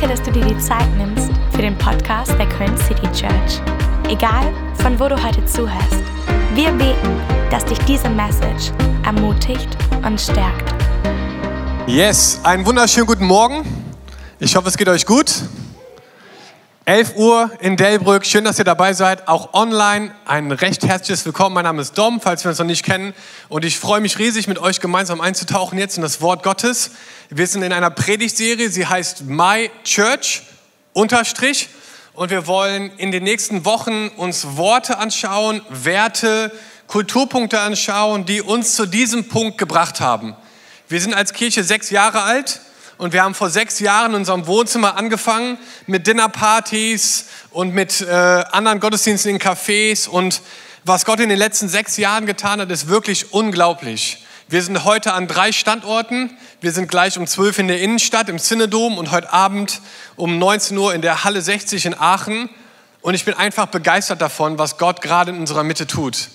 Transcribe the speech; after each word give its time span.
Danke, 0.00 0.16
dass 0.16 0.26
du 0.26 0.32
dir 0.32 0.46
die 0.46 0.58
Zeit 0.58 0.88
nimmst 0.96 1.30
für 1.50 1.60
den 1.60 1.76
Podcast 1.76 2.30
der 2.38 2.48
Köln 2.48 2.74
City 2.78 3.06
Church. 3.12 3.60
Egal, 4.08 4.50
von 4.76 4.98
wo 4.98 5.08
du 5.08 5.22
heute 5.22 5.44
zuhörst, 5.44 6.02
wir 6.54 6.70
beten, 6.70 7.20
dass 7.50 7.66
dich 7.66 7.78
diese 7.80 8.08
Message 8.08 8.72
ermutigt 9.04 9.68
und 10.02 10.18
stärkt. 10.18 10.72
Yes, 11.86 12.40
einen 12.44 12.64
wunderschönen 12.64 13.06
guten 13.08 13.26
Morgen. 13.26 13.62
Ich 14.38 14.56
hoffe, 14.56 14.68
es 14.68 14.78
geht 14.78 14.88
euch 14.88 15.04
gut. 15.04 15.34
11 16.90 17.14
Uhr 17.14 17.52
in 17.60 17.76
Delbrück. 17.76 18.26
Schön, 18.26 18.42
dass 18.42 18.58
ihr 18.58 18.64
dabei 18.64 18.94
seid. 18.94 19.28
Auch 19.28 19.54
online 19.54 20.12
ein 20.24 20.50
recht 20.50 20.84
herzliches 20.84 21.24
Willkommen. 21.24 21.54
Mein 21.54 21.62
Name 21.62 21.82
ist 21.82 21.96
Dom, 21.96 22.20
falls 22.20 22.42
wir 22.44 22.48
uns 22.48 22.58
noch 22.58 22.66
nicht 22.66 22.84
kennen. 22.84 23.14
Und 23.48 23.64
ich 23.64 23.78
freue 23.78 24.00
mich 24.00 24.18
riesig, 24.18 24.48
mit 24.48 24.58
euch 24.58 24.80
gemeinsam 24.80 25.20
einzutauchen 25.20 25.78
jetzt 25.78 25.98
in 25.98 26.02
das 26.02 26.20
Wort 26.20 26.42
Gottes. 26.42 26.90
Wir 27.28 27.46
sind 27.46 27.62
in 27.62 27.72
einer 27.72 27.90
Predigtserie. 27.90 28.70
Sie 28.70 28.88
heißt 28.88 29.22
My 29.22 29.70
Church 29.84 30.42
unterstrich. 30.92 31.68
Und 32.12 32.30
wir 32.30 32.48
wollen 32.48 32.90
in 32.96 33.12
den 33.12 33.22
nächsten 33.22 33.64
Wochen 33.64 34.08
uns 34.16 34.56
Worte 34.56 34.98
anschauen, 34.98 35.62
Werte, 35.68 36.50
Kulturpunkte 36.88 37.60
anschauen, 37.60 38.26
die 38.26 38.42
uns 38.42 38.74
zu 38.74 38.84
diesem 38.84 39.28
Punkt 39.28 39.58
gebracht 39.58 40.00
haben. 40.00 40.34
Wir 40.88 41.00
sind 41.00 41.14
als 41.14 41.34
Kirche 41.34 41.62
sechs 41.62 41.90
Jahre 41.90 42.22
alt 42.22 42.60
und 43.00 43.14
wir 43.14 43.22
haben 43.22 43.34
vor 43.34 43.48
sechs 43.48 43.78
Jahren 43.78 44.10
in 44.10 44.18
unserem 44.18 44.46
Wohnzimmer 44.46 44.98
angefangen 44.98 45.56
mit 45.86 46.06
Dinnerpartys 46.06 47.28
und 47.50 47.72
mit 47.72 48.02
äh, 48.02 48.12
anderen 48.12 48.78
Gottesdiensten 48.78 49.30
in 49.30 49.38
Cafés. 49.38 50.06
Und 50.06 50.42
was 50.84 51.06
Gott 51.06 51.18
in 51.20 51.30
den 51.30 51.38
letzten 51.38 51.70
sechs 51.70 51.96
Jahren 51.96 52.26
getan 52.26 52.60
hat, 52.60 52.70
ist 52.70 52.88
wirklich 52.88 53.32
unglaublich. 53.32 54.26
Wir 54.50 54.62
sind 54.62 54.84
heute 54.84 55.14
an 55.14 55.28
drei 55.28 55.50
Standorten. 55.50 56.36
Wir 56.60 56.72
sind 56.72 56.88
gleich 56.88 57.16
um 57.16 57.26
12 57.26 57.60
in 57.60 57.68
der 57.68 57.80
Innenstadt 57.80 58.28
im 58.28 58.38
Synodom 58.38 58.98
und 58.98 59.12
heute 59.12 59.32
Abend 59.32 59.80
um 60.16 60.38
19 60.38 60.76
Uhr 60.76 60.92
in 60.92 61.00
der 61.00 61.24
Halle 61.24 61.40
60 61.40 61.86
in 61.86 61.98
Aachen. 61.98 62.50
Und 63.00 63.14
ich 63.14 63.24
bin 63.24 63.32
einfach 63.32 63.68
begeistert 63.68 64.20
davon, 64.20 64.58
was 64.58 64.76
Gott 64.76 65.00
gerade 65.00 65.30
in 65.30 65.38
unserer 65.38 65.64
Mitte 65.64 65.86
tut. 65.86 66.28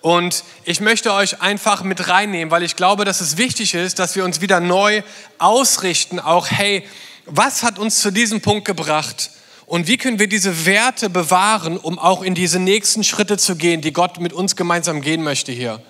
Und 0.00 0.44
ich 0.64 0.80
möchte 0.80 1.12
euch 1.12 1.40
einfach 1.40 1.82
mit 1.82 2.08
reinnehmen, 2.08 2.50
weil 2.50 2.62
ich 2.62 2.76
glaube, 2.76 3.04
dass 3.04 3.20
es 3.20 3.36
wichtig 3.36 3.74
ist, 3.74 3.98
dass 3.98 4.14
wir 4.14 4.24
uns 4.24 4.40
wieder 4.40 4.60
neu 4.60 5.02
ausrichten, 5.38 6.20
auch 6.20 6.48
hey, 6.50 6.84
was 7.26 7.62
hat 7.62 7.78
uns 7.78 8.00
zu 8.00 8.10
diesem 8.10 8.40
Punkt 8.40 8.64
gebracht? 8.64 9.30
Und 9.66 9.86
wie 9.86 9.98
können 9.98 10.18
wir 10.18 10.28
diese 10.28 10.64
Werte 10.64 11.10
bewahren, 11.10 11.76
um 11.76 11.98
auch 11.98 12.22
in 12.22 12.34
diese 12.34 12.58
nächsten 12.58 13.04
Schritte 13.04 13.36
zu 13.36 13.56
gehen, 13.56 13.82
die 13.82 13.92
Gott 13.92 14.18
mit 14.18 14.32
uns 14.32 14.56
gemeinsam 14.56 15.02
gehen 15.02 15.22
möchte 15.22 15.52
hier? 15.52 15.82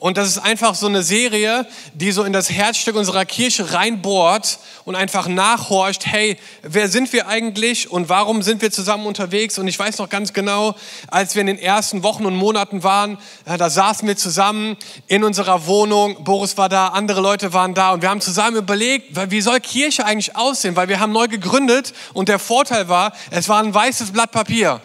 Und 0.00 0.16
das 0.16 0.28
ist 0.28 0.38
einfach 0.38 0.76
so 0.76 0.86
eine 0.86 1.02
Serie, 1.02 1.66
die 1.92 2.12
so 2.12 2.22
in 2.22 2.32
das 2.32 2.50
Herzstück 2.50 2.94
unserer 2.94 3.24
Kirche 3.24 3.72
reinbohrt 3.72 4.60
und 4.84 4.94
einfach 4.94 5.26
nachhorcht, 5.26 6.06
hey, 6.06 6.36
wer 6.62 6.88
sind 6.88 7.12
wir 7.12 7.26
eigentlich 7.26 7.90
und 7.90 8.08
warum 8.08 8.42
sind 8.42 8.62
wir 8.62 8.70
zusammen 8.70 9.06
unterwegs? 9.06 9.58
Und 9.58 9.66
ich 9.66 9.76
weiß 9.76 9.98
noch 9.98 10.08
ganz 10.08 10.32
genau, 10.32 10.76
als 11.08 11.34
wir 11.34 11.40
in 11.40 11.48
den 11.48 11.58
ersten 11.58 12.04
Wochen 12.04 12.26
und 12.26 12.36
Monaten 12.36 12.84
waren, 12.84 13.18
da 13.44 13.68
saßen 13.68 14.06
wir 14.06 14.16
zusammen 14.16 14.76
in 15.08 15.24
unserer 15.24 15.66
Wohnung, 15.66 16.22
Boris 16.22 16.56
war 16.56 16.68
da, 16.68 16.88
andere 16.88 17.20
Leute 17.20 17.52
waren 17.52 17.74
da 17.74 17.90
und 17.90 18.00
wir 18.00 18.08
haben 18.08 18.20
zusammen 18.20 18.56
überlegt, 18.56 19.30
wie 19.32 19.40
soll 19.40 19.58
Kirche 19.58 20.04
eigentlich 20.04 20.36
aussehen? 20.36 20.76
Weil 20.76 20.88
wir 20.88 21.00
haben 21.00 21.12
neu 21.12 21.26
gegründet 21.26 21.92
und 22.14 22.28
der 22.28 22.38
Vorteil 22.38 22.88
war, 22.88 23.12
es 23.32 23.48
war 23.48 23.60
ein 23.60 23.74
weißes 23.74 24.12
Blatt 24.12 24.30
Papier. 24.30 24.80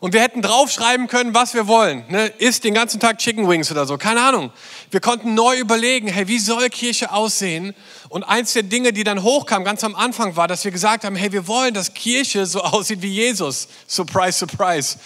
Und 0.00 0.12
wir 0.12 0.20
hätten 0.20 0.42
draufschreiben 0.42 1.06
können, 1.06 1.34
was 1.34 1.54
wir 1.54 1.66
wollen. 1.66 2.04
Ne? 2.08 2.26
Isst 2.38 2.64
den 2.64 2.74
ganzen 2.74 3.00
Tag 3.00 3.18
Chicken 3.18 3.48
Wings 3.48 3.70
oder 3.70 3.86
so. 3.86 3.96
Keine 3.96 4.20
Ahnung. 4.20 4.52
Wir 4.90 5.00
konnten 5.00 5.34
neu 5.34 5.56
überlegen, 5.58 6.08
hey, 6.08 6.28
wie 6.28 6.38
soll 6.38 6.68
Kirche 6.68 7.12
aussehen? 7.12 7.74
Und 8.08 8.22
eins 8.24 8.52
der 8.52 8.62
Dinge, 8.62 8.92
die 8.92 9.04
dann 9.04 9.22
hochkam, 9.22 9.64
ganz 9.64 9.82
am 9.84 9.94
Anfang 9.94 10.36
war, 10.36 10.48
dass 10.48 10.64
wir 10.64 10.70
gesagt 10.70 11.04
haben, 11.04 11.16
hey, 11.16 11.32
wir 11.32 11.46
wollen, 11.46 11.72
dass 11.72 11.94
Kirche 11.94 12.46
so 12.46 12.60
aussieht 12.62 13.02
wie 13.02 13.12
Jesus. 13.12 13.68
Surprise, 13.86 14.38
surprise. 14.38 14.98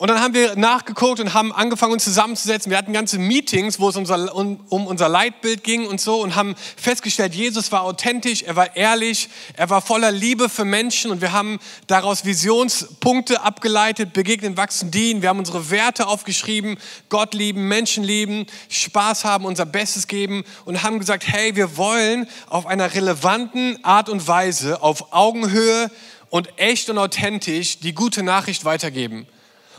Und 0.00 0.08
dann 0.08 0.18
haben 0.22 0.32
wir 0.32 0.56
nachgeguckt 0.56 1.20
und 1.20 1.34
haben 1.34 1.52
angefangen, 1.52 1.92
uns 1.92 2.04
zusammenzusetzen. 2.04 2.70
Wir 2.70 2.78
hatten 2.78 2.94
ganze 2.94 3.18
Meetings, 3.18 3.78
wo 3.78 3.90
es 3.90 3.96
unser, 3.96 4.34
um, 4.34 4.58
um 4.70 4.86
unser 4.86 5.10
Leitbild 5.10 5.62
ging 5.62 5.86
und 5.86 6.00
so 6.00 6.22
und 6.22 6.36
haben 6.36 6.54
festgestellt, 6.78 7.34
Jesus 7.34 7.70
war 7.70 7.82
authentisch, 7.82 8.42
er 8.42 8.56
war 8.56 8.76
ehrlich, 8.76 9.28
er 9.58 9.68
war 9.68 9.82
voller 9.82 10.10
Liebe 10.10 10.48
für 10.48 10.64
Menschen 10.64 11.10
und 11.10 11.20
wir 11.20 11.32
haben 11.32 11.58
daraus 11.86 12.24
Visionspunkte 12.24 13.42
abgeleitet, 13.42 14.14
begegnen, 14.14 14.56
wachsen, 14.56 14.90
dienen. 14.90 15.20
Wir 15.20 15.28
haben 15.28 15.38
unsere 15.38 15.70
Werte 15.70 16.06
aufgeschrieben, 16.06 16.78
Gott 17.10 17.34
lieben, 17.34 17.68
Menschen 17.68 18.02
lieben, 18.02 18.46
Spaß 18.70 19.26
haben, 19.26 19.44
unser 19.44 19.66
Bestes 19.66 20.06
geben 20.06 20.44
und 20.64 20.82
haben 20.82 20.98
gesagt, 20.98 21.24
hey, 21.26 21.56
wir 21.56 21.76
wollen 21.76 22.26
auf 22.48 22.64
einer 22.64 22.94
relevanten 22.94 23.84
Art 23.84 24.08
und 24.08 24.26
Weise, 24.26 24.82
auf 24.82 25.12
Augenhöhe 25.12 25.90
und 26.30 26.58
echt 26.58 26.88
und 26.88 26.96
authentisch 26.96 27.80
die 27.80 27.92
gute 27.92 28.22
Nachricht 28.22 28.64
weitergeben. 28.64 29.26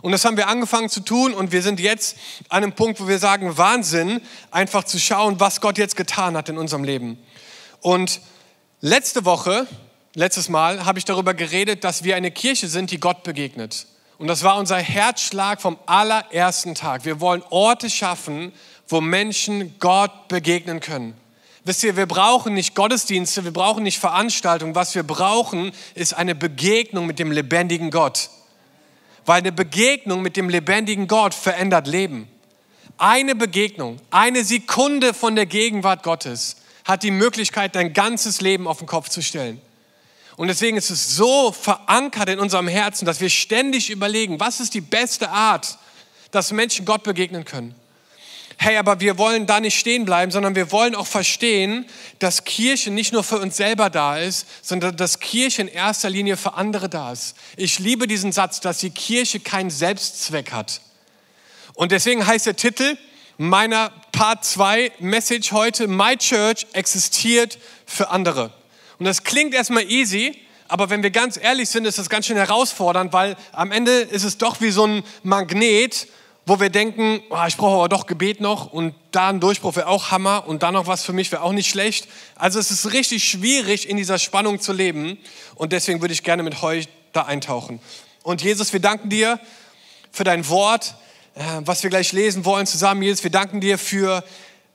Und 0.02 0.12
das 0.12 0.26
haben 0.26 0.38
wir 0.38 0.48
angefangen 0.48 0.90
zu 0.90 1.02
tun 1.02 1.34
und 1.34 1.52
wir 1.52 1.62
sind 1.62 1.80
jetzt 1.80 2.18
an 2.50 2.64
einem 2.64 2.74
Punkt, 2.74 3.00
wo 3.00 3.08
wir 3.08 3.20
sagen, 3.20 3.58
Wahnsinn, 3.58 4.22
einfach 4.50 4.84
zu 4.84 5.00
schauen, 5.00 5.40
was 5.40 5.62
Gott 5.62 5.78
jetzt 5.78 5.96
getan 5.96 6.36
hat 6.36 6.50
in 6.50 6.58
unserem 6.58 6.84
Leben. 6.84 7.20
Und 7.82 8.22
letzte 8.80 9.26
Woche, 9.26 9.68
letztes 10.16 10.50
Mal, 10.50 10.86
habe 10.86 10.98
ich 10.98 11.06
darüber 11.06 11.34
geredet, 11.34 11.84
dass 11.84 12.04
wir 12.04 12.16
eine 12.16 12.32
Kirche 12.32 12.68
sind, 12.68 12.92
die 12.92 13.00
Gott 13.00 13.24
begegnet. 13.24 13.86
Und 14.18 14.28
das 14.28 14.44
war 14.44 14.58
unser 14.58 14.78
Herzschlag 14.78 15.62
vom 15.62 15.78
allerersten 15.86 16.76
Tag. 16.76 17.06
Wir 17.06 17.20
wollen 17.22 17.44
Orte 17.50 17.90
schaffen, 17.90 18.52
wo 18.88 19.02
Menschen 19.02 19.76
Gott 19.80 20.28
begegnen 20.28 20.80
können. 20.80 21.16
Wisst 21.64 21.84
ihr, 21.84 21.96
wir 21.96 22.08
brauchen 22.08 22.56
nicht 22.56 22.74
Gottesdienste, 22.74 23.44
wir 23.44 23.54
brauchen 23.54 23.84
nicht 23.84 24.00
Veranstaltungen. 24.00 24.74
Was 24.74 24.96
wir 24.96 25.04
brauchen, 25.04 25.72
ist 25.94 26.14
eine 26.14 26.34
Begegnung 26.34 27.06
mit 27.06 27.20
dem 27.20 27.32
lebendigen 27.32 27.92
Gott. 27.92 28.30
Weil 29.26 29.40
eine 29.40 29.52
Begegnung 29.52 30.22
mit 30.22 30.38
dem 30.38 30.50
lebendigen 30.50 31.08
Gott 31.08 31.34
verändert 31.34 31.88
Leben. 31.88 32.28
Eine 32.98 33.36
Begegnung, 33.36 33.98
eine 34.10 34.44
Sekunde 34.44 35.14
von 35.14 35.36
der 35.36 35.46
Gegenwart 35.46 36.04
Gottes 36.04 36.58
hat 36.86 37.04
die 37.04 37.12
Möglichkeit, 37.12 37.76
dein 37.76 37.94
ganzes 37.94 38.42
Leben 38.42 38.68
auf 38.68 38.80
den 38.80 38.88
Kopf 38.88 39.10
zu 39.10 39.22
stellen. 39.22 39.62
Und 40.38 40.48
deswegen 40.48 40.78
ist 40.78 40.90
es 40.90 41.16
so 41.16 41.52
verankert 41.52 42.30
in 42.30 42.40
unserem 42.40 42.68
Herzen, 42.68 43.06
dass 43.06 43.22
wir 43.22 43.30
ständig 43.30 43.90
überlegen, 43.90 44.40
was 44.40 44.60
ist 44.60 44.74
die 44.74 44.82
beste 44.82 45.30
Art, 45.30 45.78
dass 46.32 46.52
Menschen 46.52 46.86
Gott 46.86 47.04
begegnen 47.04 47.46
können 47.46 47.76
hey, 48.64 48.78
aber 48.78 49.00
wir 49.00 49.18
wollen 49.18 49.48
da 49.48 49.60
nicht 49.60 49.80
stehen 49.80 50.06
bleiben, 50.06 50.32
sondern 50.32 50.54
wir 50.54 50.72
wollen 50.72 50.94
auch 50.94 51.08
verstehen, 51.08 51.88
dass 52.20 52.44
Kirche 52.44 52.92
nicht 52.92 53.12
nur 53.12 53.24
für 53.24 53.40
uns 53.40 53.58
selber 53.58 53.90
da 53.90 54.20
ist, 54.20 54.46
sondern 54.62 54.96
dass 54.96 55.20
Kirche 55.20 55.64
in 55.64 55.68
erster 55.68 56.12
Linie 56.12 56.38
für 56.38 56.54
andere 56.54 56.88
da 56.88 57.12
ist. 57.12 57.36
Ich 57.58 57.80
liebe 57.80 58.06
diesen 58.06 58.32
Satz, 58.32 58.60
dass 58.60 58.78
die 58.78 58.92
Kirche 58.92 59.40
keinen 59.40 59.72
Selbstzweck 59.72 60.52
hat. 60.52 60.80
Und 61.74 61.92
deswegen 61.92 62.28
heißt 62.28 62.46
der 62.46 62.56
Titel 62.56 63.00
meiner 63.40 63.92
Part 64.12 64.46
2 64.46 64.92
Message 65.00 65.52
heute, 65.52 65.88
My 65.88 66.16
Church 66.16 66.68
existiert 66.74 67.58
für 67.88 68.12
andere. 68.12 68.54
Und 69.00 69.06
das 69.06 69.24
klingt 69.24 69.56
erstmal 69.56 69.90
easy, 69.90 70.38
aber 70.68 70.92
wenn 70.92 71.02
wir 71.02 71.10
ganz 71.10 71.40
ehrlich 71.42 71.68
sind, 71.68 71.86
ist 71.86 71.98
das 71.98 72.12
ganz 72.12 72.28
schön 72.28 72.38
herausfordernd, 72.38 73.12
weil 73.12 73.38
am 73.54 73.72
Ende 73.72 74.02
ist 74.02 74.24
es 74.24 74.38
doch 74.38 74.62
wie 74.62 74.70
so 74.70 74.86
ein 74.86 75.04
Magnet, 75.24 76.08
wo 76.46 76.60
wir 76.60 76.70
denken, 76.70 77.22
oh, 77.30 77.46
ich 77.48 77.56
brauche 77.56 77.76
aber 77.76 77.90
doch 77.90 78.08
Gebet 78.08 78.42
noch 78.42 78.72
und 78.72 78.96
da 79.12 79.30
ein 79.30 79.40
Durchbruch 79.40 79.76
wäre 79.76 79.88
auch 79.88 80.12
Hammer 80.12 80.48
und 80.48 80.64
da 80.64 80.72
noch 80.72 80.88
was 80.88 81.04
für 81.04 81.14
mich 81.14 81.32
wäre 81.32 81.44
auch 81.44 81.52
nicht 81.52 81.70
schlecht. 81.70 82.08
Also 82.36 82.60
es 82.60 82.72
ist 82.72 82.94
richtig 82.94 83.24
schwierig, 83.24 83.88
in 83.88 83.98
dieser 83.98 84.18
Spannung 84.18 84.60
zu 84.60 84.74
leben 84.74 85.18
und 85.56 85.72
deswegen 85.72 86.02
würde 86.02 86.14
ich 86.14 86.24
gerne 86.24 86.44
mit 86.44 86.62
euch 86.64 86.88
da 87.14 87.24
eintauchen. 87.24 87.80
Und 88.24 88.42
Jesus, 88.42 88.74
wir 88.74 88.80
danken 88.80 89.10
dir 89.10 89.40
für 90.12 90.24
dein 90.24 90.48
Wort, 90.50 90.96
äh, 91.36 91.44
was 91.62 91.84
wir 91.84 91.90
gleich 91.90 92.12
lesen 92.12 92.44
wollen 92.44 92.66
zusammen. 92.66 93.04
Jesus, 93.04 93.24
wir 93.24 93.32
danken 93.32 93.62
dir 93.62 93.78
für 93.78 94.24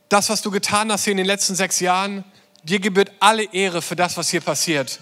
das, 0.08 0.28
was 0.30 0.42
du 0.42 0.50
getan 0.50 0.90
hast 0.92 1.04
hier 1.04 1.12
in 1.12 1.18
den 1.18 1.26
letzten 1.26 1.54
sechs 1.54 1.80
Jahren. 1.80 2.24
Dir 2.62 2.80
gebührt 2.80 3.12
alle 3.20 3.52
Ehre 3.52 3.82
für 3.82 3.96
das, 3.96 4.16
was 4.16 4.30
hier 4.30 4.40
passiert. 4.40 5.00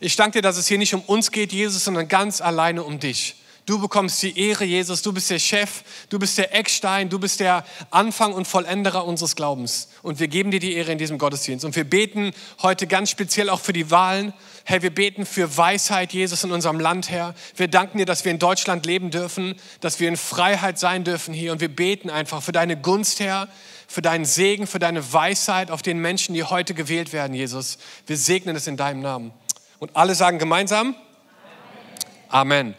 Ich 0.00 0.16
danke 0.16 0.38
dir, 0.38 0.42
dass 0.42 0.56
es 0.56 0.66
hier 0.66 0.78
nicht 0.78 0.94
um 0.94 1.02
uns 1.02 1.30
geht, 1.30 1.52
Jesus, 1.52 1.84
sondern 1.84 2.08
ganz 2.08 2.40
alleine 2.40 2.82
um 2.82 2.98
dich. 2.98 3.36
Du 3.70 3.78
bekommst 3.78 4.20
die 4.24 4.36
Ehre, 4.36 4.64
Jesus. 4.64 5.00
Du 5.00 5.12
bist 5.12 5.30
der 5.30 5.38
Chef, 5.38 5.84
du 6.08 6.18
bist 6.18 6.36
der 6.36 6.52
Eckstein, 6.56 7.08
du 7.08 7.20
bist 7.20 7.38
der 7.38 7.64
Anfang 7.92 8.32
und 8.32 8.48
Vollenderer 8.48 9.04
unseres 9.04 9.36
Glaubens. 9.36 9.90
Und 10.02 10.18
wir 10.18 10.26
geben 10.26 10.50
dir 10.50 10.58
die 10.58 10.72
Ehre 10.72 10.90
in 10.90 10.98
diesem 10.98 11.18
Gottesdienst. 11.18 11.64
Und 11.64 11.76
wir 11.76 11.84
beten 11.84 12.32
heute 12.62 12.88
ganz 12.88 13.10
speziell 13.10 13.48
auch 13.48 13.60
für 13.60 13.72
die 13.72 13.92
Wahlen. 13.92 14.32
Herr, 14.64 14.82
wir 14.82 14.92
beten 14.92 15.24
für 15.24 15.56
Weisheit, 15.56 16.12
Jesus, 16.12 16.42
in 16.42 16.50
unserem 16.50 16.80
Land, 16.80 17.10
Herr. 17.10 17.32
Wir 17.54 17.68
danken 17.68 17.98
dir, 17.98 18.06
dass 18.06 18.24
wir 18.24 18.32
in 18.32 18.40
Deutschland 18.40 18.86
leben 18.86 19.12
dürfen, 19.12 19.54
dass 19.80 20.00
wir 20.00 20.08
in 20.08 20.16
Freiheit 20.16 20.80
sein 20.80 21.04
dürfen 21.04 21.32
hier. 21.32 21.52
Und 21.52 21.60
wir 21.60 21.68
beten 21.68 22.10
einfach 22.10 22.42
für 22.42 22.50
deine 22.50 22.76
Gunst, 22.76 23.20
Herr, 23.20 23.46
für 23.86 24.02
deinen 24.02 24.24
Segen, 24.24 24.66
für 24.66 24.80
deine 24.80 25.12
Weisheit 25.12 25.70
auf 25.70 25.82
den 25.82 26.00
Menschen, 26.00 26.34
die 26.34 26.42
heute 26.42 26.74
gewählt 26.74 27.12
werden, 27.12 27.34
Jesus. 27.34 27.78
Wir 28.08 28.16
segnen 28.16 28.56
es 28.56 28.66
in 28.66 28.76
deinem 28.76 29.00
Namen. 29.00 29.30
Und 29.78 29.94
alle 29.94 30.16
sagen 30.16 30.40
gemeinsam 30.40 30.96
Amen. 32.30 32.74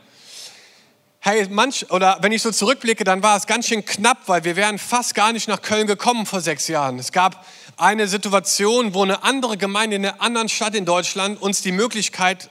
Hey, 1.31 1.47
manch, 1.49 1.89
oder 1.91 2.17
wenn 2.19 2.33
ich 2.33 2.41
so 2.41 2.51
zurückblicke, 2.51 3.05
dann 3.05 3.23
war 3.23 3.37
es 3.37 3.47
ganz 3.47 3.65
schön 3.65 3.85
knapp, 3.85 4.17
weil 4.25 4.43
wir 4.43 4.57
wären 4.57 4.77
fast 4.77 5.15
gar 5.15 5.31
nicht 5.31 5.47
nach 5.47 5.61
Köln 5.61 5.87
gekommen 5.87 6.25
vor 6.25 6.41
sechs 6.41 6.67
Jahren. 6.67 6.99
Es 6.99 7.13
gab 7.13 7.45
eine 7.77 8.09
Situation, 8.09 8.93
wo 8.93 9.03
eine 9.03 9.23
andere 9.23 9.55
Gemeinde 9.55 9.95
in 9.95 10.05
einer 10.05 10.21
anderen 10.21 10.49
Stadt 10.49 10.75
in 10.75 10.83
Deutschland 10.83 11.41
uns 11.41 11.61
die 11.61 11.71
Möglichkeit 11.71 12.49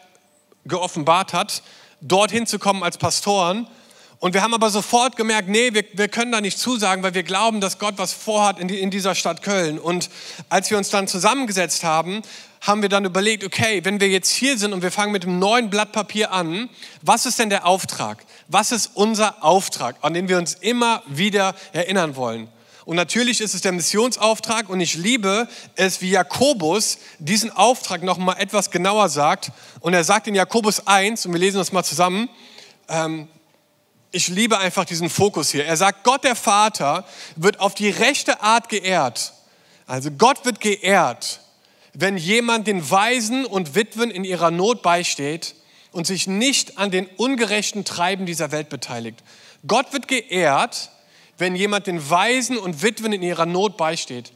geoffenbart 0.65 1.35
hat, 1.35 1.63
dorthin 2.01 2.47
zu 2.47 2.59
kommen 2.59 2.83
als 2.83 2.97
Pastoren. 2.97 3.69
Und 4.19 4.33
wir 4.33 4.41
haben 4.41 4.55
aber 4.55 4.71
sofort 4.71 5.15
gemerkt, 5.15 5.51
nee, 5.51 5.75
wir, 5.75 5.85
wir 5.93 6.09
können 6.09 6.33
da 6.33 6.41
nicht 6.41 6.59
zusagen, 6.59 7.03
weil 7.03 7.13
wir 7.13 7.23
glauben, 7.23 7.61
dass 7.61 7.79
Gott 7.79 7.99
was 7.99 8.15
vorhat 8.15 8.59
in, 8.59 8.69
die, 8.69 8.81
in 8.81 8.91
dieser 8.91 9.15
Stadt 9.15 9.43
Köln. 9.43 9.79
Und 9.79 10.09
als 10.49 10.71
wir 10.71 10.79
uns 10.79 10.89
dann 10.89 11.07
zusammengesetzt 11.07 11.85
haben, 11.85 12.23
haben 12.61 12.83
wir 12.83 12.89
dann 12.89 13.05
überlegt, 13.05 13.45
okay, 13.45 13.85
wenn 13.85 14.01
wir 14.01 14.09
jetzt 14.09 14.31
hier 14.31 14.59
sind 14.59 14.73
und 14.73 14.83
wir 14.83 14.91
fangen 14.91 15.13
mit 15.13 15.25
einem 15.25 15.39
neuen 15.39 15.71
Blatt 15.71 15.93
Papier 15.93 16.33
an, 16.33 16.69
was 17.01 17.25
ist 17.27 17.39
denn 17.39 17.49
der 17.49 17.67
Auftrag? 17.67 18.25
Was 18.49 18.71
ist 18.73 18.91
unser 18.95 19.43
Auftrag, 19.43 19.97
an 20.03 20.13
den 20.13 20.29
wir 20.29 20.37
uns 20.37 20.55
immer 20.55 21.03
wieder 21.07 21.55
erinnern 21.73 22.17
wollen? 22.17 22.49
Und 22.85 22.97
natürlich 22.97 23.41
ist 23.41 23.55
es 23.55 23.61
der 23.61 23.73
Missionsauftrag 23.73 24.69
und 24.69 24.81
ich 24.81 24.95
liebe 24.95 25.49
es, 25.77 26.01
wie 26.01 26.11
Jakobus 26.11 26.99
diesen 27.19 27.51
Auftrag 27.51 28.03
noch 28.03 28.19
mal 28.19 28.35
etwas 28.35 28.71
genauer 28.71 29.09
sagt. 29.09 29.53
Und 29.81 29.95
er 29.95 30.05
sagt 30.05 30.27
in 30.27 30.35
Jakobus 30.35 30.87
1, 30.87 31.27
und 31.27 31.33
wir 31.33 31.41
lesen 31.41 31.59
das 31.59 31.73
mal 31.73 31.85
zusammen, 31.85 32.29
ähm, 32.89 33.29
ich 34.13 34.29
liebe 34.29 34.59
einfach 34.59 34.85
diesen 34.85 35.09
Fokus 35.09 35.51
hier. 35.51 35.65
Er 35.65 35.77
sagt, 35.77 36.03
Gott 36.03 36.25
der 36.25 36.35
Vater 36.35 37.05
wird 37.37 37.61
auf 37.61 37.75
die 37.75 37.91
rechte 37.91 38.43
Art 38.43 38.69
geehrt. 38.69 39.35
Also 39.87 40.11
Gott 40.11 40.45
wird 40.45 40.61
geehrt, 40.61 41.41
wenn 41.93 42.17
jemand 42.17 42.67
den 42.67 42.89
Weisen 42.91 43.45
und 43.45 43.75
Witwen 43.75 44.11
in 44.11 44.25
ihrer 44.25 44.51
Not 44.51 44.83
beisteht 44.83 45.55
und 45.93 46.07
sich 46.07 46.27
nicht 46.27 46.79
an 46.79 46.91
den 46.91 47.07
ungerechten 47.17 47.85
Treiben 47.85 48.27
dieser 48.27 48.53
Welt 48.53 48.69
beteiligt. 48.69 49.23
Gott 49.67 49.93
wird 49.93 50.09
geehrt, 50.09 50.91
wenn 51.39 51.57
jemand 51.57 51.87
den 51.87 52.09
Weisen 52.09 52.59
und 52.59 52.83
Witwen 52.83 53.13
in 53.13 53.23
ihrer 53.23 53.47
Not 53.47 53.77
beisteht. 53.77 54.33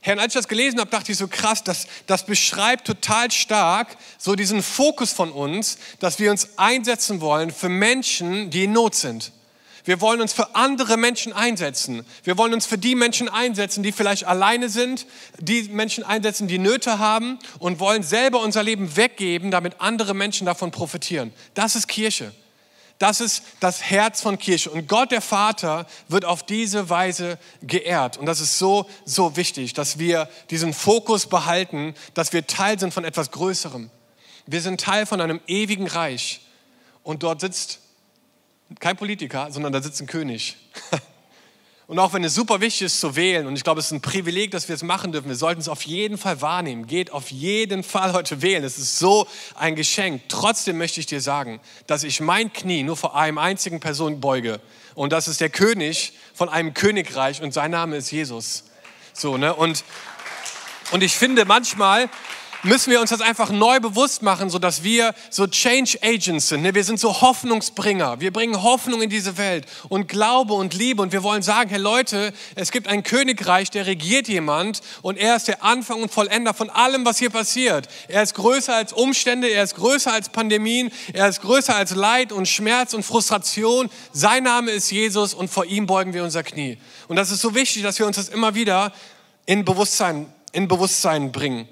Herr, 0.00 0.18
als 0.18 0.34
ich 0.34 0.40
das 0.40 0.48
gelesen 0.48 0.80
habe, 0.80 0.90
dachte 0.90 1.12
ich 1.12 1.18
so 1.18 1.28
krass, 1.28 1.62
das, 1.62 1.86
das 2.06 2.26
beschreibt 2.26 2.86
total 2.86 3.30
stark 3.30 3.96
so 4.18 4.34
diesen 4.34 4.62
Fokus 4.62 5.12
von 5.12 5.30
uns, 5.30 5.78
dass 6.00 6.18
wir 6.18 6.30
uns 6.30 6.58
einsetzen 6.58 7.20
wollen 7.20 7.52
für 7.52 7.68
Menschen, 7.68 8.50
die 8.50 8.64
in 8.64 8.72
Not 8.72 8.96
sind. 8.96 9.32
Wir 9.84 10.00
wollen 10.00 10.20
uns 10.20 10.32
für 10.32 10.54
andere 10.54 10.96
Menschen 10.96 11.32
einsetzen. 11.32 12.06
Wir 12.22 12.38
wollen 12.38 12.54
uns 12.54 12.66
für 12.66 12.78
die 12.78 12.94
Menschen 12.94 13.28
einsetzen, 13.28 13.82
die 13.82 13.90
vielleicht 13.90 14.24
alleine 14.24 14.68
sind, 14.68 15.06
die 15.38 15.64
Menschen 15.64 16.04
einsetzen, 16.04 16.46
die 16.46 16.58
Nöte 16.58 17.00
haben 17.00 17.38
und 17.58 17.80
wollen 17.80 18.04
selber 18.04 18.40
unser 18.40 18.62
Leben 18.62 18.96
weggeben, 18.96 19.50
damit 19.50 19.80
andere 19.80 20.14
Menschen 20.14 20.46
davon 20.46 20.70
profitieren. 20.70 21.32
Das 21.54 21.74
ist 21.74 21.88
Kirche. 21.88 22.32
Das 22.98 23.20
ist 23.20 23.42
das 23.58 23.82
Herz 23.82 24.20
von 24.20 24.38
Kirche. 24.38 24.70
Und 24.70 24.86
Gott, 24.86 25.10
der 25.10 25.20
Vater, 25.20 25.86
wird 26.06 26.24
auf 26.24 26.44
diese 26.44 26.88
Weise 26.88 27.36
geehrt. 27.60 28.16
Und 28.16 28.26
das 28.26 28.40
ist 28.40 28.60
so, 28.60 28.88
so 29.04 29.36
wichtig, 29.36 29.72
dass 29.72 29.98
wir 29.98 30.28
diesen 30.50 30.72
Fokus 30.72 31.26
behalten, 31.26 31.96
dass 32.14 32.32
wir 32.32 32.46
Teil 32.46 32.78
sind 32.78 32.94
von 32.94 33.04
etwas 33.04 33.32
Größerem. 33.32 33.90
Wir 34.46 34.60
sind 34.60 34.80
Teil 34.80 35.06
von 35.06 35.20
einem 35.20 35.40
ewigen 35.48 35.88
Reich. 35.88 36.42
Und 37.02 37.24
dort 37.24 37.40
sitzt 37.40 37.80
kein 38.80 38.96
Politiker, 38.96 39.50
sondern 39.50 39.72
da 39.72 39.82
sitzt 39.82 40.00
ein 40.00 40.06
König. 40.06 40.56
Und 41.92 41.98
auch 41.98 42.14
wenn 42.14 42.24
es 42.24 42.34
super 42.34 42.60
wichtig 42.60 42.86
ist 42.86 43.00
zu 43.00 43.16
wählen, 43.16 43.46
und 43.46 43.54
ich 43.54 43.64
glaube, 43.64 43.80
es 43.80 43.86
ist 43.86 43.92
ein 43.92 44.00
Privileg, 44.00 44.50
dass 44.52 44.66
wir 44.66 44.74
es 44.74 44.82
machen 44.82 45.12
dürfen, 45.12 45.28
wir 45.28 45.36
sollten 45.36 45.60
es 45.60 45.68
auf 45.68 45.82
jeden 45.82 46.16
Fall 46.16 46.40
wahrnehmen. 46.40 46.86
Geht 46.86 47.10
auf 47.12 47.30
jeden 47.30 47.82
Fall 47.82 48.14
heute 48.14 48.40
wählen. 48.40 48.64
Es 48.64 48.78
ist 48.78 48.98
so 48.98 49.26
ein 49.56 49.76
Geschenk. 49.76 50.22
Trotzdem 50.28 50.78
möchte 50.78 51.00
ich 51.00 51.06
dir 51.06 51.20
sagen, 51.20 51.60
dass 51.86 52.02
ich 52.02 52.20
mein 52.20 52.50
Knie 52.50 52.82
nur 52.82 52.96
vor 52.96 53.14
einem 53.14 53.36
einzigen 53.36 53.78
Person 53.78 54.20
beuge. 54.20 54.60
Und 54.94 55.12
das 55.12 55.28
ist 55.28 55.42
der 55.42 55.50
König 55.50 56.14
von 56.32 56.48
einem 56.48 56.72
Königreich 56.72 57.42
und 57.42 57.52
sein 57.52 57.72
Name 57.72 57.96
ist 57.96 58.10
Jesus. 58.10 58.64
So, 59.12 59.36
ne? 59.36 59.54
Und, 59.54 59.84
und 60.92 61.02
ich 61.02 61.14
finde 61.14 61.44
manchmal, 61.44 62.08
müssen 62.62 62.90
wir 62.90 63.00
uns 63.00 63.10
das 63.10 63.20
einfach 63.20 63.50
neu 63.50 63.80
bewusst 63.80 64.22
machen, 64.22 64.50
so 64.50 64.58
dass 64.58 64.82
wir 64.82 65.14
so 65.30 65.46
Change 65.46 65.98
Agents 66.02 66.48
sind. 66.48 66.62
Ne? 66.62 66.74
Wir 66.74 66.84
sind 66.84 67.00
so 67.00 67.20
Hoffnungsbringer. 67.20 68.20
Wir 68.20 68.32
bringen 68.32 68.62
Hoffnung 68.62 69.02
in 69.02 69.10
diese 69.10 69.36
Welt 69.36 69.66
und 69.88 70.08
Glaube 70.08 70.54
und 70.54 70.74
Liebe. 70.74 71.02
Und 71.02 71.12
wir 71.12 71.22
wollen 71.22 71.42
sagen, 71.42 71.70
hey 71.70 71.78
Leute, 71.78 72.32
es 72.54 72.70
gibt 72.70 72.86
ein 72.86 73.02
Königreich, 73.02 73.70
der 73.70 73.86
regiert 73.86 74.28
jemand 74.28 74.80
und 75.02 75.18
er 75.18 75.36
ist 75.36 75.48
der 75.48 75.62
Anfang 75.62 76.02
und 76.02 76.12
Vollender 76.12 76.54
von 76.54 76.70
allem, 76.70 77.04
was 77.04 77.18
hier 77.18 77.30
passiert. 77.30 77.88
Er 78.08 78.22
ist 78.22 78.34
größer 78.34 78.74
als 78.74 78.92
Umstände, 78.92 79.48
er 79.48 79.64
ist 79.64 79.74
größer 79.74 80.12
als 80.12 80.28
Pandemien, 80.28 80.92
er 81.12 81.28
ist 81.28 81.40
größer 81.40 81.74
als 81.74 81.94
Leid 81.94 82.32
und 82.32 82.46
Schmerz 82.46 82.94
und 82.94 83.02
Frustration. 83.02 83.90
Sein 84.12 84.44
Name 84.44 84.70
ist 84.70 84.90
Jesus 84.90 85.34
und 85.34 85.48
vor 85.48 85.64
ihm 85.64 85.86
beugen 85.86 86.14
wir 86.14 86.22
unser 86.22 86.42
Knie. 86.42 86.78
Und 87.08 87.16
das 87.16 87.30
ist 87.30 87.40
so 87.40 87.54
wichtig, 87.54 87.82
dass 87.82 87.98
wir 87.98 88.06
uns 88.06 88.16
das 88.16 88.28
immer 88.28 88.54
wieder 88.54 88.92
in 89.46 89.64
Bewusstsein, 89.64 90.32
in 90.52 90.68
Bewusstsein 90.68 91.32
bringen. 91.32 91.68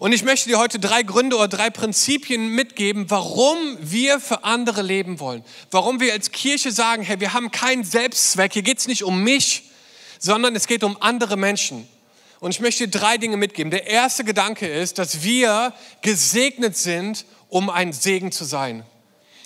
Und 0.00 0.12
ich 0.12 0.24
möchte 0.24 0.48
dir 0.48 0.58
heute 0.58 0.78
drei 0.78 1.02
Gründe 1.02 1.36
oder 1.36 1.46
drei 1.46 1.68
Prinzipien 1.68 2.48
mitgeben, 2.48 3.10
warum 3.10 3.58
wir 3.82 4.18
für 4.18 4.44
andere 4.44 4.80
leben 4.80 5.20
wollen. 5.20 5.44
Warum 5.70 6.00
wir 6.00 6.14
als 6.14 6.32
Kirche 6.32 6.72
sagen, 6.72 7.02
hey, 7.02 7.20
wir 7.20 7.34
haben 7.34 7.50
keinen 7.50 7.84
Selbstzweck, 7.84 8.54
hier 8.54 8.62
geht 8.62 8.78
es 8.78 8.88
nicht 8.88 9.04
um 9.04 9.22
mich, 9.22 9.64
sondern 10.18 10.56
es 10.56 10.66
geht 10.66 10.84
um 10.84 10.96
andere 11.02 11.36
Menschen. 11.36 11.86
Und 12.38 12.52
ich 12.52 12.60
möchte 12.60 12.88
dir 12.88 12.98
drei 12.98 13.18
Dinge 13.18 13.36
mitgeben. 13.36 13.70
Der 13.70 13.88
erste 13.88 14.24
Gedanke 14.24 14.66
ist, 14.66 14.98
dass 14.98 15.22
wir 15.22 15.74
gesegnet 16.00 16.78
sind, 16.78 17.26
um 17.50 17.68
ein 17.68 17.92
Segen 17.92 18.32
zu 18.32 18.46
sein. 18.46 18.84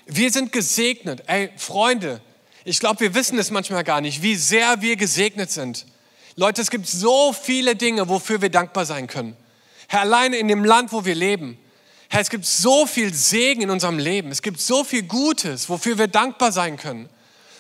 Wir 0.07 0.31
sind 0.31 0.53
gesegnet. 0.53 1.25
Ey, 1.27 1.51
Freunde, 1.57 2.21
ich 2.65 2.79
glaube, 2.79 3.01
wir 3.01 3.15
wissen 3.17 3.41
es 3.41 3.51
manchmal 3.51 3.83
gar 3.83 4.01
nicht, 4.01 4.23
wie 4.23 4.37
sehr 4.37 4.81
wir 4.83 4.95
gesegnet 4.95 5.51
sind. 5.51 5.85
Leute, 6.37 6.63
es 6.63 6.71
gibt 6.71 6.87
so 6.87 7.33
viele 7.33 7.75
Dinge, 7.75 8.09
wofür 8.09 8.41
wir 8.41 8.51
dankbar 8.51 8.87
sein 8.87 9.09
können. 9.09 9.37
Herr, 9.95 10.01
alleine 10.01 10.39
in 10.39 10.49
dem 10.49 10.65
Land, 10.65 10.93
wo 10.93 11.05
wir 11.05 11.15
leben. 11.15 11.57
Herr, 12.09 12.21
es 12.21 12.29
gibt 12.29 12.45
so 12.45 12.85
viel 12.85 13.15
Segen 13.15 13.63
in 13.63 13.71
unserem 13.71 14.01
Leben. 14.01 14.33
Es 14.33 14.43
gibt 14.43 14.61
so 14.61 14.83
viel 14.83 15.05
Gutes, 15.05 15.69
wofür 15.69 15.99
wir 15.99 16.09
dankbar 16.09 16.51
sein 16.51 16.77
können. 16.77 17.09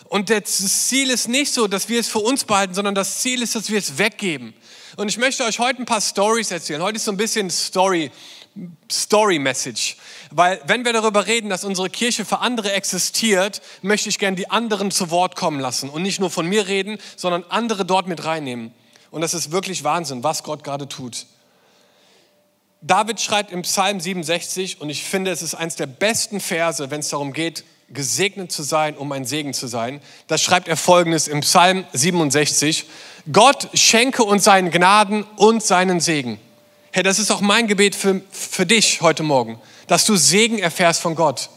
Und 0.09 0.31
das 0.31 0.89
Ziel 0.89 1.11
ist 1.11 1.29
nicht 1.29 1.55
so, 1.55 1.69
dass 1.69 1.89
wir 1.89 2.01
es 2.01 2.09
für 2.09 2.19
uns 2.19 2.43
behalten, 2.43 2.75
sondern 2.75 2.97
das 2.97 3.21
Ziel 3.21 3.41
ist, 3.41 3.55
dass 3.55 3.71
wir 3.71 3.79
es 3.79 3.99
weggeben. 3.99 4.53
Und 4.97 5.07
ich 5.07 5.17
möchte 5.17 5.45
euch 5.45 5.61
heute 5.61 5.81
ein 5.81 5.87
paar 5.87 6.01
Stories 6.01 6.51
erzählen. 6.51 6.83
Heute 6.83 6.97
ist 6.97 7.05
so 7.05 7.13
ein 7.13 7.17
bisschen 7.17 7.51
Story, 7.51 8.11
Story 8.91 9.39
Message. 9.39 9.97
Weil 10.33 10.61
wenn 10.67 10.85
wir 10.85 10.93
darüber 10.93 11.29
reden, 11.29 11.51
dass 11.51 11.63
unsere 11.63 11.89
Kirche 11.89 12.25
für 12.25 12.41
andere 12.41 12.73
existiert, 12.73 13.63
möchte 13.81 14.09
ich 14.09 14.19
gerne 14.19 14.37
die 14.37 14.51
anderen 14.51 14.91
zu 14.91 15.11
Wort 15.11 15.37
kommen 15.37 15.61
lassen 15.61 15.89
und 15.89 16.03
nicht 16.03 16.19
nur 16.19 16.31
von 16.31 16.49
mir 16.49 16.67
reden, 16.67 16.99
sondern 17.15 17.45
andere 17.49 17.85
dort 17.85 18.09
mit 18.09 18.25
reinnehmen. 18.25 18.75
Und 19.13 19.21
das 19.21 19.35
ist 19.35 19.53
wirklich 19.53 19.85
Wahnsinn, 19.85 20.25
was 20.25 20.43
Gott 20.43 20.65
gerade 20.65 20.89
tut. 20.89 21.27
David 22.87 23.19
schreibt 23.19 23.51
im 23.51 23.63
Psalm 23.63 23.99
67, 23.99 24.83
und 24.83 24.91
ich 24.91 25.05
finde, 25.05 25.31
es 25.31 25.41
ist 25.41 25.55
eines 25.55 25.75
der 25.75 25.87
besten 25.87 26.39
Verse, 26.39 26.91
wenn 26.91 27.01
es 27.01 27.09
darum 27.09 27.33
geht, 27.33 27.65
gesegnet 27.89 28.53
zu 28.53 28.63
sein, 28.63 28.95
um 28.95 29.11
ein 29.11 29.25
Segen 29.25 29.55
zu 29.55 29.69
sein. 29.69 30.03
Da 30.27 30.37
schreibt 30.37 30.69
er 30.69 30.77
folgendes 30.77 31.27
im 31.27 31.41
Psalm 31.41 31.87
67. 31.95 32.85
Gott 33.33 33.71
schenke 33.73 34.23
uns 34.23 34.45
seinen 34.45 34.71
Gnaden 34.71 35.25
und 35.37 35.63
seinen 35.63 36.01
Segen. 36.01 36.39
Herr, 36.93 37.03
das 37.03 37.19
ist 37.19 37.31
auch 37.31 37.41
mein 37.41 37.69
Gebet 37.69 37.95
für, 37.95 38.21
für 38.31 38.67
dich 38.67 39.01
heute 39.01 39.23
Morgen, 39.23 39.59
dass 39.87 40.05
du 40.05 40.17
Segen 40.17 40.59
erfährst 40.59 41.01
von 41.01 41.15
Gott. 41.15 41.49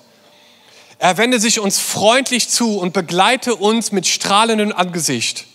Er 0.97 1.17
wende 1.17 1.41
sich 1.41 1.59
uns 1.59 1.77
freundlich 1.77 2.47
zu 2.47 2.79
und 2.79 2.93
begleite 2.93 3.57
uns 3.57 3.91
mit 3.91 4.07
strahlendem 4.07 4.71
Angesicht. 4.71 5.45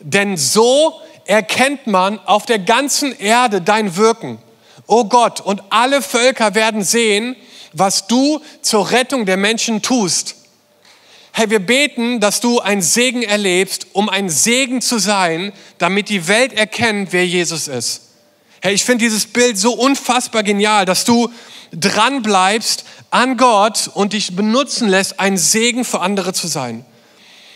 Denn 0.00 0.36
so 0.36 1.00
erkennt 1.26 1.86
man 1.86 2.18
auf 2.26 2.44
der 2.44 2.58
ganzen 2.58 3.16
Erde 3.16 3.60
dein 3.60 3.96
Wirken 3.96 4.40
oh 4.92 5.04
Gott, 5.04 5.40
und 5.40 5.62
alle 5.70 6.02
Völker 6.02 6.54
werden 6.54 6.84
sehen, 6.84 7.34
was 7.72 8.06
du 8.08 8.42
zur 8.60 8.90
Rettung 8.90 9.24
der 9.24 9.38
Menschen 9.38 9.80
tust. 9.80 10.34
Herr, 11.32 11.48
wir 11.48 11.60
beten, 11.60 12.20
dass 12.20 12.40
du 12.40 12.60
ein 12.60 12.82
Segen 12.82 13.22
erlebst, 13.22 13.86
um 13.94 14.10
ein 14.10 14.28
Segen 14.28 14.82
zu 14.82 14.98
sein, 14.98 15.54
damit 15.78 16.10
die 16.10 16.28
Welt 16.28 16.52
erkennt, 16.52 17.14
wer 17.14 17.26
Jesus 17.26 17.68
ist. 17.68 18.02
Herr, 18.60 18.72
ich 18.72 18.84
finde 18.84 19.04
dieses 19.04 19.24
Bild 19.24 19.56
so 19.56 19.72
unfassbar 19.72 20.42
genial, 20.42 20.84
dass 20.84 21.06
du 21.06 21.30
dran 21.72 22.20
bleibst 22.20 22.84
an 23.08 23.38
Gott 23.38 23.90
und 23.94 24.12
dich 24.12 24.36
benutzen 24.36 24.88
lässt, 24.88 25.18
ein 25.18 25.38
Segen 25.38 25.86
für 25.86 26.00
andere 26.00 26.34
zu 26.34 26.48
sein. 26.48 26.84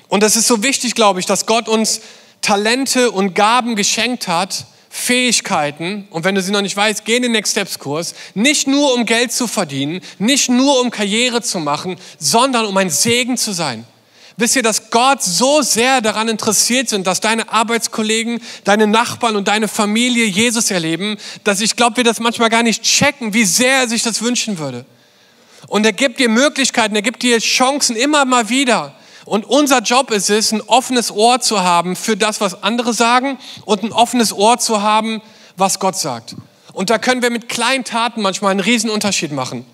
Und 0.08 0.22
das 0.22 0.36
ist 0.36 0.46
so 0.46 0.62
wichtig, 0.62 0.94
glaube 0.94 1.20
ich, 1.20 1.26
dass 1.26 1.44
Gott 1.44 1.68
uns 1.68 2.00
Talente 2.40 3.10
und 3.10 3.34
Gaben 3.34 3.76
geschenkt 3.76 4.26
hat, 4.26 4.64
Fähigkeiten, 4.96 6.08
und 6.10 6.24
wenn 6.24 6.34
du 6.34 6.40
sie 6.40 6.50
noch 6.50 6.62
nicht 6.62 6.76
weißt, 6.76 7.04
geh 7.04 7.16
in 7.16 7.22
den 7.22 7.32
Next 7.32 7.52
Steps 7.52 7.78
Kurs, 7.78 8.14
nicht 8.34 8.66
nur 8.66 8.94
um 8.94 9.04
Geld 9.04 9.30
zu 9.30 9.46
verdienen, 9.46 10.00
nicht 10.18 10.48
nur 10.48 10.80
um 10.80 10.90
Karriere 10.90 11.42
zu 11.42 11.58
machen, 11.58 11.96
sondern 12.18 12.64
um 12.64 12.76
ein 12.78 12.88
Segen 12.88 13.36
zu 13.36 13.52
sein. 13.52 13.84
Wisst 14.38 14.56
ihr, 14.56 14.62
dass 14.62 14.90
Gott 14.90 15.22
so 15.22 15.60
sehr 15.60 16.00
daran 16.00 16.28
interessiert 16.28 16.88
sind, 16.88 17.06
dass 17.06 17.20
deine 17.20 17.50
Arbeitskollegen, 17.52 18.40
deine 18.64 18.86
Nachbarn 18.86 19.36
und 19.36 19.48
deine 19.48 19.68
Familie 19.68 20.24
Jesus 20.24 20.70
erleben, 20.70 21.18
dass 21.44 21.60
ich 21.60 21.76
glaube, 21.76 21.98
wir 21.98 22.04
das 22.04 22.18
manchmal 22.18 22.48
gar 22.48 22.62
nicht 22.62 22.82
checken, 22.82 23.34
wie 23.34 23.44
sehr 23.44 23.80
er 23.80 23.88
sich 23.88 24.02
das 24.02 24.22
wünschen 24.22 24.58
würde. 24.58 24.86
Und 25.68 25.84
er 25.84 25.92
gibt 25.92 26.20
dir 26.20 26.30
Möglichkeiten, 26.30 26.96
er 26.96 27.02
gibt 27.02 27.22
dir 27.22 27.38
Chancen 27.38 27.96
immer 27.96 28.24
mal 28.24 28.48
wieder. 28.48 28.94
Und 29.26 29.44
unser 29.44 29.80
Job 29.80 30.12
ist 30.12 30.30
es, 30.30 30.52
ein 30.52 30.62
offenes 30.62 31.10
Ohr 31.10 31.40
zu 31.40 31.60
haben 31.60 31.96
für 31.96 32.16
das, 32.16 32.40
was 32.40 32.62
andere 32.62 32.94
sagen 32.94 33.38
und 33.64 33.82
ein 33.82 33.92
offenes 33.92 34.32
Ohr 34.32 34.58
zu 34.58 34.82
haben, 34.82 35.20
was 35.56 35.80
Gott 35.80 35.96
sagt. 35.96 36.36
Und 36.72 36.90
da 36.90 36.98
können 36.98 37.22
wir 37.22 37.30
mit 37.30 37.48
kleinen 37.48 37.82
Taten 37.82 38.22
manchmal 38.22 38.52
einen 38.52 38.60
riesen 38.60 38.88
Unterschied 38.88 39.32
machen. 39.32 39.66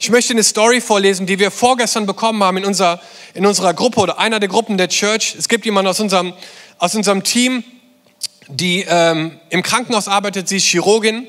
Ich 0.00 0.10
möchte 0.10 0.32
eine 0.32 0.42
Story 0.42 0.80
vorlesen, 0.80 1.26
die 1.26 1.38
wir 1.38 1.52
vorgestern 1.52 2.06
bekommen 2.06 2.42
haben 2.42 2.56
in 2.56 2.64
unserer, 2.64 3.00
in 3.34 3.46
unserer 3.46 3.72
Gruppe 3.72 4.00
oder 4.00 4.18
einer 4.18 4.40
der 4.40 4.48
Gruppen 4.48 4.76
der 4.76 4.88
Church. 4.88 5.36
Es 5.38 5.48
gibt 5.48 5.64
jemanden 5.64 5.90
aus 5.90 6.00
unserem, 6.00 6.32
aus 6.78 6.96
unserem 6.96 7.22
Team, 7.22 7.62
die 8.48 8.84
ähm, 8.88 9.38
im 9.50 9.62
Krankenhaus 9.62 10.08
arbeitet. 10.08 10.48
Sie 10.48 10.56
ist 10.56 10.66
Chirurgin 10.66 11.28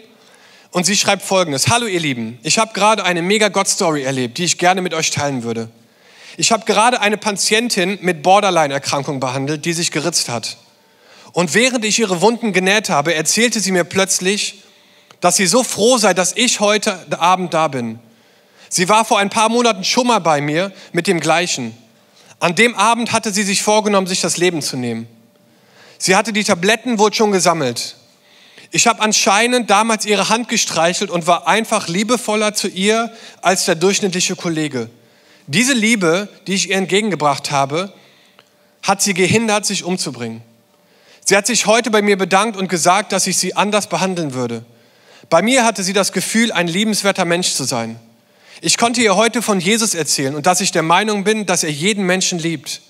und 0.71 0.87
sie 0.87 0.97
schreibt 0.97 1.21
folgendes. 1.21 1.67
Hallo 1.67 1.85
ihr 1.85 1.99
Lieben, 1.99 2.39
ich 2.41 2.57
habe 2.57 2.73
gerade 2.73 3.03
eine 3.03 3.21
mega 3.21 3.49
Gott-Story 3.49 4.03
erlebt, 4.03 4.39
die 4.39 4.45
ich 4.45 4.57
gerne 4.57 4.81
mit 4.81 4.95
euch 4.95 5.11
teilen 5.11 5.43
würde. 5.43 5.69
Ich 6.39 6.53
habe 6.53 6.63
gerade 6.63 7.01
eine 7.01 7.17
Patientin 7.17 7.99
mit 7.99 8.23
Borderline-Erkrankung 8.23 9.19
behandelt, 9.19 9.65
die 9.65 9.73
sich 9.73 9.91
geritzt 9.91 10.29
hat. 10.29 10.55
Und 11.33 11.53
während 11.53 11.83
ich 11.83 11.99
ihre 11.99 12.21
Wunden 12.21 12.53
genäht 12.53 12.89
habe, 12.89 13.13
erzählte 13.13 13.59
sie 13.59 13.73
mir 13.73 13.83
plötzlich, 13.83 14.63
dass 15.19 15.35
sie 15.35 15.47
so 15.47 15.65
froh 15.65 15.97
sei, 15.97 16.13
dass 16.13 16.37
ich 16.37 16.61
heute 16.61 16.97
Abend 17.19 17.53
da 17.53 17.67
bin. 17.67 17.99
Sie 18.69 18.87
war 18.87 19.03
vor 19.03 19.19
ein 19.19 19.29
paar 19.29 19.49
Monaten 19.49 19.83
schon 19.83 20.07
mal 20.07 20.19
bei 20.19 20.39
mir 20.39 20.71
mit 20.93 21.07
dem 21.07 21.19
gleichen. 21.19 21.77
An 22.39 22.55
dem 22.55 22.73
Abend 22.73 23.11
hatte 23.11 23.33
sie 23.33 23.43
sich 23.43 23.61
vorgenommen, 23.61 24.07
sich 24.07 24.21
das 24.21 24.37
Leben 24.37 24.61
zu 24.61 24.77
nehmen. 24.77 25.09
Sie 25.97 26.15
hatte 26.15 26.31
die 26.31 26.45
Tabletten 26.45 26.99
wohl 26.99 27.13
schon 27.13 27.33
gesammelt. 27.33 27.97
Ich 28.71 28.87
habe 28.87 29.01
anscheinend 29.01 29.69
damals 29.69 30.05
ihre 30.05 30.29
Hand 30.29 30.47
gestreichelt 30.47 31.11
und 31.11 31.27
war 31.27 31.49
einfach 31.49 31.89
liebevoller 31.89 32.53
zu 32.53 32.69
ihr 32.69 33.11
als 33.41 33.65
der 33.65 33.75
durchschnittliche 33.75 34.37
Kollege. 34.37 34.89
Diese 35.51 35.73
Liebe, 35.73 36.29
die 36.45 36.53
ich 36.53 36.69
ihr 36.69 36.75
entgegengebracht 36.75 37.49
habe, 37.49 37.91
hat 38.83 39.01
sie 39.01 39.15
gehindert, 39.15 39.65
sich 39.65 39.83
umzubringen. 39.83 40.43
Sie 41.25 41.35
hat 41.35 41.47
sich 41.47 41.65
heute 41.65 41.89
bei 41.89 42.03
mir 42.03 42.19
bedankt 42.19 42.55
und 42.55 42.69
gesagt, 42.69 43.11
dass 43.11 43.25
ich 43.25 43.35
sie 43.37 43.55
anders 43.55 43.89
behandeln 43.89 44.35
würde. 44.35 44.63
Bei 45.27 45.41
mir 45.41 45.65
hatte 45.65 45.81
sie 45.81 45.93
das 45.93 46.11
Gefühl, 46.11 46.51
ein 46.51 46.67
liebenswerter 46.67 47.25
Mensch 47.25 47.53
zu 47.53 47.63
sein. 47.63 47.99
Ich 48.61 48.77
konnte 48.77 49.01
ihr 49.01 49.15
heute 49.15 49.41
von 49.41 49.59
Jesus 49.59 49.95
erzählen 49.95 50.35
und 50.35 50.45
dass 50.45 50.61
ich 50.61 50.71
der 50.71 50.83
Meinung 50.83 51.23
bin, 51.23 51.47
dass 51.47 51.63
er 51.63 51.71
jeden 51.71 52.05
Menschen 52.05 52.37
liebt. 52.37 52.81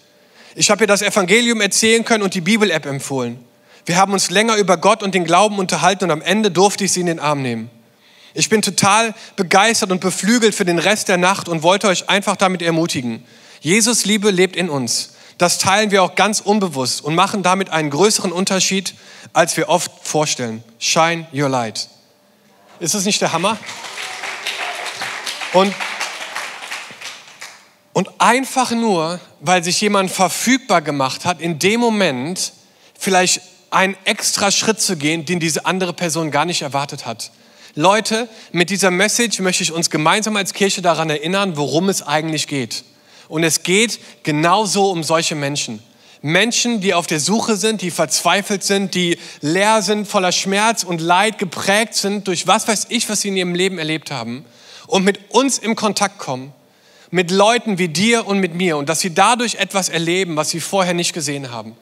Ich 0.54 0.70
habe 0.70 0.84
ihr 0.84 0.88
das 0.88 1.02
Evangelium 1.02 1.62
erzählen 1.62 2.04
können 2.04 2.24
und 2.24 2.34
die 2.34 2.42
Bibel-App 2.42 2.86
empfohlen. 2.86 3.40
Wir 3.86 3.96
haben 3.96 4.12
uns 4.12 4.32
länger 4.32 4.58
über 4.58 4.76
Gott 4.76 5.02
und 5.02 5.16
den 5.16 5.24
Glauben 5.24 5.60
unterhalten 5.60 6.04
und 6.04 6.12
am 6.12 6.22
Ende 6.22 6.52
durfte 6.52 6.84
ich 6.84 6.92
sie 6.92 7.00
in 7.00 7.06
den 7.06 7.20
Arm 7.20 7.42
nehmen. 7.42 7.70
Ich 8.34 8.50
bin 8.50 8.62
total 8.62 9.16
begeistert 9.36 9.92
und 9.92 10.02
beflügelt 10.02 10.54
für 10.54 10.66
den 10.66 10.80
Rest 10.80 11.08
der 11.08 11.18
Nacht 11.18 11.50
und 11.50 11.64
wollte 11.64 11.88
euch 11.88 12.10
einfach 12.10 12.36
damit 12.36 12.62
ermutigen. 12.62 13.26
Jesus 13.62 14.06
Liebe 14.06 14.32
lebt 14.32 14.56
in 14.56 14.70
uns. 14.70 15.12
Das 15.38 15.58
teilen 15.58 15.90
wir 15.92 16.04
auch 16.04 16.16
ganz 16.16 16.42
unbewusst 16.42 17.02
und 17.04 17.16
machen 17.16 17.44
damit 17.44 17.70
einen 17.70 17.90
größeren 17.90 18.32
Unterschied, 18.32 18.94
als 19.34 19.56
wir 19.58 19.70
oft 19.70 19.92
vorstellen. 20.04 20.64
Shine 20.80 21.28
your 21.34 21.50
light. 21.50 21.88
Ist 22.80 22.94
das 22.94 23.06
nicht 23.06 23.22
der 23.22 23.32
Hammer? 23.32 23.58
Und, 25.54 25.74
und 27.94 28.10
einfach 28.20 28.72
nur, 28.72 29.20
weil 29.40 29.64
sich 29.64 29.82
jemand 29.82 30.12
verfügbar 30.12 30.82
gemacht 30.82 31.26
hat, 31.26 31.42
in 31.42 31.58
dem 31.58 31.80
Moment 31.80 32.54
vielleicht 32.98 33.42
einen 33.72 33.96
extra 34.04 34.52
Schritt 34.52 34.82
zu 34.82 34.98
gehen, 34.98 35.26
den 35.26 35.40
diese 35.40 35.66
andere 35.66 35.94
Person 35.94 36.32
gar 36.32 36.46
nicht 36.46 36.62
erwartet 36.62 37.06
hat. 37.06 37.32
Leute, 37.76 38.28
mit 38.52 38.70
dieser 38.70 38.92
Message 38.92 39.40
möchte 39.40 39.64
ich 39.64 39.72
uns 39.72 39.90
gemeinsam 39.90 40.36
als 40.36 40.54
Kirche 40.54 40.82
daran 40.82 41.10
erinnern, 41.10 41.58
worum 41.58 41.90
es 41.90 42.02
eigentlich 42.02 42.48
geht. 42.48 42.84
Und 43.28 43.44
es 43.44 43.64
geht 43.64 44.00
genauso 44.24 44.90
um 44.90 45.04
solche 45.04 45.36
Menschen. 45.36 45.84
Menschen, 46.22 46.82
die 46.82 46.94
auf 46.94 47.08
der 47.08 47.20
Suche 47.20 47.56
sind, 47.56 47.82
die 47.82 47.92
verzweifelt 47.92 48.64
sind, 48.64 48.94
die 48.94 49.18
leer 49.40 49.82
sind, 49.82 50.08
voller 50.08 50.34
Schmerz 50.34 50.84
und 50.84 51.00
Leid, 51.00 51.38
geprägt 51.38 51.96
sind 51.96 52.28
durch 52.28 52.46
was 52.46 52.68
weiß 52.68 52.88
ich, 52.90 53.08
was 53.08 53.22
sie 53.22 53.30
in 53.30 53.38
ihrem 53.38 53.56
Leben 53.56 53.78
erlebt 53.78 54.12
haben 54.12 54.44
und 54.88 55.06
mit 55.06 55.20
uns 55.30 55.60
im 55.60 55.76
Kontakt 55.76 56.20
kommen, 56.20 56.52
mit 57.10 57.32
Leuten 57.32 57.78
wie 57.78 57.88
dir 57.88 58.28
und 58.28 58.40
mit 58.40 58.54
mir 58.54 58.76
und 58.78 58.90
dass 58.90 59.00
sie 59.00 59.14
dadurch 59.14 59.56
etwas 59.56 59.88
erleben, 59.88 60.36
was 60.36 60.50
sie 60.50 60.60
vorher 60.60 60.94
nicht 60.94 61.14
gesehen 61.14 61.52
haben. 61.52 61.78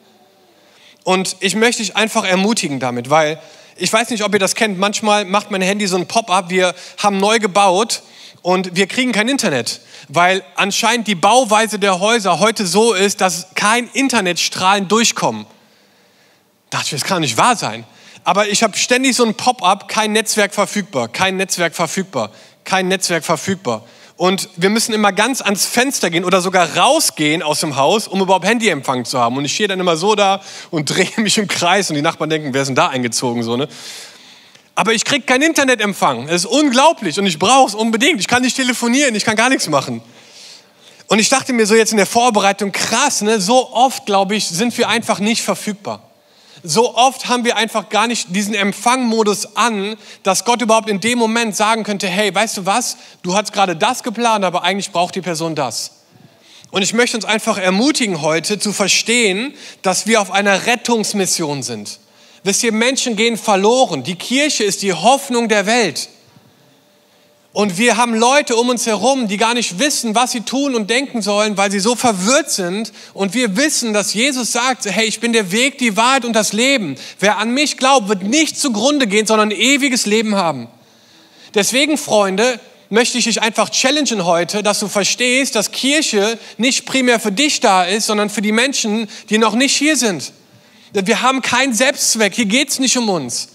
Und 1.02 1.36
ich 1.40 1.56
möchte 1.56 1.82
dich 1.82 1.96
einfach 1.96 2.24
ermutigen 2.24 2.78
damit, 2.78 3.10
weil 3.10 3.40
ich 3.78 3.92
weiß 3.92 4.10
nicht, 4.10 4.24
ob 4.24 4.32
ihr 4.32 4.38
das 4.38 4.54
kennt, 4.54 4.78
manchmal 4.78 5.24
macht 5.24 5.50
mein 5.50 5.62
Handy 5.62 5.86
so 5.86 5.96
ein 5.96 6.06
Pop-up, 6.06 6.50
wir 6.50 6.74
haben 6.98 7.18
neu 7.18 7.38
gebaut 7.38 8.02
und 8.42 8.76
wir 8.76 8.86
kriegen 8.86 9.12
kein 9.12 9.28
Internet, 9.28 9.80
weil 10.08 10.42
anscheinend 10.56 11.06
die 11.06 11.14
Bauweise 11.14 11.78
der 11.78 12.00
Häuser 12.00 12.38
heute 12.38 12.66
so 12.66 12.94
ist, 12.94 13.20
dass 13.20 13.48
kein 13.54 13.88
Internetstrahlen 13.92 14.88
durchkommen. 14.88 15.46
Da 16.70 16.78
dachte 16.78 16.94
ich, 16.94 17.00
das 17.00 17.08
kann 17.08 17.22
nicht 17.22 17.36
wahr 17.36 17.56
sein. 17.56 17.84
Aber 18.24 18.48
ich 18.48 18.62
habe 18.62 18.76
ständig 18.76 19.16
so 19.16 19.24
ein 19.24 19.34
Pop-up, 19.34 19.88
kein 19.88 20.12
Netzwerk 20.12 20.52
verfügbar, 20.52 21.08
kein 21.08 21.36
Netzwerk 21.36 21.74
verfügbar 21.74 22.30
kein 22.68 22.88
Netzwerk 22.88 23.24
verfügbar. 23.24 23.82
Und 24.18 24.48
wir 24.56 24.68
müssen 24.68 24.92
immer 24.94 25.12
ganz 25.12 25.40
ans 25.40 25.64
Fenster 25.64 26.10
gehen 26.10 26.24
oder 26.24 26.40
sogar 26.40 26.76
rausgehen 26.76 27.40
aus 27.40 27.60
dem 27.60 27.76
Haus, 27.76 28.08
um 28.08 28.20
überhaupt 28.20 28.44
Handyempfang 28.44 29.04
zu 29.04 29.20
haben. 29.20 29.36
Und 29.36 29.44
ich 29.44 29.54
stehe 29.54 29.68
dann 29.68 29.78
immer 29.78 29.96
so 29.96 30.16
da 30.16 30.42
und 30.72 30.90
drehe 30.96 31.08
mich 31.18 31.38
im 31.38 31.46
Kreis 31.46 31.88
und 31.88 31.94
die 31.94 32.02
Nachbarn 32.02 32.28
denken, 32.28 32.52
wer 32.52 32.62
ist 32.62 32.68
denn 32.68 32.74
da 32.74 32.88
eingezogen? 32.88 33.44
So, 33.44 33.56
ne? 33.56 33.68
Aber 34.74 34.92
ich 34.92 35.04
kriege 35.04 35.22
keinen 35.24 35.42
Internetempfang. 35.42 36.26
Das 36.26 36.44
ist 36.44 36.46
unglaublich 36.46 37.16
und 37.20 37.26
ich 37.26 37.38
brauche 37.38 37.68
es 37.68 37.74
unbedingt. 37.76 38.18
Ich 38.18 38.26
kann 38.26 38.42
nicht 38.42 38.56
telefonieren, 38.56 39.14
ich 39.14 39.24
kann 39.24 39.36
gar 39.36 39.50
nichts 39.50 39.68
machen. 39.68 40.02
Und 41.06 41.20
ich 41.20 41.28
dachte 41.28 41.52
mir 41.52 41.66
so 41.66 41.76
jetzt 41.76 41.92
in 41.92 41.96
der 41.96 42.06
Vorbereitung, 42.06 42.72
krass, 42.72 43.22
ne? 43.22 43.40
so 43.40 43.72
oft, 43.72 44.04
glaube 44.04 44.34
ich, 44.34 44.48
sind 44.48 44.76
wir 44.78 44.88
einfach 44.88 45.20
nicht 45.20 45.42
verfügbar. 45.42 46.07
So 46.62 46.94
oft 46.94 47.28
haben 47.28 47.44
wir 47.44 47.56
einfach 47.56 47.88
gar 47.88 48.06
nicht 48.06 48.34
diesen 48.34 48.54
Empfangmodus 48.54 49.56
an, 49.56 49.96
dass 50.22 50.44
Gott 50.44 50.62
überhaupt 50.62 50.88
in 50.88 51.00
dem 51.00 51.18
Moment 51.18 51.54
sagen 51.54 51.84
könnte, 51.84 52.08
hey, 52.08 52.34
weißt 52.34 52.58
du 52.58 52.66
was, 52.66 52.96
du 53.22 53.34
hast 53.34 53.52
gerade 53.52 53.76
das 53.76 54.02
geplant, 54.02 54.44
aber 54.44 54.62
eigentlich 54.62 54.90
braucht 54.90 55.14
die 55.14 55.20
Person 55.20 55.54
das. 55.54 55.92
Und 56.70 56.82
ich 56.82 56.92
möchte 56.92 57.16
uns 57.16 57.24
einfach 57.24 57.58
ermutigen 57.58 58.20
heute 58.20 58.58
zu 58.58 58.72
verstehen, 58.72 59.54
dass 59.82 60.06
wir 60.06 60.20
auf 60.20 60.30
einer 60.30 60.66
Rettungsmission 60.66 61.62
sind. 61.62 61.98
Wisst 62.44 62.62
ihr, 62.62 62.72
Menschen 62.72 63.16
gehen 63.16 63.36
verloren. 63.36 64.02
Die 64.02 64.16
Kirche 64.16 64.64
ist 64.64 64.82
die 64.82 64.92
Hoffnung 64.92 65.48
der 65.48 65.66
Welt. 65.66 66.08
Und 67.58 67.76
wir 67.76 67.96
haben 67.96 68.14
Leute 68.14 68.54
um 68.54 68.68
uns 68.68 68.86
herum, 68.86 69.26
die 69.26 69.36
gar 69.36 69.52
nicht 69.52 69.80
wissen, 69.80 70.14
was 70.14 70.30
sie 70.30 70.42
tun 70.42 70.76
und 70.76 70.90
denken 70.90 71.22
sollen, 71.22 71.56
weil 71.56 71.72
sie 71.72 71.80
so 71.80 71.96
verwirrt 71.96 72.52
sind. 72.52 72.92
Und 73.14 73.34
wir 73.34 73.56
wissen, 73.56 73.92
dass 73.92 74.14
Jesus 74.14 74.52
sagt, 74.52 74.86
hey, 74.86 75.06
ich 75.06 75.18
bin 75.18 75.32
der 75.32 75.50
Weg, 75.50 75.76
die 75.78 75.96
Wahrheit 75.96 76.24
und 76.24 76.34
das 76.34 76.52
Leben. 76.52 76.94
Wer 77.18 77.38
an 77.38 77.50
mich 77.50 77.76
glaubt, 77.76 78.08
wird 78.08 78.22
nicht 78.22 78.56
zugrunde 78.56 79.08
gehen, 79.08 79.26
sondern 79.26 79.48
ein 79.48 79.56
ewiges 79.58 80.06
Leben 80.06 80.36
haben. 80.36 80.68
Deswegen, 81.52 81.98
Freunde, 81.98 82.60
möchte 82.90 83.18
ich 83.18 83.24
dich 83.24 83.42
einfach 83.42 83.70
challengen 83.70 84.24
heute, 84.24 84.62
dass 84.62 84.78
du 84.78 84.86
verstehst, 84.86 85.56
dass 85.56 85.72
Kirche 85.72 86.38
nicht 86.58 86.86
primär 86.86 87.18
für 87.18 87.32
dich 87.32 87.58
da 87.58 87.82
ist, 87.82 88.06
sondern 88.06 88.30
für 88.30 88.40
die 88.40 88.52
Menschen, 88.52 89.08
die 89.30 89.38
noch 89.38 89.56
nicht 89.56 89.74
hier 89.74 89.96
sind. 89.96 90.32
Wir 90.92 91.22
haben 91.22 91.42
keinen 91.42 91.74
Selbstzweck. 91.74 92.36
Hier 92.36 92.46
geht 92.46 92.68
es 92.68 92.78
nicht 92.78 92.96
um 92.96 93.08
uns. 93.08 93.48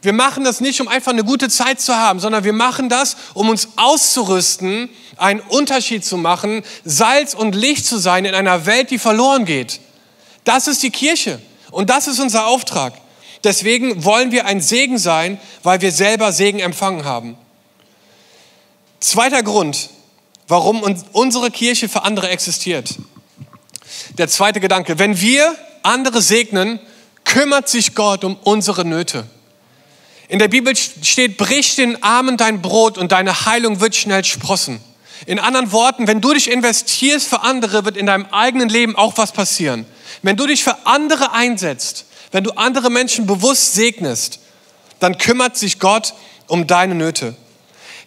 Wir 0.00 0.12
machen 0.12 0.44
das 0.44 0.60
nicht, 0.60 0.80
um 0.80 0.88
einfach 0.88 1.12
eine 1.12 1.24
gute 1.24 1.48
Zeit 1.48 1.80
zu 1.80 1.96
haben, 1.96 2.20
sondern 2.20 2.44
wir 2.44 2.52
machen 2.52 2.88
das, 2.88 3.16
um 3.34 3.48
uns 3.48 3.68
auszurüsten, 3.76 4.88
einen 5.16 5.40
Unterschied 5.40 6.04
zu 6.04 6.16
machen, 6.16 6.62
Salz 6.84 7.34
und 7.34 7.54
Licht 7.54 7.84
zu 7.84 7.98
sein 7.98 8.24
in 8.24 8.34
einer 8.34 8.66
Welt, 8.66 8.90
die 8.90 8.98
verloren 8.98 9.44
geht. 9.44 9.80
Das 10.44 10.68
ist 10.68 10.82
die 10.82 10.90
Kirche 10.90 11.40
und 11.70 11.90
das 11.90 12.06
ist 12.06 12.20
unser 12.20 12.46
Auftrag. 12.46 12.94
Deswegen 13.44 14.04
wollen 14.04 14.30
wir 14.30 14.46
ein 14.46 14.60
Segen 14.60 14.98
sein, 14.98 15.40
weil 15.62 15.80
wir 15.80 15.92
selber 15.92 16.32
Segen 16.32 16.60
empfangen 16.60 17.04
haben. 17.04 17.36
Zweiter 19.00 19.42
Grund, 19.42 19.90
warum 20.46 20.82
unsere 21.12 21.50
Kirche 21.50 21.88
für 21.88 22.02
andere 22.02 22.28
existiert. 22.28 22.96
Der 24.16 24.28
zweite 24.28 24.60
Gedanke, 24.60 24.98
wenn 24.98 25.20
wir 25.20 25.56
andere 25.82 26.22
segnen, 26.22 26.80
kümmert 27.24 27.68
sich 27.68 27.94
Gott 27.94 28.24
um 28.24 28.36
unsere 28.42 28.84
Nöte. 28.84 29.26
In 30.28 30.38
der 30.38 30.48
Bibel 30.48 30.76
steht, 30.76 31.38
brich 31.38 31.74
den 31.76 32.02
Armen 32.02 32.36
dein 32.36 32.60
Brot 32.60 32.98
und 32.98 33.12
deine 33.12 33.46
Heilung 33.46 33.80
wird 33.80 33.96
schnell 33.96 34.24
sprossen. 34.24 34.80
In 35.26 35.38
anderen 35.38 35.72
Worten, 35.72 36.06
wenn 36.06 36.20
du 36.20 36.34
dich 36.34 36.50
investierst 36.50 37.26
für 37.26 37.40
andere, 37.40 37.84
wird 37.84 37.96
in 37.96 38.06
deinem 38.06 38.26
eigenen 38.26 38.68
Leben 38.68 38.94
auch 38.94 39.16
was 39.16 39.32
passieren. 39.32 39.86
Wenn 40.22 40.36
du 40.36 40.46
dich 40.46 40.62
für 40.62 40.86
andere 40.86 41.32
einsetzt, 41.32 42.04
wenn 42.30 42.44
du 42.44 42.50
andere 42.52 42.90
Menschen 42.90 43.26
bewusst 43.26 43.72
segnest, 43.72 44.40
dann 45.00 45.16
kümmert 45.16 45.56
sich 45.56 45.78
Gott 45.78 46.14
um 46.46 46.66
deine 46.66 46.94
Nöte. 46.94 47.34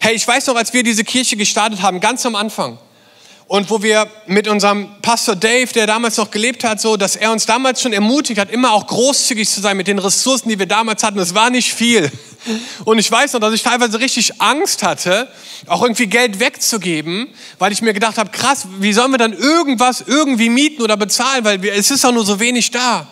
Hey, 0.00 0.14
ich 0.14 0.26
weiß 0.26 0.46
noch, 0.46 0.56
als 0.56 0.72
wir 0.72 0.84
diese 0.84 1.04
Kirche 1.04 1.36
gestartet 1.36 1.82
haben, 1.82 2.00
ganz 2.00 2.24
am 2.24 2.36
Anfang, 2.36 2.78
und 3.52 3.68
wo 3.68 3.82
wir 3.82 4.08
mit 4.26 4.48
unserem 4.48 4.88
Pastor 5.02 5.36
Dave, 5.36 5.70
der 5.74 5.86
damals 5.86 6.16
noch 6.16 6.30
gelebt 6.30 6.64
hat, 6.64 6.80
so, 6.80 6.96
dass 6.96 7.16
er 7.16 7.30
uns 7.32 7.44
damals 7.44 7.82
schon 7.82 7.92
ermutigt 7.92 8.40
hat, 8.40 8.50
immer 8.50 8.72
auch 8.72 8.86
großzügig 8.86 9.46
zu 9.46 9.60
sein 9.60 9.76
mit 9.76 9.88
den 9.88 9.98
Ressourcen, 9.98 10.48
die 10.48 10.58
wir 10.58 10.64
damals 10.64 11.02
hatten. 11.02 11.18
Es 11.18 11.34
war 11.34 11.50
nicht 11.50 11.74
viel. 11.74 12.10
Und 12.86 12.98
ich 12.98 13.12
weiß 13.12 13.34
noch, 13.34 13.40
dass 13.40 13.52
ich 13.52 13.62
teilweise 13.62 14.00
richtig 14.00 14.40
Angst 14.40 14.82
hatte, 14.82 15.28
auch 15.66 15.82
irgendwie 15.82 16.06
Geld 16.06 16.40
wegzugeben, 16.40 17.28
weil 17.58 17.72
ich 17.72 17.82
mir 17.82 17.92
gedacht 17.92 18.16
habe, 18.16 18.30
krass, 18.30 18.68
wie 18.78 18.94
sollen 18.94 19.10
wir 19.10 19.18
dann 19.18 19.34
irgendwas 19.34 20.00
irgendwie 20.00 20.48
mieten 20.48 20.80
oder 20.80 20.96
bezahlen, 20.96 21.44
weil 21.44 21.60
wir, 21.60 21.74
es 21.74 21.90
ist 21.90 22.04
doch 22.04 22.12
nur 22.12 22.24
so 22.24 22.40
wenig 22.40 22.70
da. 22.70 23.06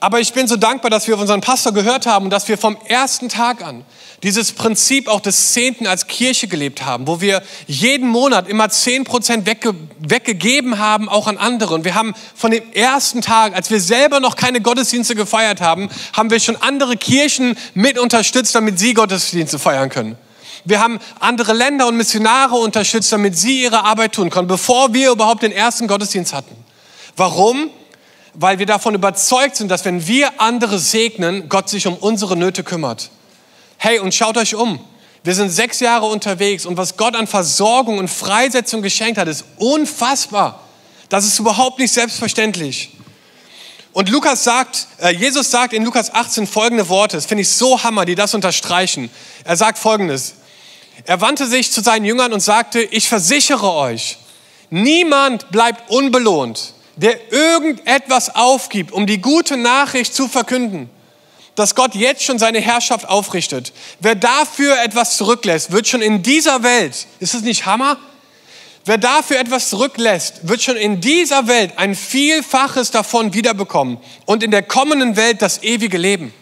Aber 0.00 0.18
ich 0.18 0.32
bin 0.32 0.48
so 0.48 0.56
dankbar, 0.56 0.90
dass 0.90 1.06
wir 1.06 1.14
auf 1.14 1.20
unseren 1.20 1.42
Pastor 1.42 1.72
gehört 1.72 2.06
haben 2.06 2.24
und 2.24 2.30
dass 2.30 2.48
wir 2.48 2.58
vom 2.58 2.76
ersten 2.88 3.28
Tag 3.28 3.62
an 3.62 3.84
dieses 4.22 4.52
Prinzip 4.52 5.08
auch 5.08 5.20
des 5.20 5.52
Zehnten 5.52 5.86
als 5.86 6.06
Kirche 6.06 6.46
gelebt 6.46 6.84
haben, 6.84 7.06
wo 7.06 7.20
wir 7.20 7.42
jeden 7.66 8.08
Monat 8.08 8.48
immer 8.48 8.68
zehn 8.68 9.04
Prozent 9.04 9.46
wegge 9.46 9.74
weggegeben 9.98 10.78
haben, 10.78 11.08
auch 11.08 11.26
an 11.26 11.38
andere. 11.38 11.74
Und 11.74 11.84
wir 11.84 11.94
haben 11.94 12.14
von 12.34 12.50
dem 12.50 12.62
ersten 12.72 13.20
Tag, 13.20 13.54
als 13.54 13.70
wir 13.70 13.80
selber 13.80 14.20
noch 14.20 14.36
keine 14.36 14.60
Gottesdienste 14.60 15.14
gefeiert 15.14 15.60
haben, 15.60 15.88
haben 16.12 16.30
wir 16.30 16.38
schon 16.40 16.56
andere 16.56 16.96
Kirchen 16.96 17.56
mit 17.74 17.98
unterstützt, 17.98 18.54
damit 18.54 18.78
sie 18.78 18.94
Gottesdienste 18.94 19.58
feiern 19.58 19.88
können. 19.88 20.16
Wir 20.64 20.80
haben 20.80 21.00
andere 21.18 21.52
Länder 21.52 21.88
und 21.88 21.96
Missionare 21.96 22.54
unterstützt, 22.54 23.10
damit 23.12 23.36
sie 23.36 23.62
ihre 23.62 23.84
Arbeit 23.84 24.12
tun 24.12 24.30
können, 24.30 24.46
bevor 24.46 24.94
wir 24.94 25.10
überhaupt 25.10 25.42
den 25.42 25.52
ersten 25.52 25.88
Gottesdienst 25.88 26.32
hatten. 26.32 26.54
Warum? 27.16 27.70
Weil 28.34 28.60
wir 28.60 28.66
davon 28.66 28.94
überzeugt 28.94 29.56
sind, 29.56 29.70
dass 29.70 29.84
wenn 29.84 30.06
wir 30.06 30.40
andere 30.40 30.78
segnen, 30.78 31.48
Gott 31.48 31.68
sich 31.68 31.86
um 31.86 31.94
unsere 31.94 32.36
Nöte 32.36 32.62
kümmert. 32.62 33.10
Hey, 33.84 33.98
und 33.98 34.14
schaut 34.14 34.36
euch 34.36 34.54
um. 34.54 34.78
Wir 35.24 35.34
sind 35.34 35.50
sechs 35.50 35.80
Jahre 35.80 36.06
unterwegs 36.06 36.66
und 36.66 36.76
was 36.76 36.96
Gott 36.96 37.16
an 37.16 37.26
Versorgung 37.26 37.98
und 37.98 38.06
Freisetzung 38.06 38.80
geschenkt 38.80 39.18
hat, 39.18 39.26
ist 39.26 39.44
unfassbar. 39.56 40.60
Das 41.08 41.26
ist 41.26 41.40
überhaupt 41.40 41.80
nicht 41.80 41.92
selbstverständlich. 41.92 42.90
Und 43.92 44.08
Lukas 44.08 44.44
sagt, 44.44 44.86
äh, 45.00 45.12
Jesus 45.12 45.50
sagt 45.50 45.72
in 45.72 45.84
Lukas 45.84 46.14
18 46.14 46.46
folgende 46.46 46.88
Worte, 46.88 47.16
das 47.16 47.26
finde 47.26 47.42
ich 47.42 47.48
so 47.48 47.82
hammer, 47.82 48.04
die 48.04 48.14
das 48.14 48.34
unterstreichen. 48.34 49.10
Er 49.42 49.56
sagt 49.56 49.78
folgendes, 49.78 50.34
er 51.04 51.20
wandte 51.20 51.48
sich 51.48 51.72
zu 51.72 51.80
seinen 51.80 52.04
Jüngern 52.04 52.32
und 52.32 52.38
sagte, 52.38 52.80
ich 52.80 53.08
versichere 53.08 53.72
euch, 53.72 54.16
niemand 54.70 55.50
bleibt 55.50 55.90
unbelohnt, 55.90 56.74
der 56.94 57.32
irgendetwas 57.32 58.32
aufgibt, 58.32 58.92
um 58.92 59.08
die 59.08 59.20
gute 59.20 59.56
Nachricht 59.56 60.14
zu 60.14 60.28
verkünden 60.28 60.88
dass 61.54 61.74
Gott 61.74 61.94
jetzt 61.94 62.22
schon 62.22 62.38
seine 62.38 62.60
Herrschaft 62.60 63.08
aufrichtet. 63.08 63.72
Wer 64.00 64.14
dafür 64.14 64.80
etwas 64.82 65.16
zurücklässt, 65.16 65.72
wird 65.72 65.86
schon 65.86 66.02
in 66.02 66.22
dieser 66.22 66.62
Welt, 66.62 67.06
ist 67.20 67.34
es 67.34 67.42
nicht 67.42 67.66
Hammer? 67.66 67.98
Wer 68.84 68.98
dafür 68.98 69.38
etwas 69.38 69.70
zurücklässt, 69.70 70.48
wird 70.48 70.60
schon 70.60 70.76
in 70.76 71.00
dieser 71.00 71.46
Welt 71.46 71.72
ein 71.76 71.94
Vielfaches 71.94 72.90
davon 72.90 73.32
wiederbekommen 73.32 73.98
und 74.26 74.42
in 74.42 74.50
der 74.50 74.62
kommenden 74.62 75.14
Welt 75.16 75.40
das 75.40 75.62
ewige 75.62 75.98
Leben. 75.98 76.34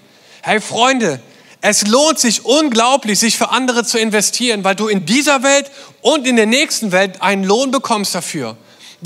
Hey 0.43 0.61
Freunde, 0.61 1.21
es 1.61 1.87
lohnt 1.87 2.19
sich 2.19 2.47
unglaublich, 2.47 3.19
sich 3.19 3.37
für 3.37 3.51
andere 3.51 3.85
zu 3.85 3.99
investieren, 3.99 4.65
weil 4.65 4.75
du 4.75 4.89
in 4.89 5.05
dieser 5.05 5.43
Welt 5.43 5.71
und 6.01 6.27
in 6.27 6.37
der 6.37 6.47
nächsten 6.47 6.93
Welt 6.93 7.21
einen 7.21 7.45
Lohn 7.45 7.71
bekommst 7.71 8.15
dafür. 8.15 8.57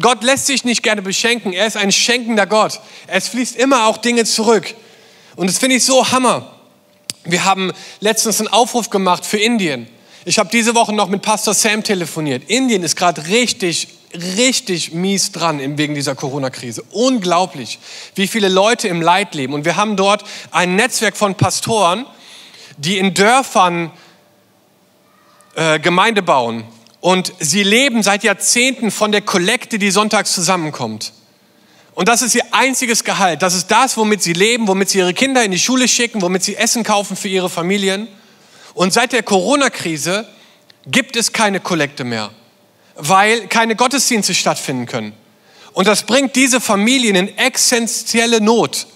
Gott 0.00 0.22
lässt 0.22 0.46
sich 0.46 0.64
nicht 0.64 0.84
gerne 0.84 1.02
beschenken. 1.02 1.52
Er 1.52 1.66
ist 1.66 1.76
ein 1.76 1.90
schenkender 1.90 2.46
Gott. 2.46 2.80
Es 3.08 3.28
fließt 3.28 3.56
immer 3.56 3.86
auch 3.86 3.96
Dinge 3.96 4.24
zurück. 4.24 4.74
Und 5.36 5.48
das 5.48 5.58
finde 5.58 5.76
ich 5.76 5.84
so 5.84 6.10
Hammer. 6.10 6.50
Wir 7.24 7.44
haben 7.44 7.72
letztens 8.00 8.40
einen 8.40 8.48
Aufruf 8.48 8.90
gemacht 8.90 9.24
für 9.24 9.38
Indien. 9.38 9.88
Ich 10.26 10.38
habe 10.38 10.48
diese 10.50 10.74
Woche 10.74 10.92
noch 10.92 11.08
mit 11.08 11.22
Pastor 11.22 11.54
Sam 11.54 11.82
telefoniert. 11.82 12.44
Indien 12.48 12.82
ist 12.82 12.96
gerade 12.96 13.26
richtig, 13.26 13.88
richtig 14.14 14.92
mies 14.92 15.32
dran 15.32 15.76
wegen 15.78 15.94
dieser 15.94 16.14
Corona-Krise. 16.14 16.82
Unglaublich, 16.92 17.78
wie 18.14 18.26
viele 18.26 18.48
Leute 18.48 18.88
im 18.88 19.02
Leid 19.02 19.34
leben. 19.34 19.54
Und 19.54 19.64
wir 19.64 19.76
haben 19.76 19.96
dort 19.96 20.24
ein 20.50 20.76
Netzwerk 20.76 21.16
von 21.16 21.34
Pastoren, 21.34 22.06
die 22.76 22.98
in 22.98 23.14
Dörfern 23.14 23.90
äh, 25.56 25.78
Gemeinde 25.78 26.22
bauen. 26.22 26.64
Und 27.00 27.32
sie 27.38 27.62
leben 27.62 28.02
seit 28.02 28.24
Jahrzehnten 28.24 28.90
von 28.90 29.12
der 29.12 29.20
Kollekte, 29.20 29.78
die 29.78 29.90
sonntags 29.90 30.32
zusammenkommt. 30.32 31.12
Und 31.94 32.08
das 32.08 32.22
ist 32.22 32.34
ihr 32.34 32.42
einziges 32.50 33.04
Gehalt. 33.04 33.42
Das 33.42 33.54
ist 33.54 33.70
das, 33.70 33.96
womit 33.96 34.22
sie 34.22 34.32
leben, 34.32 34.66
womit 34.66 34.88
sie 34.90 34.98
ihre 34.98 35.14
Kinder 35.14 35.44
in 35.44 35.52
die 35.52 35.58
Schule 35.58 35.86
schicken, 35.86 36.22
womit 36.22 36.42
sie 36.42 36.56
Essen 36.56 36.82
kaufen 36.82 37.16
für 37.16 37.28
ihre 37.28 37.48
Familien. 37.48 38.08
Und 38.74 38.92
seit 38.92 39.12
der 39.12 39.22
Corona-Krise 39.22 40.26
gibt 40.86 41.16
es 41.16 41.32
keine 41.32 41.60
Kollekte 41.60 42.02
mehr, 42.04 42.30
weil 42.96 43.46
keine 43.46 43.76
Gottesdienste 43.76 44.34
stattfinden 44.34 44.86
können. 44.86 45.12
Und 45.72 45.86
das 45.86 46.02
bringt 46.02 46.36
diese 46.36 46.60
Familien 46.60 47.16
in 47.16 47.38
essentielle 47.38 48.40
Not. 48.40 48.86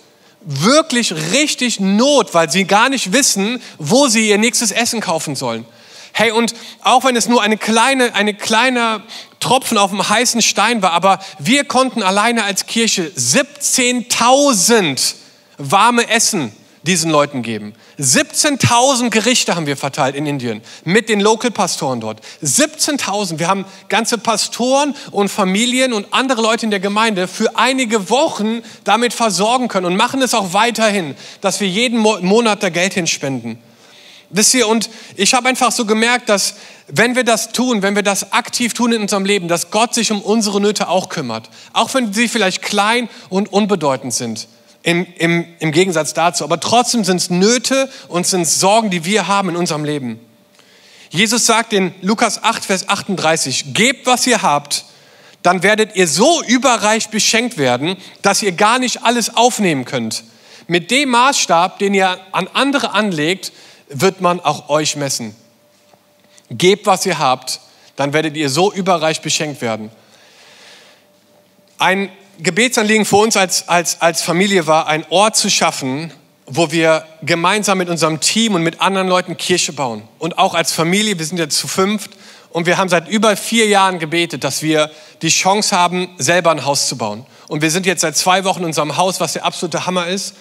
Wirklich 0.41 1.13
richtig 1.33 1.81
Not, 1.81 2.35
weil 2.35 2.51
sie 2.51 2.65
gar 2.65 2.89
nicht 2.89 3.13
wissen, 3.13 3.63
wo 3.79 4.09
sie 4.09 4.29
ihr 4.29 4.39
nächstes 4.39 4.73
Essen 4.73 5.01
kaufen 5.01 5.37
sollen. 5.37 5.65
Hey, 6.13 6.33
und 6.33 6.55
auch 6.83 7.05
wenn 7.05 7.17
es 7.17 7.29
nur 7.29 7.43
eine 7.43 7.57
kleine, 7.57 8.15
eine 8.15 8.35
kleine 8.35 9.03
Tropfen 9.41 9.79
auf 9.79 9.91
dem 9.91 10.09
heißen 10.09 10.43
Stein 10.43 10.83
war, 10.83 10.93
aber 10.93 11.19
wir 11.39 11.65
konnten 11.65 12.03
alleine 12.03 12.45
als 12.45 12.67
Kirche 12.67 13.11
17.000 13.17 15.15
warme 15.59 16.09
Essen 16.09 16.53
diesen 16.83 17.11
Leuten 17.11 17.43
geben. 17.43 17.75
17.000 17.99 19.11
Gerichte 19.11 19.55
haben 19.57 19.67
wir 19.67 19.77
verteilt 19.77 20.15
in 20.15 20.27
Indien 20.27 20.63
mit 20.85 21.09
den 21.09 21.21
Local-Pastoren 21.21 22.01
dort. 22.01 22.21
17.000. 22.43 23.39
Wir 23.39 23.49
haben 23.49 23.65
ganze 23.89 24.19
Pastoren 24.19 24.95
und 25.11 25.29
Familien 25.29 25.93
und 25.93 26.07
andere 26.13 26.41
Leute 26.41 26.65
in 26.67 26.71
der 26.71 26.81
Gemeinde 26.81 27.29
für 27.29 27.57
einige 27.57 28.09
Wochen 28.11 28.63
damit 28.85 29.13
versorgen 29.13 29.69
können 29.69 29.87
und 29.87 29.97
machen 29.97 30.23
es 30.23 30.35
auch 30.35 30.53
weiterhin, 30.53 31.15
dass 31.41 31.61
wir 31.61 31.69
jeden 31.69 31.99
Monat 31.99 32.63
da 32.63 32.71
Geld 32.71 32.95
hinspenden. 32.95 33.59
Wisst 34.31 34.55
ihr, 34.55 34.69
und 34.69 34.91
ich 35.17 35.33
habe 35.35 35.49
einfach 35.49 35.73
so 35.73 35.87
gemerkt, 35.87 36.29
dass 36.29 36.55
wenn 36.89 37.17
wir 37.17 37.25
das 37.25 37.53
tun, 37.53 37.83
wenn 37.83 37.95
wir 37.95 38.03
das 38.03 38.33
aktiv 38.33 38.75
tun 38.75 38.93
in 38.93 39.03
unserem 39.03 39.25
Leben, 39.25 39.49
dass 39.49 39.71
Gott 39.71 39.95
sich 39.95 40.11
um 40.11 40.21
unsere 40.21 40.61
Nöte 40.61 40.89
auch 40.89 41.09
kümmert. 41.09 41.49
Auch 41.73 41.93
wenn 41.95 42.13
sie 42.13 42.29
vielleicht 42.29 42.63
klein 42.63 43.09
und 43.29 43.53
unbedeutend 43.53 44.13
sind. 44.13 44.49
Im, 44.83 45.07
im, 45.19 45.45
im 45.59 45.73
Gegensatz 45.73 46.15
dazu. 46.15 46.45
Aber 46.45 46.61
trotzdem 46.61 47.05
sind 47.05 47.17
es 47.17 47.31
Nöte 47.31 47.91
und 48.09 48.27
sind 48.27 48.47
Sorgen, 48.47 48.91
die 48.91 49.05
wir 49.05 49.29
haben 49.29 49.51
in 49.51 49.57
unserem 49.57 49.85
Leben. 49.85 50.21
Jesus 51.11 51.47
sagt 51.47 51.73
in 51.73 51.95
Lukas 52.03 52.43
8, 52.43 52.65
Vers 52.65 52.89
38, 52.89 53.73
gebt, 53.75 54.07
was 54.07 54.27
ihr 54.27 54.43
habt, 54.43 54.85
dann 55.43 55.63
werdet 55.63 55.97
ihr 55.97 56.07
so 56.07 56.43
überreich 56.43 57.09
beschenkt 57.09 57.57
werden, 57.57 57.97
dass 58.23 58.43
ihr 58.43 58.53
gar 58.53 58.79
nicht 58.79 59.05
alles 59.05 59.35
aufnehmen 59.35 59.85
könnt. 59.85 60.25
Mit 60.67 60.91
dem 60.91 61.11
Maßstab, 61.11 61.79
den 61.79 61.95
ihr 61.95 62.19
an 62.33 62.49
andere 62.53 62.93
anlegt, 62.93 63.53
wird 63.89 64.21
man 64.21 64.41
auch 64.41 64.69
euch 64.69 64.97
messen. 64.97 65.35
Gebt, 66.51 66.87
was 66.87 67.05
ihr 67.07 67.19
habt, 67.19 67.61
dann 67.97 68.13
werdet 68.13 68.37
ihr 68.37 68.49
so 68.49 68.73
überreich 68.73 69.21
beschenkt 69.21 69.61
werden. 69.61 69.91
Ein 71.79 72.11
Gebetsanliegen 72.39 73.05
für 73.05 73.17
uns 73.17 73.37
als, 73.37 73.69
als, 73.69 74.01
als 74.01 74.23
Familie 74.23 74.67
war, 74.67 74.87
einen 74.87 75.05
Ort 75.11 75.37
zu 75.37 75.51
schaffen, 75.51 76.13
wo 76.47 76.71
wir 76.71 77.05
gemeinsam 77.23 77.79
mit 77.79 77.89
unserem 77.89 78.21
Team 78.21 78.55
und 78.55 78.63
mit 78.63 78.81
anderen 78.81 79.09
Leuten 79.09 79.37
Kirche 79.37 79.73
bauen. 79.73 80.03
Und 80.19 80.39
auch 80.39 80.55
als 80.55 80.73
Familie, 80.73 81.19
wir 81.19 81.27
sind 81.27 81.39
jetzt 81.39 81.59
zu 81.59 81.69
fünft 81.69 82.13
und 82.51 82.67
wir 82.67 82.79
haben 82.79 82.89
seit 82.89 83.09
über 83.09 83.37
vier 83.37 83.67
Jahren 83.67 83.99
gebetet, 83.99 84.45
dass 84.45 84.63
wir 84.63 84.91
die 85.21 85.29
Chance 85.29 85.77
haben, 85.77 86.09
selber 86.19 86.51
ein 86.51 86.65
Haus 86.65 86.89
zu 86.89 86.97
bauen. 86.97 87.27
Und 87.49 87.63
wir 87.63 87.71
sind 87.71 87.87
jetzt 87.87 88.01
seit 88.01 88.17
zwei 88.17 88.45
Wochen 88.45 88.61
in 88.61 88.67
unserem 88.67 88.97
Haus, 88.97 89.21
was 89.21 89.35
der 89.35 89.45
absolute 89.45 89.87
Hammer 89.87 90.07
ist. 90.07 90.35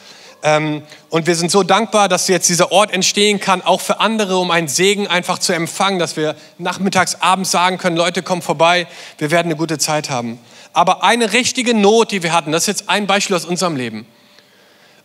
Ähm, 0.44 0.84
und 1.10 1.26
wir 1.26 1.36
sind 1.36 1.52
so 1.52 1.64
dankbar, 1.64 2.10
dass 2.10 2.28
jetzt 2.28 2.50
dieser 2.50 2.72
Ort 2.72 2.94
entstehen 2.94 3.40
kann, 3.40 3.62
auch 3.62 3.82
für 3.82 4.00
andere, 4.00 4.38
um 4.38 4.52
einen 4.52 4.68
Segen 4.68 5.08
einfach 5.08 5.40
zu 5.40 5.54
empfangen, 5.54 6.00
dass 6.00 6.16
wir 6.16 6.36
nachmittags, 6.58 7.16
abends 7.22 7.52
sagen 7.52 7.78
können, 7.78 7.98
Leute, 7.98 8.22
kommt 8.22 8.44
vorbei, 8.44 8.88
wir 9.18 9.32
werden 9.32 9.48
eine 9.48 9.56
gute 9.56 9.78
Zeit 9.78 10.10
haben. 10.10 10.40
Aber 10.74 11.04
eine 11.04 11.34
richtige 11.34 11.74
Not, 11.74 12.12
die 12.12 12.22
wir 12.22 12.34
hatten, 12.34 12.52
das 12.52 12.64
ist 12.64 12.68
jetzt 12.68 12.90
ein 12.90 13.08
Beispiel 13.08 13.36
aus 13.36 13.46
unserem 13.46 13.76
Leben. 13.76 14.06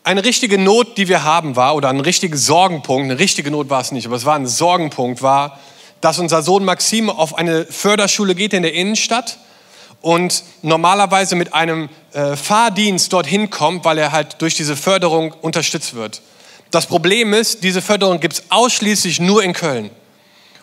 Eine 0.05 0.25
richtige 0.25 0.59
Not, 0.59 0.99
die 0.99 1.09
wir 1.09 1.23
haben, 1.23 1.57
war, 1.57 1.77
oder 1.77 1.89
ein 1.89 2.01
richtiger 2.01 2.37
Sorgenpunkt, 2.37 3.05
eine 3.05 3.19
richtige 3.19 3.51
Not 3.51 3.71
war 3.71 3.81
es 3.81 3.93
nicht, 3.93 4.07
aber 4.07 4.17
es 4.17 4.25
war 4.25 4.35
ein 4.35 4.47
Sorgenpunkt, 4.47 5.23
war, 5.23 5.59
dass 6.01 6.19
unser 6.19 6.43
Sohn 6.43 6.65
Maxim 6.65 7.09
auf 7.09 7.39
eine 7.39 7.65
Förderschule 7.65 8.35
geht 8.35 8.53
in 8.53 8.63
der 8.63 8.75
Innenstadt 8.75 9.39
und 10.01 10.43
normalerweise 10.63 11.37
mit 11.37 11.55
einem 11.55 11.89
äh, 12.13 12.37
Fahrdienst 12.37 13.13
dorthin 13.13 13.51
kommt, 13.51 13.85
weil 13.85 13.99
er 13.99 14.13
halt 14.13 14.37
durch 14.41 14.55
diese 14.55 14.77
Förderung 14.77 15.33
unterstützt 15.41 15.95
wird. 15.95 16.23
Das 16.71 16.87
Problem 16.87 17.35
ist, 17.35 17.63
diese 17.65 17.83
Förderung 17.83 18.21
gibt 18.21 18.35
es 18.35 18.45
ausschließlich 18.49 19.21
nur 19.21 19.43
in 19.43 19.53
Köln. 19.53 19.91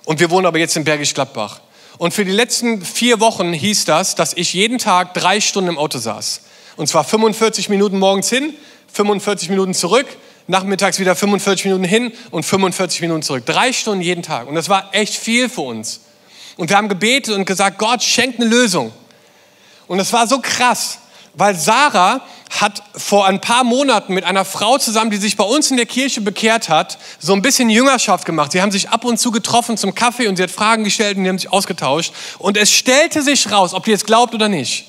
Und 0.05 0.19
wir 0.19 0.31
wohnen 0.31 0.47
aber 0.47 0.57
jetzt 0.57 0.75
in 0.75 0.83
Bergisch 0.83 1.13
Gladbach. 1.13 1.61
Und 1.99 2.13
für 2.13 2.25
die 2.25 2.31
letzten 2.31 2.83
vier 2.83 3.19
Wochen 3.19 3.53
hieß 3.53 3.85
das, 3.85 4.15
dass 4.15 4.33
ich 4.33 4.53
jeden 4.53 4.77
Tag 4.77 5.13
drei 5.13 5.41
Stunden 5.41 5.69
im 5.69 5.77
Auto 5.77 5.99
saß. 5.99 6.41
Und 6.77 6.87
zwar 6.87 7.03
45 7.03 7.69
Minuten 7.69 7.99
morgens 7.99 8.29
hin, 8.29 8.53
45 8.93 9.49
Minuten 9.49 9.73
zurück, 9.73 10.07
nachmittags 10.47 10.97
wieder 10.97 11.15
45 11.15 11.65
Minuten 11.65 11.83
hin 11.83 12.11
und 12.31 12.43
45 12.43 13.01
Minuten 13.01 13.21
zurück. 13.21 13.45
Drei 13.45 13.73
Stunden 13.73 14.01
jeden 14.01 14.23
Tag. 14.23 14.47
Und 14.47 14.55
das 14.55 14.69
war 14.69 14.89
echt 14.93 15.13
viel 15.13 15.49
für 15.49 15.61
uns. 15.61 16.01
Und 16.57 16.69
wir 16.69 16.77
haben 16.77 16.89
gebetet 16.89 17.35
und 17.35 17.45
gesagt, 17.45 17.77
Gott, 17.77 18.01
schenkt 18.01 18.39
eine 18.39 18.49
Lösung. 18.49 18.91
Und 19.87 19.99
es 19.99 20.11
war 20.11 20.25
so 20.25 20.39
krass, 20.39 20.99
weil 21.39 21.55
Sarah 21.55 22.21
hat 22.49 22.83
vor 22.95 23.25
ein 23.25 23.39
paar 23.39 23.63
Monaten 23.63 24.13
mit 24.13 24.25
einer 24.25 24.43
Frau 24.43 24.77
zusammen, 24.77 25.09
die 25.09 25.17
sich 25.17 25.37
bei 25.37 25.43
uns 25.43 25.71
in 25.71 25.77
der 25.77 25.85
Kirche 25.85 26.19
bekehrt 26.19 26.67
hat, 26.67 26.97
so 27.19 27.31
ein 27.33 27.41
bisschen 27.41 27.69
Jüngerschaft 27.69 28.25
gemacht. 28.25 28.51
Sie 28.51 28.61
haben 28.61 28.71
sich 28.71 28.89
ab 28.89 29.05
und 29.05 29.19
zu 29.19 29.31
getroffen 29.31 29.77
zum 29.77 29.95
Kaffee 29.95 30.27
und 30.27 30.35
sie 30.35 30.43
hat 30.43 30.51
Fragen 30.51 30.83
gestellt 30.83 31.15
und 31.17 31.23
die 31.23 31.29
haben 31.29 31.39
sich 31.39 31.53
ausgetauscht. 31.53 32.11
Und 32.39 32.57
es 32.57 32.71
stellte 32.71 33.21
sich 33.21 33.49
raus, 33.51 33.73
ob 33.73 33.87
ihr 33.87 33.95
es 33.95 34.03
glaubt 34.03 34.33
oder 34.33 34.49
nicht, 34.49 34.85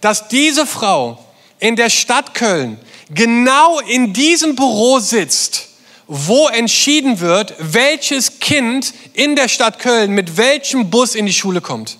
dass 0.00 0.28
diese 0.28 0.66
Frau 0.66 1.24
in 1.60 1.76
der 1.76 1.90
Stadt 1.90 2.34
Köln 2.34 2.80
genau 3.10 3.78
in 3.80 4.12
diesem 4.12 4.56
Büro 4.56 4.98
sitzt, 4.98 5.68
wo 6.08 6.48
entschieden 6.48 7.20
wird, 7.20 7.54
welches 7.58 8.40
Kind 8.40 8.94
in 9.12 9.36
der 9.36 9.48
Stadt 9.48 9.78
Köln 9.78 10.10
mit 10.10 10.36
welchem 10.36 10.90
Bus 10.90 11.14
in 11.14 11.26
die 11.26 11.32
Schule 11.32 11.60
kommt. 11.60 11.98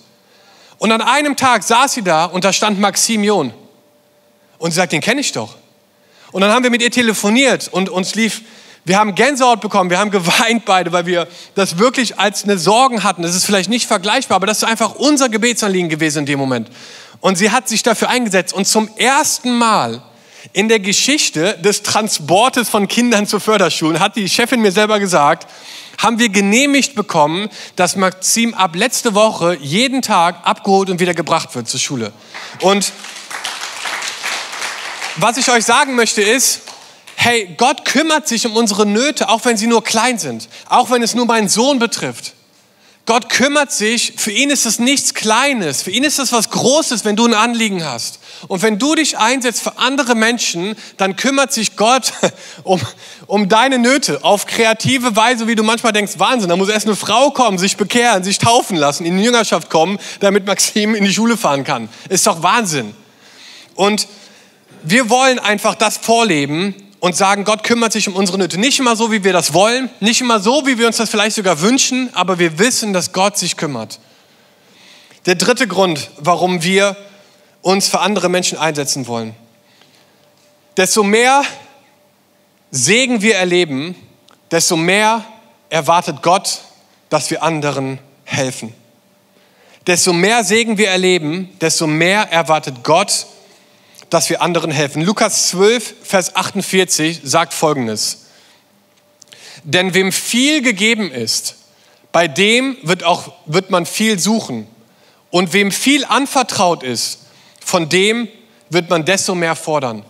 Und 0.79 0.91
an 0.91 1.01
einem 1.01 1.37
Tag 1.37 1.63
saß 1.63 1.93
sie 1.93 2.01
da 2.01 2.25
und 2.25 2.43
da 2.43 2.51
stand 2.51 2.79
Maxim 2.79 3.23
John. 3.23 3.53
Und 4.59 4.71
sie 4.71 4.75
sagt, 4.75 4.91
den 4.91 5.01
kenne 5.01 5.21
ich 5.21 5.31
doch. 5.31 5.55
Und 6.31 6.41
dann 6.41 6.51
haben 6.51 6.63
wir 6.63 6.69
mit 6.69 6.83
ihr 6.83 6.91
telefoniert 6.91 7.67
und 7.69 7.89
uns 7.89 8.13
lief, 8.13 8.43
wir 8.85 8.97
haben 8.97 9.15
Gänsehaut 9.15 9.61
bekommen, 9.61 9.89
wir 9.89 9.99
haben 9.99 10.11
geweint 10.11 10.65
beide, 10.65 10.91
weil 10.91 11.05
wir 11.05 11.27
das 11.55 11.79
wirklich 11.79 12.19
als 12.19 12.43
eine 12.43 12.57
Sorgen 12.57 13.03
hatten. 13.03 13.23
Das 13.23 13.35
ist 13.35 13.45
vielleicht 13.45 13.69
nicht 13.69 13.87
vergleichbar, 13.87 14.35
aber 14.35 14.47
das 14.47 14.59
ist 14.59 14.63
einfach 14.65 14.95
unser 14.95 15.29
Gebetsanliegen 15.29 15.89
gewesen 15.89 16.19
in 16.19 16.25
dem 16.27 16.39
Moment. 16.39 16.69
Und 17.21 17.37
sie 17.37 17.51
hat 17.51 17.67
sich 17.67 17.83
dafür 17.83 18.09
eingesetzt 18.09 18.53
und 18.53 18.65
zum 18.65 18.89
ersten 18.95 19.57
Mal 19.57 20.01
in 20.53 20.69
der 20.69 20.79
Geschichte 20.79 21.57
des 21.59 21.83
Transportes 21.83 22.69
von 22.69 22.87
Kindern 22.87 23.27
zu 23.27 23.39
Förderschulen, 23.39 23.99
hat 23.99 24.15
die 24.15 24.29
Chefin 24.29 24.61
mir 24.61 24.71
selber 24.71 24.99
gesagt, 24.99 25.47
haben 25.97 26.17
wir 26.17 26.29
genehmigt 26.29 26.95
bekommen, 26.95 27.49
dass 27.75 27.97
Maxim 27.97 28.53
ab 28.53 28.75
letzte 28.75 29.15
Woche 29.15 29.57
jeden 29.59 30.01
Tag 30.01 30.47
abgeholt 30.47 30.89
und 30.89 31.01
wieder 31.01 31.13
gebracht 31.13 31.53
wird 31.55 31.67
zur 31.67 31.79
Schule. 31.79 32.13
Und 32.61 32.93
was 35.21 35.37
ich 35.37 35.49
euch 35.49 35.65
sagen 35.65 35.95
möchte 35.95 36.21
ist, 36.21 36.61
hey, 37.15 37.53
Gott 37.57 37.85
kümmert 37.85 38.27
sich 38.27 38.45
um 38.45 38.55
unsere 38.55 38.85
Nöte, 38.85 39.29
auch 39.29 39.43
wenn 39.45 39.57
sie 39.57 39.67
nur 39.67 39.83
klein 39.83 40.17
sind, 40.17 40.47
auch 40.69 40.89
wenn 40.89 41.03
es 41.03 41.15
nur 41.15 41.25
meinen 41.25 41.49
Sohn 41.49 41.79
betrifft. 41.79 42.33
Gott 43.05 43.27
kümmert 43.27 43.71
sich, 43.71 44.13
für 44.17 44.31
ihn 44.31 44.51
ist 44.51 44.67
es 44.67 44.77
nichts 44.77 45.15
Kleines, 45.15 45.81
für 45.81 45.89
ihn 45.89 46.03
ist 46.03 46.19
es 46.19 46.31
was 46.31 46.51
Großes, 46.51 47.05
wenn 47.05 47.15
du 47.15 47.25
ein 47.25 47.33
Anliegen 47.33 47.83
hast. 47.83 48.19
Und 48.47 48.61
wenn 48.61 48.77
du 48.77 48.93
dich 48.93 49.17
einsetzt 49.17 49.63
für 49.63 49.79
andere 49.79 50.13
Menschen, 50.13 50.75
dann 50.97 51.15
kümmert 51.15 51.51
sich 51.51 51.75
Gott 51.75 52.13
um, 52.63 52.79
um 53.25 53.49
deine 53.49 53.79
Nöte 53.79 54.23
auf 54.23 54.45
kreative 54.45 55.15
Weise, 55.15 55.47
wie 55.47 55.55
du 55.55 55.63
manchmal 55.63 55.91
denkst, 55.91 56.19
Wahnsinn, 56.19 56.49
da 56.49 56.55
muss 56.55 56.69
erst 56.69 56.85
eine 56.85 56.95
Frau 56.95 57.31
kommen, 57.31 57.57
sich 57.57 57.77
bekehren, 57.77 58.23
sich 58.23 58.37
taufen 58.37 58.77
lassen, 58.77 59.05
in 59.05 59.17
die 59.17 59.23
Jüngerschaft 59.23 59.71
kommen, 59.71 59.97
damit 60.19 60.45
Maxim 60.45 60.93
in 60.93 61.03
die 61.03 61.13
Schule 61.13 61.35
fahren 61.35 61.63
kann. 61.63 61.89
Ist 62.09 62.27
doch 62.27 62.43
Wahnsinn. 62.43 62.93
Und 63.73 64.07
wir 64.83 65.09
wollen 65.09 65.39
einfach 65.39 65.75
das 65.75 65.97
vorleben, 65.97 66.75
und 66.99 67.15
sagen, 67.15 67.45
Gott 67.45 67.63
kümmert 67.63 67.93
sich 67.93 68.07
um 68.07 68.15
unsere 68.15 68.37
Nöte. 68.37 68.59
Nicht 68.59 68.79
immer 68.79 68.95
so, 68.95 69.11
wie 69.11 69.23
wir 69.23 69.33
das 69.33 69.53
wollen, 69.53 69.89
nicht 69.99 70.21
immer 70.21 70.39
so, 70.39 70.65
wie 70.65 70.77
wir 70.77 70.87
uns 70.87 70.97
das 70.97 71.09
vielleicht 71.09 71.35
sogar 71.35 71.61
wünschen, 71.61 72.09
aber 72.13 72.39
wir 72.39 72.59
wissen, 72.59 72.93
dass 72.93 73.13
Gott 73.13 73.37
sich 73.37 73.57
kümmert. 73.57 73.99
Der 75.25 75.35
dritte 75.35 75.67
Grund, 75.67 76.09
warum 76.17 76.63
wir 76.63 76.97
uns 77.61 77.87
für 77.87 77.99
andere 77.99 78.29
Menschen 78.29 78.57
einsetzen 78.57 79.07
wollen. 79.07 79.35
Desto 80.77 81.03
mehr 81.03 81.43
Segen 82.71 83.21
wir 83.21 83.35
erleben, 83.35 83.95
desto 84.51 84.75
mehr 84.75 85.25
erwartet 85.69 86.21
Gott, 86.21 86.59
dass 87.09 87.31
wir 87.31 87.43
anderen 87.43 87.99
helfen. 88.25 88.73
Desto 89.87 90.13
mehr 90.13 90.43
Segen 90.43 90.77
wir 90.77 90.89
erleben, 90.89 91.49
desto 91.59 91.87
mehr 91.87 92.31
erwartet 92.31 92.83
Gott, 92.83 93.07
dass 93.07 93.27
wir 94.29 94.41
anderen 94.41 94.71
helfen. 94.71 95.03
Lukas 95.03 95.49
12, 95.49 95.95
Vers 96.03 96.35
48 96.35 97.21
sagt 97.23 97.53
Folgendes. 97.53 98.25
Denn 99.63 99.93
wem 99.93 100.11
viel 100.11 100.61
gegeben 100.61 101.11
ist, 101.11 101.55
bei 102.11 102.27
dem 102.27 102.77
wird, 102.81 103.03
auch, 103.03 103.33
wird 103.45 103.69
man 103.69 103.85
viel 103.85 104.19
suchen. 104.19 104.67
Und 105.29 105.53
wem 105.53 105.71
viel 105.71 106.05
anvertraut 106.05 106.81
ist, 106.81 107.19
von 107.63 107.87
dem 107.87 108.27
wird 108.69 108.89
man 108.89 109.05
desto 109.05 109.35
mehr 109.35 109.55
fordern. 109.55 110.03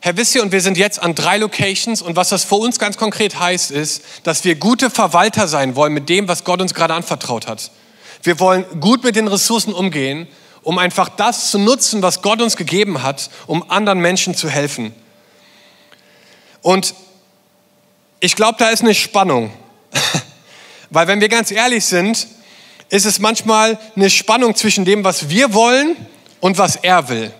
Herr, 0.00 0.16
wisst 0.16 0.34
ihr, 0.34 0.42
und 0.42 0.52
wir 0.52 0.60
sind 0.60 0.76
jetzt 0.76 1.00
an 1.02 1.14
drei 1.14 1.38
Locations 1.38 2.02
und 2.02 2.16
was 2.16 2.28
das 2.28 2.44
für 2.44 2.56
uns 2.56 2.78
ganz 2.78 2.96
konkret 2.96 3.38
heißt, 3.38 3.70
ist, 3.70 4.02
dass 4.24 4.44
wir 4.44 4.54
gute 4.56 4.90
Verwalter 4.90 5.48
sein 5.48 5.74
wollen 5.76 5.92
mit 5.92 6.08
dem, 6.08 6.28
was 6.28 6.44
Gott 6.44 6.60
uns 6.60 6.74
gerade 6.74 6.94
anvertraut 6.94 7.46
hat. 7.46 7.70
Wir 8.22 8.38
wollen 8.40 8.64
gut 8.80 9.04
mit 9.04 9.16
den 9.16 9.28
Ressourcen 9.28 9.72
umgehen 9.72 10.28
um 10.66 10.78
einfach 10.78 11.08
das 11.08 11.52
zu 11.52 11.60
nutzen, 11.60 12.02
was 12.02 12.22
Gott 12.22 12.42
uns 12.42 12.56
gegeben 12.56 13.04
hat, 13.04 13.30
um 13.46 13.70
anderen 13.70 14.00
Menschen 14.00 14.34
zu 14.34 14.50
helfen. 14.50 14.92
Und 16.60 16.92
ich 18.18 18.34
glaube, 18.34 18.56
da 18.58 18.70
ist 18.70 18.82
eine 18.82 18.92
Spannung. 18.92 19.52
Weil 20.90 21.06
wenn 21.06 21.20
wir 21.20 21.28
ganz 21.28 21.52
ehrlich 21.52 21.84
sind, 21.84 22.26
ist 22.88 23.06
es 23.06 23.20
manchmal 23.20 23.78
eine 23.94 24.10
Spannung 24.10 24.56
zwischen 24.56 24.84
dem, 24.84 25.04
was 25.04 25.28
wir 25.28 25.54
wollen 25.54 25.94
und 26.40 26.58
was 26.58 26.74
er 26.74 27.08
will. 27.08 27.32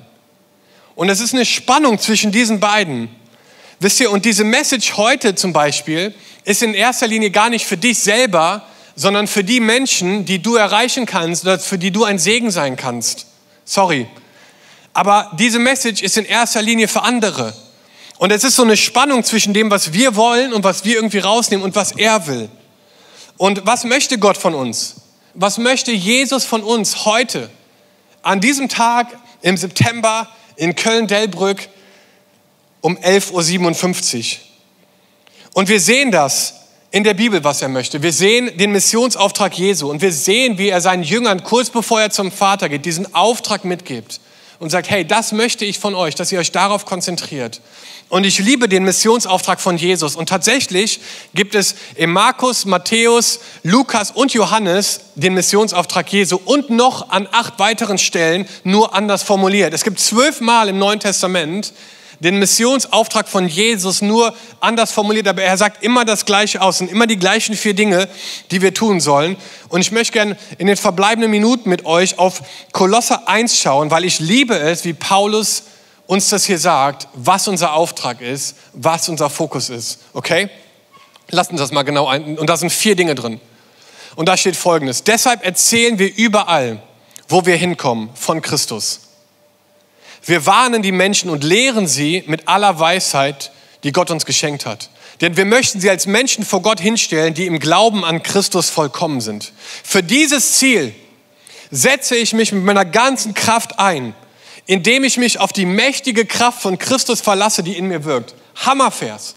Und 0.94 1.08
es 1.08 1.18
ist 1.18 1.34
eine 1.34 1.46
Spannung 1.46 1.98
zwischen 1.98 2.30
diesen 2.30 2.60
beiden. 2.60 3.08
Wisst 3.80 3.98
ihr, 3.98 4.12
und 4.12 4.24
diese 4.24 4.44
Message 4.44 4.96
heute 4.96 5.34
zum 5.34 5.52
Beispiel 5.52 6.14
ist 6.44 6.62
in 6.62 6.74
erster 6.74 7.08
Linie 7.08 7.32
gar 7.32 7.50
nicht 7.50 7.66
für 7.66 7.76
dich 7.76 7.98
selber, 7.98 8.62
sondern 8.96 9.26
für 9.26 9.44
die 9.44 9.60
Menschen, 9.60 10.24
die 10.24 10.42
du 10.42 10.56
erreichen 10.56 11.06
kannst 11.06 11.44
oder 11.44 11.58
für 11.58 11.78
die 11.78 11.90
du 11.90 12.04
ein 12.04 12.18
Segen 12.18 12.50
sein 12.50 12.76
kannst. 12.76 13.26
Sorry. 13.64 14.08
Aber 14.94 15.30
diese 15.38 15.58
Message 15.58 16.02
ist 16.02 16.16
in 16.16 16.24
erster 16.24 16.62
Linie 16.62 16.88
für 16.88 17.02
andere. 17.02 17.54
Und 18.16 18.32
es 18.32 18.42
ist 18.42 18.56
so 18.56 18.62
eine 18.62 18.78
Spannung 18.78 19.22
zwischen 19.22 19.52
dem, 19.52 19.70
was 19.70 19.92
wir 19.92 20.16
wollen 20.16 20.54
und 20.54 20.64
was 20.64 20.86
wir 20.86 20.96
irgendwie 20.96 21.18
rausnehmen 21.18 21.62
und 21.62 21.76
was 21.76 21.92
er 21.92 22.26
will. 22.26 22.48
Und 23.36 23.66
was 23.66 23.84
möchte 23.84 24.18
Gott 24.18 24.38
von 24.38 24.54
uns? 24.54 24.96
Was 25.34 25.58
möchte 25.58 25.92
Jesus 25.92 26.46
von 26.46 26.62
uns 26.62 27.04
heute? 27.04 27.50
An 28.22 28.40
diesem 28.40 28.70
Tag 28.70 29.08
im 29.42 29.58
September 29.58 30.26
in 30.56 30.74
Köln-Delbrück 30.74 31.68
um 32.80 32.96
11.57 32.96 34.18
Uhr. 34.18 34.38
Und 35.52 35.68
wir 35.68 35.80
sehen 35.80 36.10
das 36.10 36.54
in 36.90 37.04
der 37.04 37.14
Bibel, 37.14 37.42
was 37.44 37.62
er 37.62 37.68
möchte. 37.68 38.02
Wir 38.02 38.12
sehen 38.12 38.56
den 38.56 38.72
Missionsauftrag 38.72 39.56
Jesu 39.58 39.90
und 39.90 40.02
wir 40.02 40.12
sehen, 40.12 40.58
wie 40.58 40.68
er 40.68 40.80
seinen 40.80 41.02
Jüngern 41.02 41.42
kurz 41.42 41.70
bevor 41.70 42.00
er 42.00 42.10
zum 42.10 42.30
Vater 42.30 42.68
geht, 42.68 42.84
diesen 42.84 43.14
Auftrag 43.14 43.64
mitgibt 43.64 44.20
und 44.58 44.70
sagt, 44.70 44.88
hey, 44.88 45.06
das 45.06 45.32
möchte 45.32 45.64
ich 45.64 45.78
von 45.78 45.94
euch, 45.94 46.14
dass 46.14 46.32
ihr 46.32 46.38
euch 46.38 46.52
darauf 46.52 46.86
konzentriert. 46.86 47.60
Und 48.08 48.24
ich 48.24 48.38
liebe 48.38 48.68
den 48.68 48.84
Missionsauftrag 48.84 49.60
von 49.60 49.76
Jesus. 49.76 50.14
Und 50.14 50.28
tatsächlich 50.28 51.00
gibt 51.34 51.56
es 51.56 51.74
in 51.96 52.10
Markus, 52.10 52.64
Matthäus, 52.64 53.40
Lukas 53.64 54.12
und 54.12 54.32
Johannes 54.32 55.00
den 55.16 55.34
Missionsauftrag 55.34 56.10
Jesu 56.12 56.38
und 56.44 56.70
noch 56.70 57.10
an 57.10 57.28
acht 57.32 57.58
weiteren 57.58 57.98
Stellen 57.98 58.46
nur 58.62 58.94
anders 58.94 59.24
formuliert. 59.24 59.74
Es 59.74 59.82
gibt 59.82 59.98
zwölfmal 59.98 60.68
im 60.68 60.78
Neuen 60.78 61.00
Testament 61.00 61.72
den 62.20 62.38
Missionsauftrag 62.38 63.28
von 63.28 63.48
Jesus 63.48 64.02
nur 64.02 64.34
anders 64.60 64.92
formuliert, 64.92 65.28
aber 65.28 65.42
er 65.42 65.56
sagt 65.56 65.82
immer 65.82 66.04
das 66.04 66.24
Gleiche 66.24 66.62
aus 66.62 66.80
und 66.80 66.90
immer 66.90 67.06
die 67.06 67.18
gleichen 67.18 67.54
vier 67.54 67.74
Dinge, 67.74 68.08
die 68.50 68.62
wir 68.62 68.72
tun 68.74 69.00
sollen. 69.00 69.36
Und 69.68 69.80
ich 69.80 69.92
möchte 69.92 70.12
gerne 70.12 70.36
in 70.58 70.66
den 70.66 70.76
verbleibenden 70.76 71.30
Minuten 71.30 71.68
mit 71.68 71.84
euch 71.84 72.18
auf 72.18 72.42
Kolosser 72.72 73.28
1 73.28 73.58
schauen, 73.58 73.90
weil 73.90 74.04
ich 74.04 74.20
liebe 74.20 74.58
es, 74.58 74.84
wie 74.84 74.94
Paulus 74.94 75.64
uns 76.06 76.28
das 76.28 76.44
hier 76.44 76.58
sagt, 76.58 77.08
was 77.14 77.48
unser 77.48 77.72
Auftrag 77.74 78.20
ist, 78.20 78.56
was 78.72 79.08
unser 79.08 79.28
Fokus 79.28 79.68
ist. 79.68 80.00
Okay? 80.12 80.48
Lass 81.28 81.48
uns 81.50 81.60
das 81.60 81.72
mal 81.72 81.82
genau 81.82 82.06
ein. 82.06 82.38
Und 82.38 82.48
da 82.48 82.56
sind 82.56 82.70
vier 82.70 82.94
Dinge 82.94 83.14
drin. 83.14 83.40
Und 84.14 84.28
da 84.28 84.36
steht 84.36 84.56
folgendes. 84.56 85.02
Deshalb 85.02 85.44
erzählen 85.44 85.98
wir 85.98 86.14
überall, 86.16 86.80
wo 87.28 87.44
wir 87.44 87.56
hinkommen, 87.56 88.10
von 88.14 88.40
Christus. 88.40 89.00
Wir 90.26 90.44
warnen 90.44 90.82
die 90.82 90.92
Menschen 90.92 91.30
und 91.30 91.44
lehren 91.44 91.86
sie 91.86 92.24
mit 92.26 92.48
aller 92.48 92.80
Weisheit, 92.80 93.52
die 93.84 93.92
Gott 93.92 94.10
uns 94.10 94.26
geschenkt 94.26 94.66
hat. 94.66 94.90
Denn 95.20 95.36
wir 95.36 95.44
möchten 95.44 95.80
sie 95.80 95.88
als 95.88 96.06
Menschen 96.06 96.44
vor 96.44 96.62
Gott 96.62 96.80
hinstellen, 96.80 97.32
die 97.32 97.46
im 97.46 97.60
Glauben 97.60 98.04
an 98.04 98.22
Christus 98.22 98.68
vollkommen 98.68 99.20
sind. 99.20 99.52
Für 99.84 100.02
dieses 100.02 100.54
Ziel 100.54 100.94
setze 101.70 102.16
ich 102.16 102.32
mich 102.32 102.52
mit 102.52 102.64
meiner 102.64 102.84
ganzen 102.84 103.34
Kraft 103.34 103.78
ein, 103.78 104.14
indem 104.66 105.04
ich 105.04 105.16
mich 105.16 105.38
auf 105.38 105.52
die 105.52 105.64
mächtige 105.64 106.26
Kraft 106.26 106.60
von 106.60 106.76
Christus 106.76 107.20
verlasse, 107.20 107.62
die 107.62 107.78
in 107.78 107.86
mir 107.86 108.04
wirkt. 108.04 108.34
Hammervers. 108.56 109.36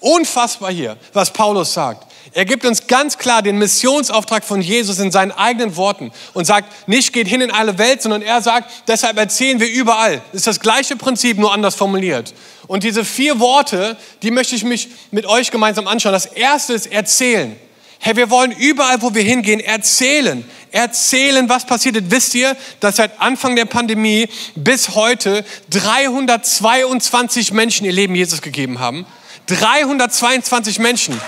Unfassbar 0.00 0.72
hier, 0.72 0.96
was 1.12 1.32
Paulus 1.32 1.72
sagt. 1.72 2.12
Er 2.32 2.44
gibt 2.44 2.64
uns 2.64 2.86
ganz 2.86 3.18
klar 3.18 3.42
den 3.42 3.58
Missionsauftrag 3.58 4.44
von 4.44 4.60
Jesus 4.60 4.98
in 4.98 5.12
seinen 5.12 5.32
eigenen 5.32 5.76
Worten 5.76 6.10
und 6.32 6.46
sagt, 6.46 6.88
nicht 6.88 7.12
geht 7.12 7.28
hin 7.28 7.42
in 7.42 7.50
alle 7.50 7.78
Welt, 7.78 8.02
sondern 8.02 8.22
er 8.22 8.40
sagt, 8.40 8.70
deshalb 8.88 9.18
erzählen 9.18 9.60
wir 9.60 9.70
überall. 9.70 10.22
Das 10.32 10.40
ist 10.40 10.46
das 10.46 10.60
gleiche 10.60 10.96
Prinzip, 10.96 11.38
nur 11.38 11.52
anders 11.52 11.74
formuliert. 11.74 12.34
Und 12.66 12.82
diese 12.82 13.04
vier 13.04 13.40
Worte, 13.40 13.96
die 14.22 14.30
möchte 14.30 14.56
ich 14.56 14.64
mich 14.64 14.88
mit 15.10 15.26
euch 15.26 15.50
gemeinsam 15.50 15.86
anschauen. 15.86 16.12
Das 16.12 16.26
erste 16.26 16.72
ist 16.72 16.86
erzählen. 16.86 17.56
Hey, 17.98 18.16
wir 18.16 18.30
wollen 18.30 18.52
überall, 18.52 19.00
wo 19.02 19.14
wir 19.14 19.22
hingehen, 19.22 19.60
erzählen. 19.60 20.44
Erzählen, 20.72 21.48
was 21.48 21.66
passiert 21.66 21.96
ist. 21.96 22.10
Wisst 22.10 22.34
ihr, 22.34 22.56
dass 22.80 22.96
seit 22.96 23.20
Anfang 23.20 23.54
der 23.54 23.66
Pandemie 23.66 24.28
bis 24.54 24.90
heute 24.90 25.44
322 25.70 27.52
Menschen 27.52 27.86
ihr 27.86 27.92
Leben 27.92 28.14
Jesus 28.14 28.42
gegeben 28.42 28.78
haben? 28.80 29.06
322 29.46 30.78
Menschen. 30.78 31.20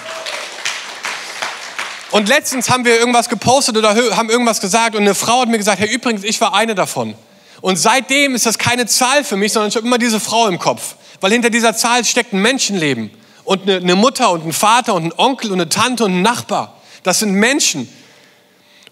Und 2.16 2.30
letztens 2.30 2.70
haben 2.70 2.86
wir 2.86 2.98
irgendwas 2.98 3.28
gepostet 3.28 3.76
oder 3.76 3.94
haben 4.16 4.30
irgendwas 4.30 4.62
gesagt 4.62 4.96
und 4.96 5.02
eine 5.02 5.14
Frau 5.14 5.42
hat 5.42 5.50
mir 5.50 5.58
gesagt, 5.58 5.80
Herr, 5.80 5.90
übrigens, 5.90 6.24
ich 6.24 6.40
war 6.40 6.54
eine 6.54 6.74
davon. 6.74 7.14
Und 7.60 7.76
seitdem 7.76 8.34
ist 8.34 8.46
das 8.46 8.56
keine 8.56 8.86
Zahl 8.86 9.22
für 9.22 9.36
mich, 9.36 9.52
sondern 9.52 9.68
ich 9.68 9.76
habe 9.76 9.86
immer 9.86 9.98
diese 9.98 10.18
Frau 10.18 10.48
im 10.48 10.58
Kopf. 10.58 10.94
weil 11.20 11.30
hinter 11.30 11.50
dieser 11.50 11.76
Zahl 11.76 12.06
steckt 12.06 12.32
ein 12.32 12.40
Menschenleben 12.40 13.10
und 13.44 13.64
eine, 13.64 13.76
eine 13.76 13.96
Mutter 13.96 14.30
und 14.30 14.46
ein 14.46 14.54
Vater 14.54 14.94
und 14.94 15.04
ein 15.04 15.12
Onkel 15.18 15.52
und 15.52 15.60
eine 15.60 15.68
Tante 15.68 16.06
und 16.06 16.12
ein 16.12 16.22
Nachbar. 16.22 16.80
Das 17.02 17.18
sind 17.18 17.32
Menschen. 17.32 17.86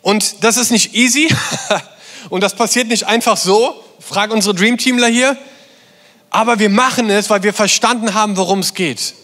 Und 0.02 0.44
das 0.44 0.58
ist 0.58 0.70
nicht 0.70 0.94
easy 0.94 1.34
und 2.28 2.42
das 2.42 2.54
passiert 2.54 2.88
nicht 2.88 3.06
einfach 3.06 3.38
so. 3.38 3.82
Frag 4.00 4.32
unsere 4.32 4.54
Dreamteamler 4.54 5.08
hier. 5.08 5.38
Aber 6.28 6.58
wir 6.58 6.68
machen 6.68 7.08
es, 7.08 7.30
weil 7.30 7.42
wir 7.42 7.54
verstanden 7.54 8.12
haben, 8.12 8.36
worum 8.36 8.58
es 8.58 8.74
geht. 8.74 9.14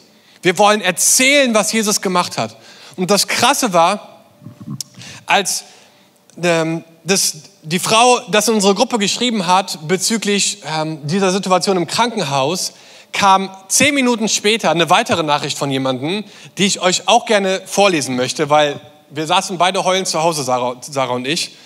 Wir 0.40 0.56
wollen 0.56 0.80
erzählen, 0.80 1.52
was 1.52 1.70
Jesus 1.70 2.00
gemacht 2.00 2.38
hat. 2.38 2.56
Und 2.96 3.10
das 3.10 3.28
Krasse 3.28 3.72
war, 3.72 4.24
als 5.26 5.64
ähm, 6.42 6.84
das, 7.04 7.36
die 7.62 7.78
Frau 7.78 8.20
das 8.30 8.48
in 8.48 8.54
unsere 8.54 8.74
Gruppe 8.74 8.98
geschrieben 8.98 9.46
hat 9.46 9.86
bezüglich 9.88 10.58
ähm, 10.64 11.06
dieser 11.06 11.32
Situation 11.32 11.76
im 11.76 11.86
Krankenhaus, 11.86 12.72
kam 13.12 13.50
zehn 13.68 13.94
Minuten 13.94 14.28
später 14.28 14.70
eine 14.70 14.88
weitere 14.90 15.22
Nachricht 15.22 15.58
von 15.58 15.70
jemandem, 15.70 16.24
die 16.58 16.66
ich 16.66 16.80
euch 16.80 17.08
auch 17.08 17.26
gerne 17.26 17.60
vorlesen 17.66 18.16
möchte, 18.16 18.50
weil 18.50 18.80
wir 19.10 19.26
saßen 19.26 19.58
beide 19.58 19.84
heulend 19.84 20.06
zu 20.06 20.22
Hause, 20.22 20.44
Sarah, 20.44 20.76
Sarah 20.80 21.14
und 21.14 21.26
ich, 21.26 21.56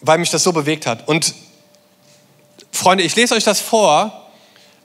weil 0.00 0.18
mich 0.18 0.30
das 0.30 0.42
so 0.42 0.52
bewegt 0.52 0.86
hat. 0.86 1.06
Und 1.06 1.34
Freunde, 2.70 3.04
ich 3.04 3.14
lese 3.14 3.34
euch 3.34 3.44
das 3.44 3.60
vor, 3.60 4.30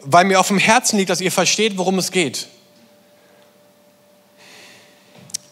weil 0.02 0.26
mir 0.26 0.40
auf 0.40 0.50
dem 0.50 0.60
Herzen 0.60 0.98
liegt, 0.98 1.10
dass 1.10 1.22
ihr 1.22 1.32
versteht, 1.32 1.78
worum 1.78 1.98
es 1.98 2.12
geht. 2.12 2.48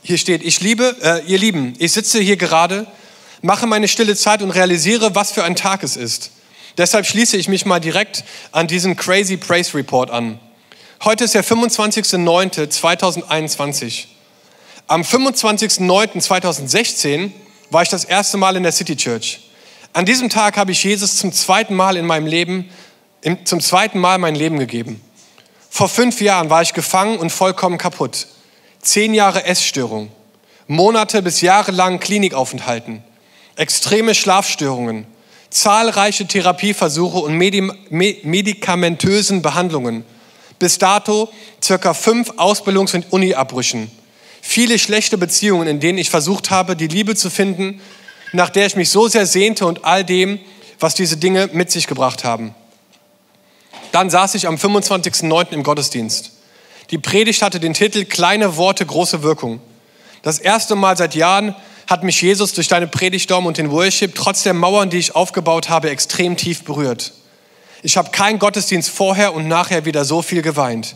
Hier 0.07 0.19
steht, 0.19 0.43
ich 0.43 0.61
liebe, 0.61 0.95
äh, 1.01 1.25
ihr 1.25 1.39
Lieben, 1.39 1.73
ich 1.79 1.91
sitze 1.91 2.19
hier 2.19 2.37
gerade, 2.37 2.85
mache 3.41 3.65
meine 3.65 3.87
stille 3.87 4.15
Zeit 4.15 4.43
und 4.43 4.51
realisiere, 4.51 5.15
was 5.15 5.31
für 5.31 5.43
ein 5.43 5.55
Tag 5.55 5.81
es 5.81 5.97
ist. 5.97 6.29
Deshalb 6.77 7.07
schließe 7.07 7.37
ich 7.37 7.47
mich 7.47 7.65
mal 7.65 7.79
direkt 7.79 8.23
an 8.51 8.67
diesen 8.67 8.95
Crazy 8.95 9.35
Praise 9.35 9.73
Report 9.73 10.11
an. 10.11 10.37
Heute 11.03 11.23
ist 11.23 11.33
der 11.33 11.43
25.09.2021. 11.43 14.05
Am 14.85 15.01
25.09.2016 15.01 17.31
war 17.71 17.81
ich 17.81 17.89
das 17.89 18.05
erste 18.05 18.37
Mal 18.37 18.57
in 18.57 18.61
der 18.61 18.73
City 18.73 18.95
Church. 18.95 19.49
An 19.93 20.05
diesem 20.05 20.29
Tag 20.29 20.57
habe 20.57 20.71
ich 20.71 20.83
Jesus 20.83 21.17
zum 21.17 21.33
zweiten 21.33 21.73
Mal 21.73 21.97
in 21.97 22.05
meinem 22.05 22.27
Leben, 22.27 22.69
zum 23.43 23.59
zweiten 23.59 23.97
Mal 23.97 24.19
mein 24.19 24.35
Leben 24.35 24.59
gegeben. 24.59 25.01
Vor 25.71 25.89
fünf 25.89 26.21
Jahren 26.21 26.51
war 26.51 26.61
ich 26.61 26.73
gefangen 26.73 27.17
und 27.17 27.31
vollkommen 27.31 27.79
kaputt. 27.79 28.27
Zehn 28.85 29.13
Jahre 29.15 29.45
Essstörung, 29.45 30.11
Monate 30.67 31.23
bis 31.23 31.41
Jahre 31.41 31.71
lang 31.71 31.99
Klinikaufenthalten, 31.99 33.03
extreme 33.55 34.13
Schlafstörungen, 34.13 35.07
zahlreiche 35.49 36.27
Therapieversuche 36.27 37.17
und 37.17 37.35
medikamentösen 37.35 39.41
Behandlungen. 39.41 40.05
Bis 40.59 40.77
dato 40.77 41.29
circa 41.63 41.95
fünf 41.95 42.29
Ausbildungs- 42.33 42.93
und 42.93 43.11
Uniabbrüchen. 43.11 43.89
Viele 44.39 44.77
schlechte 44.77 45.17
Beziehungen, 45.17 45.67
in 45.67 45.79
denen 45.79 45.97
ich 45.97 46.11
versucht 46.11 46.51
habe, 46.51 46.75
die 46.75 46.87
Liebe 46.87 47.15
zu 47.15 47.31
finden, 47.31 47.81
nach 48.33 48.51
der 48.51 48.67
ich 48.67 48.75
mich 48.75 48.89
so 48.89 49.07
sehr 49.07 49.25
sehnte 49.25 49.65
und 49.65 49.83
all 49.83 50.03
dem, 50.03 50.39
was 50.79 50.93
diese 50.93 51.17
Dinge 51.17 51.49
mit 51.53 51.71
sich 51.71 51.87
gebracht 51.87 52.23
haben. 52.23 52.53
Dann 53.91 54.11
saß 54.11 54.35
ich 54.35 54.47
am 54.47 54.57
25.09. 54.57 55.53
im 55.53 55.63
Gottesdienst. 55.63 56.34
Die 56.91 56.97
Predigt 56.97 57.41
hatte 57.41 57.59
den 57.59 57.73
Titel 57.73 58.05
Kleine 58.05 58.57
Worte, 58.57 58.85
große 58.85 59.23
Wirkung. 59.23 59.59
Das 60.21 60.39
erste 60.39 60.75
Mal 60.75 60.97
seit 60.97 61.15
Jahren 61.15 61.55
hat 61.87 62.03
mich 62.03 62.21
Jesus 62.21 62.53
durch 62.53 62.67
deine 62.67 62.87
Predigtdom 62.87 63.45
und 63.45 63.57
den 63.57 63.71
Worship 63.71 64.15
trotz 64.15 64.43
der 64.43 64.53
Mauern, 64.53 64.89
die 64.89 64.97
ich 64.97 65.15
aufgebaut 65.15 65.69
habe, 65.69 65.89
extrem 65.89 66.37
tief 66.37 66.63
berührt. 66.63 67.13
Ich 67.83 67.97
habe 67.97 68.09
keinen 68.09 68.39
Gottesdienst 68.39 68.89
vorher 68.89 69.33
und 69.33 69.47
nachher 69.47 69.85
wieder 69.85 70.05
so 70.05 70.21
viel 70.21 70.41
geweint. 70.41 70.95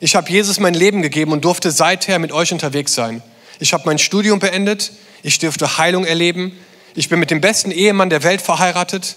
Ich 0.00 0.14
habe 0.16 0.30
Jesus 0.30 0.60
mein 0.60 0.74
Leben 0.74 1.02
gegeben 1.02 1.32
und 1.32 1.44
durfte 1.44 1.70
seither 1.70 2.18
mit 2.18 2.32
euch 2.32 2.52
unterwegs 2.52 2.94
sein. 2.94 3.22
Ich 3.60 3.72
habe 3.72 3.84
mein 3.86 3.98
Studium 3.98 4.38
beendet, 4.38 4.92
ich 5.22 5.38
durfte 5.38 5.78
Heilung 5.78 6.04
erleben, 6.04 6.56
ich 6.94 7.08
bin 7.08 7.20
mit 7.20 7.30
dem 7.30 7.40
besten 7.40 7.70
Ehemann 7.70 8.10
der 8.10 8.22
Welt 8.22 8.40
verheiratet, 8.40 9.16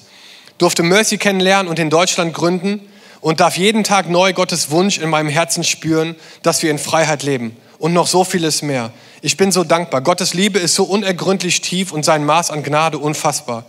durfte 0.57 0.83
Mercy 0.83 1.17
kennenlernen 1.17 1.67
und 1.67 1.79
in 1.79 1.89
Deutschland 1.89 2.33
gründen 2.33 2.81
und 3.21 3.39
darf 3.39 3.57
jeden 3.57 3.83
Tag 3.83 4.09
neu 4.09 4.33
Gottes 4.33 4.71
Wunsch 4.71 4.97
in 4.97 5.09
meinem 5.09 5.29
Herzen 5.29 5.63
spüren, 5.63 6.15
dass 6.41 6.61
wir 6.63 6.71
in 6.71 6.79
Freiheit 6.79 7.23
leben 7.23 7.55
und 7.77 7.93
noch 7.93 8.07
so 8.07 8.23
vieles 8.23 8.61
mehr. 8.61 8.91
Ich 9.21 9.37
bin 9.37 9.51
so 9.51 9.63
dankbar. 9.63 10.01
Gottes 10.01 10.33
Liebe 10.33 10.59
ist 10.59 10.75
so 10.75 10.83
unergründlich 10.83 11.61
tief 11.61 11.91
und 11.91 12.03
sein 12.03 12.25
Maß 12.25 12.51
an 12.51 12.63
Gnade 12.63 12.97
unfassbar. 12.97 13.65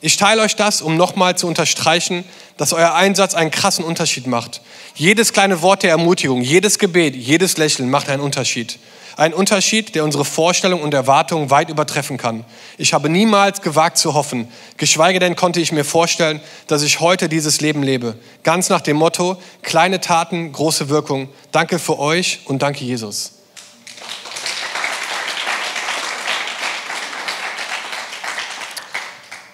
Ich 0.00 0.16
teile 0.16 0.42
euch 0.42 0.56
das, 0.56 0.82
um 0.82 0.96
nochmal 0.96 1.38
zu 1.38 1.46
unterstreichen, 1.46 2.24
dass 2.56 2.72
euer 2.72 2.94
Einsatz 2.94 3.34
einen 3.34 3.50
krassen 3.50 3.84
Unterschied 3.84 4.26
macht. 4.26 4.60
Jedes 4.94 5.32
kleine 5.32 5.62
Wort 5.62 5.82
der 5.82 5.90
Ermutigung, 5.90 6.42
jedes 6.42 6.78
Gebet, 6.78 7.16
jedes 7.16 7.56
Lächeln 7.56 7.88
macht 7.88 8.08
einen 8.08 8.22
Unterschied. 8.22 8.78
Ein 9.16 9.32
Unterschied, 9.32 9.94
der 9.94 10.04
unsere 10.04 10.26
Vorstellung 10.26 10.82
und 10.82 10.92
Erwartungen 10.92 11.48
weit 11.48 11.70
übertreffen 11.70 12.18
kann. 12.18 12.44
Ich 12.76 12.92
habe 12.92 13.08
niemals 13.08 13.62
gewagt 13.62 13.96
zu 13.96 14.12
hoffen, 14.12 14.46
geschweige 14.76 15.18
denn 15.18 15.36
konnte 15.36 15.58
ich 15.58 15.72
mir 15.72 15.84
vorstellen, 15.84 16.40
dass 16.66 16.82
ich 16.82 17.00
heute 17.00 17.30
dieses 17.30 17.62
Leben 17.62 17.82
lebe. 17.82 18.18
Ganz 18.42 18.68
nach 18.68 18.82
dem 18.82 18.98
Motto, 18.98 19.40
kleine 19.62 20.02
Taten, 20.02 20.52
große 20.52 20.90
Wirkung. 20.90 21.30
Danke 21.50 21.78
für 21.78 21.98
euch 21.98 22.40
und 22.44 22.60
danke 22.60 22.84
Jesus. 22.84 23.32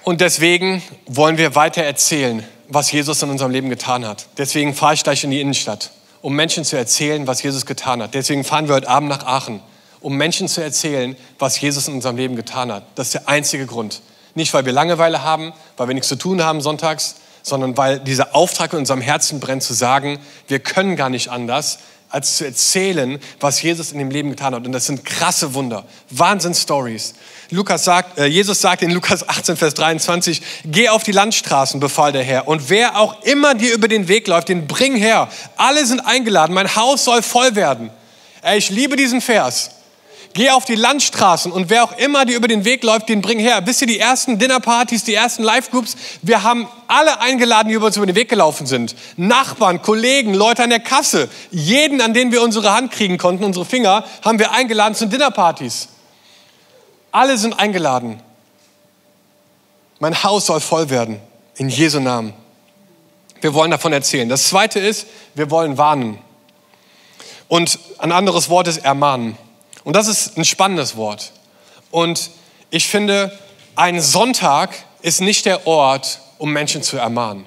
Und 0.03 0.21
deswegen 0.21 0.83
wollen 1.07 1.39
wir 1.39 1.55
weiter 1.55 1.85
erzählen, 1.85 2.45
was 2.67 2.91
Jesus 2.91 3.23
in 3.23 3.31
unserem 3.31 3.53
Leben 3.53 3.71
getan 3.71 4.05
hat. 4.05 4.27
Deswegen 4.39 4.75
fahre 4.75 4.95
ich 4.95 5.05
gleich 5.05 5.23
in 5.23 5.31
die 5.31 5.41
Innenstadt, 5.41 5.93
um 6.23 6.35
Menschen 6.35 6.65
zu 6.65 6.77
erzählen, 6.77 7.27
was 7.27 7.43
Jesus 7.43 7.67
getan 7.67 8.03
hat. 8.03 8.15
Deswegen 8.15 8.45
fahren 8.45 8.69
wir 8.69 8.77
heute 8.77 8.89
Abend 8.89 9.11
nach 9.11 9.27
Aachen, 9.27 9.61
um 10.01 10.17
Menschen 10.17 10.49
zu 10.49 10.63
erzählen, 10.63 11.17
was 11.39 11.61
Jesus 11.61 11.89
in 11.89 11.95
unserem 11.95 12.17
Leben 12.17 12.37
getan 12.37 12.73
hat. 12.73 12.85
Das 12.95 13.09
ist 13.09 13.15
der 13.15 13.29
einzige 13.29 13.67
Grund. 13.67 14.01
Nicht, 14.35 14.55
weil 14.55 14.65
wir 14.65 14.73
Langeweile 14.73 15.23
haben, 15.23 15.53
weil 15.77 15.89
wir 15.89 15.95
nichts 15.95 16.09
zu 16.09 16.17
tun 16.17 16.43
haben 16.43 16.61
sonntags, 16.61 17.17
sondern 17.43 17.77
weil 17.77 17.99
dieser 17.99 18.35
Auftrag 18.35 18.73
in 18.73 18.79
unserem 18.79 19.01
Herzen 19.01 19.41
brennt, 19.41 19.63
zu 19.63 19.75
sagen, 19.75 20.19
wir 20.47 20.61
können 20.61 20.97
gar 20.97 21.11
nicht 21.11 21.29
anders, 21.29 21.81
als 22.09 22.37
zu 22.37 22.45
erzählen, 22.45 23.19
was 23.41 23.63
Jesus 23.63 23.91
in 23.91 23.99
dem 23.99 24.11
Leben 24.11 24.31
getan 24.31 24.55
hat. 24.55 24.67
Und 24.67 24.73
das 24.73 24.87
sind 24.87 25.05
krasse 25.05 25.55
Wunder, 25.55 25.85
Wahnsinn-Stories. 26.11 27.15
Lukas 27.51 27.85
sagt, 27.85 28.19
äh, 28.19 28.27
Jesus 28.27 28.61
sagt 28.61 28.83
in 28.83 28.91
Lukas 28.91 29.29
18, 29.29 29.57
Vers 29.57 29.75
23, 29.75 30.43
geh 30.65 30.89
auf 30.89 31.03
die 31.03 31.13
Landstraßen, 31.13 31.81
befahl 31.81 32.13
der 32.13 32.25
Herr. 32.25 32.49
Und 32.49 32.71
wer 32.71 32.97
auch 32.97 33.23
immer 33.23 33.55
dir 33.55 33.75
über 33.75 33.89
den 33.89 34.09
Weg 34.09 34.27
läuft, 34.27 34.49
den 34.49 34.67
bring 34.67 34.97
her. 34.97 35.29
Alle 35.57 35.85
sind 35.85 36.01
eingeladen, 36.01 36.55
mein 36.55 36.75
Haus 36.77 37.05
soll 37.05 37.23
voll 37.23 37.55
werden. 37.55 37.91
Ey, 38.43 38.59
ich 38.59 38.71
liebe 38.71 38.97
diesen 38.97 39.21
Vers. 39.21 39.71
Geh 40.35 40.49
auf 40.51 40.65
die 40.65 40.77
Landstraßen 40.77 41.53
und 41.53 41.69
wer 41.69 41.85
auch 41.85 41.93
immer 41.99 42.25
dir 42.25 42.37
über 42.37 42.49
den 42.49 42.65
Weg 42.65 42.83
läuft, 42.85 43.11
den 43.11 43.21
bring 43.21 43.39
her. 43.39 43.61
Wisst 43.67 43.83
ihr, 43.83 43.87
die 43.87 43.99
ersten 43.99 44.39
Dinnerpartys, 44.39 45.05
die 45.05 45.13
ersten 45.13 45.43
Live-Groups, 45.43 45.95
wir 46.23 46.43
haben 46.43 46.67
alle 46.89 47.21
eingeladen, 47.21 47.69
die 47.69 47.75
über 47.75 47.87
uns 47.87 47.99
über 47.99 48.07
den 48.07 48.17
Weg 48.17 48.31
gelaufen 48.31 48.67
sind. 48.67 48.97
Nachbarn, 49.19 49.83
Kollegen, 49.83 50.33
Leute 50.33 50.63
an 50.63 50.71
der 50.71 50.81
Kasse, 50.81 51.29
jeden, 51.51 52.01
an 52.01 52.15
den 52.15 52.33
wir 52.33 52.41
unsere 52.41 52.73
Hand 52.73 52.93
kriegen 52.93 53.19
konnten, 53.19 53.45
unsere 53.45 53.67
Finger, 53.67 54.05
haben 54.23 54.39
wir 54.39 54.53
eingeladen 54.53 54.95
zu 54.95 55.07
Dinnerpartys. 55.07 55.89
Alle 57.13 57.37
sind 57.37 57.59
eingeladen. 57.59 58.21
Mein 60.01 60.23
Haus 60.25 60.47
soll 60.47 60.61
voll 60.61 60.89
werden, 60.91 61.21
in 61.57 61.69
Jesu 61.69 62.01
Namen. 62.01 62.33
Wir 63.43 63.53
wollen 63.55 63.71
davon 63.71 63.93
erzählen. 63.93 64.29
Das 64.29 64.49
zweite 64.49 64.81
ist, 64.81 65.07
wir 65.35 65.51
wollen 65.51 65.77
warnen. 65.77 66.19
Und 67.49 67.79
ein 67.99 68.13
anderes 68.13 68.49
Wort 68.49 68.67
ist 68.67 68.79
ermahnen. 68.79 69.37
Und 69.85 69.95
das 69.95 70.09
ist 70.09 70.39
ein 70.39 70.45
spannendes 70.45 70.97
Wort. 70.97 71.33
Und 71.91 72.31
ich 72.71 72.89
finde, 72.89 73.39
ein 73.77 74.01
Sonntag 74.01 74.71
ist 75.03 75.21
nicht 75.21 75.45
der 75.45 75.67
Ort, 75.67 76.21
um 76.39 76.51
Menschen 76.53 76.83
zu 76.83 76.97
ermahnen. 76.97 77.45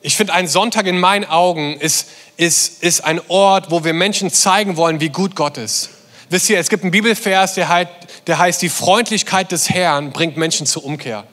Ich 0.00 0.16
finde, 0.16 0.32
ein 0.32 0.48
Sonntag 0.48 0.86
in 0.86 0.98
meinen 0.98 1.26
Augen 1.26 1.78
ist, 1.78 2.08
ist, 2.36 2.82
ist 2.82 3.04
ein 3.04 3.20
Ort, 3.28 3.70
wo 3.70 3.84
wir 3.84 3.92
Menschen 3.92 4.30
zeigen 4.30 4.76
wollen, 4.76 5.00
wie 5.00 5.10
gut 5.10 5.34
Gott 5.36 5.58
ist. 5.58 5.90
Wisst 6.30 6.50
ihr, 6.50 6.58
es 6.58 6.68
gibt 6.68 6.82
einen 6.82 6.92
Bibelvers, 6.92 7.54
der, 7.54 7.68
halt, 7.68 7.88
der 8.26 8.38
heißt, 8.38 8.60
die 8.60 8.68
Freundlichkeit 8.68 9.50
des 9.50 9.70
Herrn 9.70 10.12
bringt 10.12 10.36
Menschen 10.36 10.66
zur 10.66 10.84
Umkehr. 10.84 11.24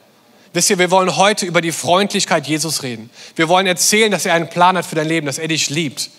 Wisst 0.54 0.70
ihr, 0.70 0.80
wir 0.80 0.90
wollen 0.90 1.18
heute 1.18 1.46
über 1.46 1.60
die 1.60 1.74
Freundlichkeit 1.74 2.48
Jesus 2.48 2.82
reden. 2.82 3.10
Wir 3.36 3.50
wollen 3.50 3.68
erzählen, 3.68 4.10
dass 4.10 4.26
er 4.26 4.34
einen 4.34 4.50
Plan 4.50 4.78
hat 4.78 4.86
für 4.86 4.96
dein 4.96 5.08
Leben, 5.08 5.26
dass 5.28 5.38
er 5.38 5.50
dich 5.50 5.70
liebt. 5.70 6.10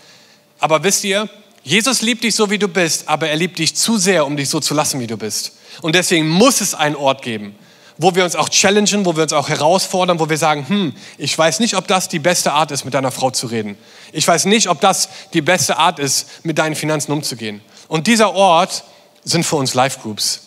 Aber 0.59 0.83
wisst 0.85 1.05
ihr, 1.05 1.29
Jesus 1.63 2.03
liebt 2.03 2.23
dich 2.23 2.35
so, 2.35 2.51
wie 2.51 2.59
du 2.59 2.69
bist, 2.69 3.09
aber 3.09 3.29
er 3.29 3.37
liebt 3.37 3.59
dich 3.59 3.75
zu 3.75 3.97
sehr, 3.97 4.27
um 4.27 4.37
dich 4.37 4.51
so 4.51 4.61
zu 4.61 4.75
lassen, 4.75 5.01
wie 5.01 5.07
du 5.07 5.17
bist. 5.17 5.53
Und 5.81 5.95
deswegen 5.95 6.29
muss 6.29 6.61
es 6.61 6.75
einen 6.75 6.97
Ort 6.97 7.23
geben, 7.23 7.55
wo 7.97 8.15
wir 8.15 8.25
uns 8.25 8.37
auch 8.37 8.51
challengen, 8.51 9.07
wo 9.07 9.17
wir 9.17 9.23
uns 9.23 9.33
auch 9.33 9.49
herausfordern, 9.49 10.21
wo 10.21 10.29
wir 10.29 10.37
sagen, 10.37 10.69
hm, 10.69 10.95
ich 11.17 11.37
weiß 11.37 11.61
nicht, 11.61 11.75
ob 11.75 11.89
das 11.89 12.09
die 12.09 12.19
beste 12.19 12.53
Art 12.53 12.71
ist, 12.73 12.85
mit 12.85 12.93
deiner 12.93 13.11
Frau 13.11 13.31
zu 13.31 13.47
reden. 13.47 13.77
Ich 14.13 14.29
weiß 14.29 14.45
nicht, 14.45 14.69
ob 14.69 14.83
das 14.83 15.09
die 15.33 15.41
beste 15.41 15.79
Art 15.79 15.99
ist, 15.99 16.45
mit 16.45 16.59
deinen 16.59 16.75
Finanzen 16.75 17.11
umzugehen. 17.13 17.63
Und 17.89 18.07
dieser 18.07 18.35
Ort 18.35 18.85
sind 19.25 19.45
für 19.45 19.57
uns 19.57 19.75
Live 19.75 20.03
Groups. 20.03 20.43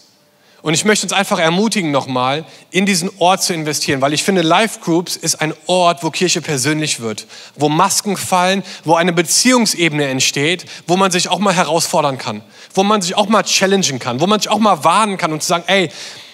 Und 0.61 0.73
ich 0.73 0.83
möchte 0.83 1.05
uns 1.05 1.13
einfach 1.13 1.39
ermutigen, 1.39 1.91
nochmal 1.91 2.43
in 2.69 2.85
diesen 2.85 3.09
Ort 3.19 3.41
zu 3.41 3.53
investieren, 3.53 4.01
weil 4.01 4.13
ich 4.13 4.23
finde, 4.23 4.41
Life 4.41 4.79
Groups 4.81 5.15
ist 5.15 5.35
ein 5.39 5.53
Ort, 5.67 6.03
wo 6.03 6.11
Kirche 6.11 6.41
persönlich 6.41 6.99
wird, 6.99 7.27
wo 7.55 7.69
Masken 7.69 8.17
fallen, 8.17 8.63
wo 8.83 8.95
eine 8.95 9.13
Beziehungsebene 9.13 10.07
entsteht, 10.07 10.65
wo 10.85 10.97
man 10.97 11.11
sich 11.11 11.29
auch 11.29 11.39
mal 11.39 11.53
herausfordern 11.53 12.17
kann, 12.17 12.41
wo 12.73 12.83
man 12.83 13.01
sich 13.01 13.15
auch 13.15 13.29
mal 13.29 13.43
challengen 13.43 13.99
kann, 13.99 14.19
wo 14.19 14.27
man 14.27 14.39
sich 14.39 14.49
auch 14.49 14.59
mal 14.59 14.83
warnen 14.83 15.17
kann 15.17 15.31
und 15.31 15.41
zu 15.41 15.47
sagen, 15.47 15.63
ey, 15.67 15.89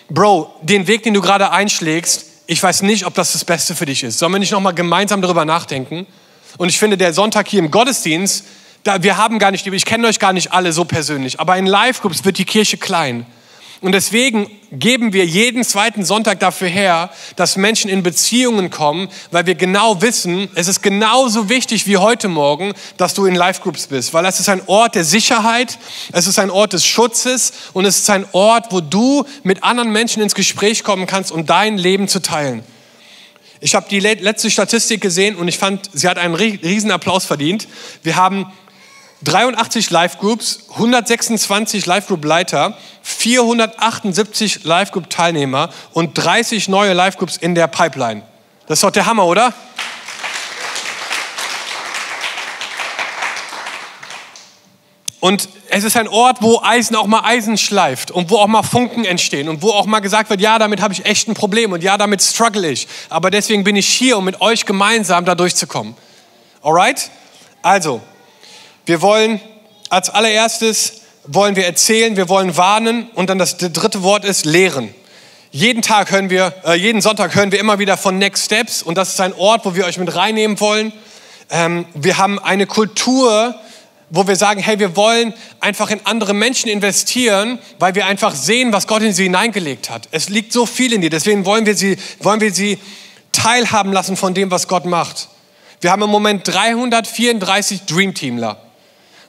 Bro, 0.10 0.54
den 0.62 0.88
Weg, 0.88 1.04
den 1.04 1.13
du 1.13 1.22
gerade 1.22 1.52
einschlägst, 1.52 2.26
ich 2.48 2.62
weiß 2.62 2.84
nicht, 2.84 3.06
ob 3.06 3.15
das 3.15 3.34
das 3.34 3.44
Beste 3.44 3.76
für 3.76 3.86
dich 3.86 4.04
ist. 4.04 4.20
Sollen 4.20 4.32
wir 4.32 4.39
nicht 4.39 4.52
nochmal 4.52 4.74
gemeinsam 4.74 5.22
darüber 5.22 5.46
nachdenken? 5.46 6.06
Und 6.58 6.70
ich 6.70 6.78
finde, 6.78 6.98
der 6.98 7.13
Sonntag 7.13 7.48
hier 7.48 7.60
im 7.60 7.72
Gottesdienst, 7.72 8.46
da, 8.86 9.02
wir 9.02 9.17
haben 9.17 9.39
gar 9.39 9.52
nicht, 9.52 9.67
ich 9.67 9.86
kenne 9.86 10.08
euch 10.08 10.19
gar 10.19 10.32
nicht 10.32 10.54
alle 10.54 10.71
so 10.71 10.86
persönlich, 10.86 11.39
aber 11.39 11.58
in 11.58 11.65
Life 11.65 12.02
Groups 12.02 12.24
wird 12.24 12.38
die 12.38 12.45
Kirche 12.45 12.78
klein. 12.78 13.26
Und 13.82 13.91
deswegen 13.91 14.50
geben 14.71 15.12
wir 15.12 15.26
jeden 15.26 15.63
zweiten 15.63 16.06
Sonntag 16.06 16.39
dafür 16.39 16.67
her, 16.67 17.10
dass 17.36 17.58
Menschen 17.58 17.89
in 17.89 18.04
Beziehungen 18.04 18.69
kommen, 18.69 19.10
weil 19.32 19.48
wir 19.48 19.56
genau 19.56 20.02
wissen, 20.02 20.50
es 20.56 20.67
ist 20.67 20.82
genauso 20.82 21.50
wichtig 21.50 21.86
wie 21.88 21.98
heute 21.98 22.28
Morgen, 22.28 22.74
dass 22.98 23.15
du 23.15 23.26
in 23.26 23.36
Life 23.36 23.62
Groups 23.62 23.88
bist, 23.88 24.13
weil 24.13 24.26
es 24.26 24.39
ist 24.39 24.50
ein 24.50 24.62
Ort 24.67 24.95
der 24.95 25.04
Sicherheit, 25.04 25.78
es 26.13 26.28
ist 26.28 26.39
ein 26.39 26.52
Ort 26.52 26.74
des 26.74 26.86
Schutzes 26.86 27.54
und 27.74 27.86
es 27.86 28.00
ist 28.00 28.10
ein 28.10 28.26
Ort, 28.32 28.67
wo 28.71 28.82
du 28.82 29.26
mit 29.43 29.63
anderen 29.63 29.91
Menschen 29.91 30.21
ins 30.21 30.36
Gespräch 30.36 30.84
kommen 30.84 31.08
kannst, 31.08 31.32
um 31.32 31.45
dein 31.45 31.78
Leben 31.78 32.08
zu 32.08 32.21
teilen. 32.21 32.63
Ich 33.62 33.74
habe 33.74 33.88
die 33.89 34.00
letzte 34.00 34.52
Statistik 34.52 35.02
gesehen 35.02 35.36
und 35.36 35.48
ich 35.48 35.58
fand, 35.58 35.89
sie 35.93 36.08
hat 36.08 36.17
einen 36.19 36.36
riesen 36.36 36.91
Applaus 36.91 37.26
verdient. 37.26 37.67
Wir 38.04 38.15
haben 38.15 38.52
83 39.26 39.90
Live-Groups, 39.90 40.70
126 40.72 41.86
Live-Group-Leiter, 41.86 42.78
478 43.02 44.64
Live-Group-Teilnehmer 44.64 45.70
und 45.92 46.14
30 46.14 46.70
neue 46.70 46.94
Live-Groups 46.94 47.38
in 47.38 47.56
der 47.56 47.68
Pipeline. 47.68 48.22
Das 48.68 48.78
ist 48.78 48.84
doch 48.84 48.92
der 48.92 49.06
Hammer, 49.06 49.26
oder? 49.26 49.54
Und 55.20 55.50
es 55.70 55.84
ist 55.84 55.98
ein 55.98 56.08
Ort, 56.08 56.38
wo 56.42 56.62
Eisen 56.62 56.96
auch 56.96 57.08
mal 57.08 57.22
Eisen 57.24 57.58
schleift 57.58 58.12
und 58.12 58.30
wo 58.30 58.38
auch 58.38 58.48
mal 58.48 58.62
Funken 58.62 59.06
entstehen 59.06 59.50
und 59.50 59.64
wo 59.64 59.72
auch 59.72 59.88
mal 59.88 60.00
gesagt 60.00 60.30
wird, 60.30 60.40
ja, 60.40 60.60
damit 60.60 60.82
habe 60.82 60.94
ich 60.94 61.04
echt 61.06 61.28
ein 61.28 61.34
Problem 61.34 61.72
und 61.72 61.84
ja, 61.84 61.98
damit 61.98 62.22
struggle 62.22 62.70
ich. 62.70 62.88
Aber 63.10 63.32
deswegen 63.32 63.64
bin 63.64 63.76
ich 63.76 63.88
hier, 63.88 64.20
um 64.20 64.26
mit 64.26 64.40
euch 64.40 64.68
gemeinsam 64.68 65.26
da 65.26 65.34
durchzukommen. 65.34 65.96
Alright? 66.62 67.10
Also, 67.64 68.02
wir 68.86 69.02
wollen 69.02 69.39
als 69.89 70.10
allererstes 70.10 71.02
wollen 71.28 71.56
wir 71.56 71.65
erzählen, 71.65 72.17
wir 72.17 72.30
wollen 72.30 72.56
warnen 72.58 73.10
und 73.15 73.30
dann 73.30 73.39
das 73.39 73.58
dritte 73.58 74.04
Wort 74.04 74.26
ist 74.26 74.45
lehren. 74.45 74.93
Jeden 75.52 75.82
Tag 75.82 76.12
hören 76.12 76.30
wir, 76.30 76.54
äh, 76.65 76.74
jeden 76.74 77.02
Sonntag 77.02 77.34
hören 77.34 77.52
wir 77.52 77.60
immer 77.60 77.80
wieder 77.80 77.98
von 77.98 78.17
Next 78.17 78.45
Steps 78.45 78.84
und 78.84 78.95
das 78.98 79.10
ist 79.10 79.21
ein 79.21 79.34
Ort, 79.34 79.65
wo 79.65 79.74
wir 79.74 79.86
euch 79.86 79.98
mit 79.98 80.13
reinnehmen 80.15 80.60
wollen. 80.60 80.91
Ähm, 81.50 81.86
wir 81.93 82.17
haben 82.17 82.39
eine 82.39 82.65
Kultur, 82.67 83.56
wo 84.10 84.28
wir 84.28 84.36
sagen, 84.36 84.60
hey, 84.62 84.80
wir 84.80 84.95
wollen 84.95 85.34
einfach 85.60 85.89
in 85.89 86.00
andere 86.04 86.34
Menschen 86.34 86.69
investieren, 86.69 87.60
weil 87.80 87.95
wir 87.95 88.06
einfach 88.06 88.36
sehen, 88.36 88.74
was 88.74 88.86
Gott 88.86 89.02
in 89.02 89.13
sie 89.13 89.24
hineingelegt 89.24 89.89
hat. 89.89 90.08
Es 90.12 90.30
liegt 90.30 90.52
so 90.54 90.65
viel 90.65 90.93
in 90.93 91.02
dir, 91.02 91.10
deswegen 91.10 91.45
wollen 91.45 91.65
wir 91.65 91.76
sie, 91.76 91.98
wollen 92.19 92.41
wir 92.41 92.54
sie 92.54 92.78
teilhaben 93.32 93.93
lassen 93.93 94.15
von 94.17 94.34
dem, 94.34 94.52
was 94.52 94.67
Gott 94.67 94.86
macht. 94.86 95.30
Wir 95.82 95.91
haben 95.91 96.02
im 96.02 96.10
Moment 96.10 96.48
334 96.48 97.84
Dreamteamler. 97.84 98.64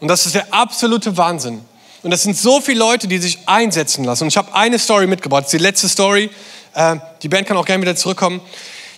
Und 0.00 0.08
das 0.08 0.26
ist 0.26 0.34
der 0.34 0.52
absolute 0.52 1.16
Wahnsinn. 1.16 1.64
Und 2.02 2.10
das 2.10 2.22
sind 2.22 2.36
so 2.36 2.60
viele 2.60 2.78
Leute, 2.78 3.08
die 3.08 3.18
sich 3.18 3.38
einsetzen 3.46 4.04
lassen. 4.04 4.24
Und 4.24 4.28
ich 4.28 4.36
habe 4.36 4.54
eine 4.54 4.78
Story 4.78 5.06
mitgebracht, 5.06 5.44
das 5.44 5.54
ist 5.54 5.58
die 5.58 5.64
letzte 5.64 5.88
Story. 5.88 6.30
Äh, 6.74 6.96
die 7.22 7.28
Band 7.28 7.48
kann 7.48 7.56
auch 7.56 7.64
gerne 7.64 7.82
wieder 7.82 7.96
zurückkommen. 7.96 8.40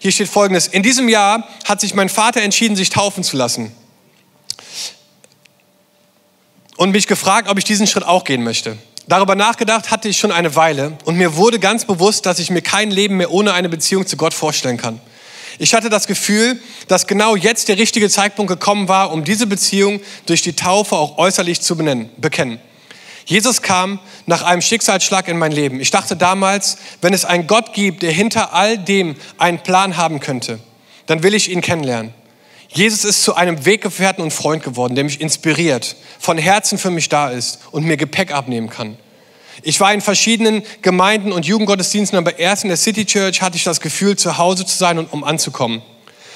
Hier 0.01 0.13
steht 0.13 0.29
folgendes. 0.29 0.67
In 0.67 0.83
diesem 0.83 1.09
Jahr 1.09 1.49
hat 1.65 1.81
sich 1.81 1.95
mein 1.95 2.09
Vater 2.09 2.43
entschieden, 2.43 2.77
sich 2.77 2.91
taufen 2.91 3.25
zu 3.25 3.37
lassen. 3.37 3.73
Und 6.77 6.93
mich 6.93 7.07
gefragt, 7.07 7.49
ob 7.49 7.59
ich 7.59 7.65
diesen 7.65 7.87
Schritt 7.87 8.05
auch 8.05 8.25
gehen 8.25 8.45
möchte. 8.45 8.79
Darüber 9.09 9.35
nachgedacht 9.35 9.91
hatte 9.91 10.09
ich 10.09 10.19
schon 10.19 10.31
eine 10.31 10.55
Weile 10.55 10.99
und 11.05 11.17
mir 11.17 11.35
wurde 11.35 11.59
ganz 11.59 11.87
bewusst, 11.87 12.27
dass 12.27 12.39
ich 12.39 12.51
mir 12.51 12.61
kein 12.61 12.91
Leben 12.91 13.17
mehr 13.17 13.33
ohne 13.33 13.55
eine 13.55 13.71
Beziehung 13.71 14.07
zu 14.07 14.19
Gott 14.19 14.35
vorstellen 14.35 14.77
kann. 14.77 15.01
Ich 15.59 15.75
hatte 15.75 15.91
das 15.91 16.07
Gefühl, 16.07 16.61
dass 16.89 17.07
genau 17.07 17.37
jetzt 17.37 17.69
der 17.69 17.79
richtige 17.79 18.09
Zeitpunkt 18.09 18.51
gekommen 18.51 18.89
war, 18.89 19.13
um 19.13 19.25
diese 19.25 19.47
Beziehung 19.47 20.01
durch 20.27 20.43
die 20.43 20.55
Taufe 20.55 20.97
auch 20.97 21.19
äußerlich 21.19 21.61
zu 21.61 21.77
benennen, 21.77 22.11
bekennen. 22.17 22.61
Jesus 23.25 23.61
kam 23.61 23.99
nach 24.25 24.43
einem 24.43 24.63
Schicksalsschlag 24.63 25.29
in 25.29 25.37
mein 25.37 25.53
Leben. 25.53 25.81
Ich 25.81 25.91
dachte 25.91 26.17
damals, 26.17 26.79
wenn 27.03 27.13
es 27.13 27.27
einen 27.27 27.47
Gott 27.47 27.75
gibt, 27.75 28.03
der 28.03 28.11
hinter 28.11 28.55
all 28.55 28.79
dem 28.79 29.17
einen 29.37 29.59
Plan 29.63 29.99
haben 29.99 30.19
könnte, 30.21 30.61
dann 31.07 31.23
will 31.23 31.35
ich 31.35 31.51
ihn 31.51 31.61
kennenlernen. 31.61 32.15
Jesus 32.71 33.05
ist 33.05 33.23
zu 33.23 33.35
einem 33.35 33.65
Weggefährten 33.65 34.23
und 34.23 34.33
Freund 34.33 34.63
geworden, 34.63 34.95
der 34.95 35.05
mich 35.05 35.21
inspiriert, 35.21 35.97
von 36.19 36.39
Herzen 36.39 36.79
für 36.79 36.91
mich 36.91 37.09
da 37.09 37.31
ist 37.31 37.61
und 37.71 37.85
mir 37.85 37.97
Gepäck 37.97 38.33
abnehmen 38.33 38.71
kann. 38.71 38.97
Ich 39.63 39.81
war 39.81 39.93
in 39.93 40.01
verschiedenen 40.01 40.63
Gemeinden 40.83 41.33
und 41.33 41.47
Jugendgottesdiensten, 41.47 42.19
aber 42.19 42.39
erst 42.39 42.65
in 42.65 42.69
der 42.69 42.77
City 42.77 43.05
Church 43.05 43.43
hatte 43.43 43.57
ich 43.57 43.65
das 43.65 43.81
Gefühl, 43.81 44.17
zu 44.17 44.39
Hause 44.39 44.65
zu 44.65 44.77
sein 44.77 44.99
und 44.99 45.13
um 45.13 45.25
anzukommen. 45.25 45.83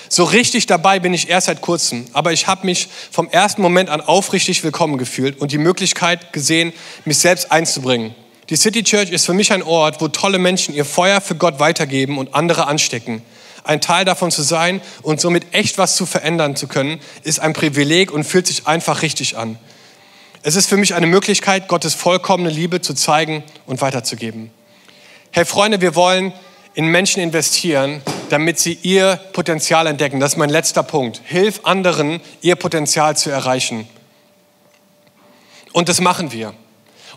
So 0.08 0.24
richtig 0.24 0.66
dabei 0.66 0.98
bin 0.98 1.14
ich 1.14 1.30
erst 1.30 1.46
seit 1.46 1.62
kurzem, 1.62 2.04
aber 2.12 2.32
ich 2.32 2.46
habe 2.46 2.66
mich 2.66 2.88
vom 3.11 3.30
ersten 3.30 3.62
Moment 3.62 3.88
an 3.88 4.02
aufrichtig 4.02 4.62
willkommen 4.62 4.98
gefühlt 4.98 5.40
und 5.40 5.52
die 5.52 5.58
Möglichkeit 5.58 6.35
gesehen, 6.35 6.74
mich 7.06 7.18
selbst 7.18 7.50
einzubringen. 7.50 8.14
Die 8.50 8.56
City 8.56 8.82
Church 8.82 9.11
ist 9.11 9.24
für 9.24 9.32
mich 9.32 9.52
ein 9.52 9.62
Ort, 9.62 10.02
wo 10.02 10.08
tolle 10.08 10.38
Menschen 10.38 10.74
ihr 10.74 10.85
Feuer 10.85 11.22
für 11.22 11.35
Gott 11.35 11.61
weitergeben 11.61 12.18
und 12.18 12.35
andere 12.35 12.66
anstecken. 12.66 13.22
Ein 13.64 13.80
Teil 13.80 14.04
davon 14.04 14.30
zu 14.30 14.42
sein 14.42 14.82
und 15.00 15.20
somit 15.20 15.54
echt 15.54 15.78
was 15.78 15.96
zu 15.96 16.04
verändern 16.04 16.56
zu 16.56 16.66
können, 16.66 17.00
ist 17.22 17.40
ein 17.40 17.54
Privileg 17.54 18.12
und 18.12 18.24
fühlt 18.24 18.46
sich 18.46 18.66
einfach 18.66 19.00
richtig 19.00 19.38
an. 19.38 19.58
Es 20.44 20.57
ist 20.57 20.68
für 20.68 20.76
mich 20.76 20.94
eine 20.94 21.07
Möglichkeit, 21.07 21.68
Gottes 21.68 21.94
vollkommene 21.94 22.50
Liebe 22.50 22.81
zu 22.81 22.94
zeigen 22.94 23.44
und 23.64 23.81
weiterzugeben. 23.81 24.50
Hey 25.31 25.44
Freunde, 25.44 25.81
wir 25.81 25.94
wollen 25.94 26.33
in 26.74 26.87
Menschen 26.87 27.22
investieren, 27.22 28.02
damit 28.28 28.59
sie 28.59 28.76
ihr 28.83 29.20
Potenzial 29.33 29.87
entdecken. 29.87 30.18
Das 30.18 30.33
ist 30.33 30.38
mein 30.38 30.50
letzter 30.50 30.83
Punkt. 30.83 31.20
Hilf 31.24 31.61
anderen, 31.62 32.20
ihr 32.40 32.57
Potenzial 32.57 33.16
zu 33.16 33.31
erreichen. 33.31 33.87
Und 35.72 35.88
das 35.88 36.00
machen 36.00 36.33
wir. 36.33 36.55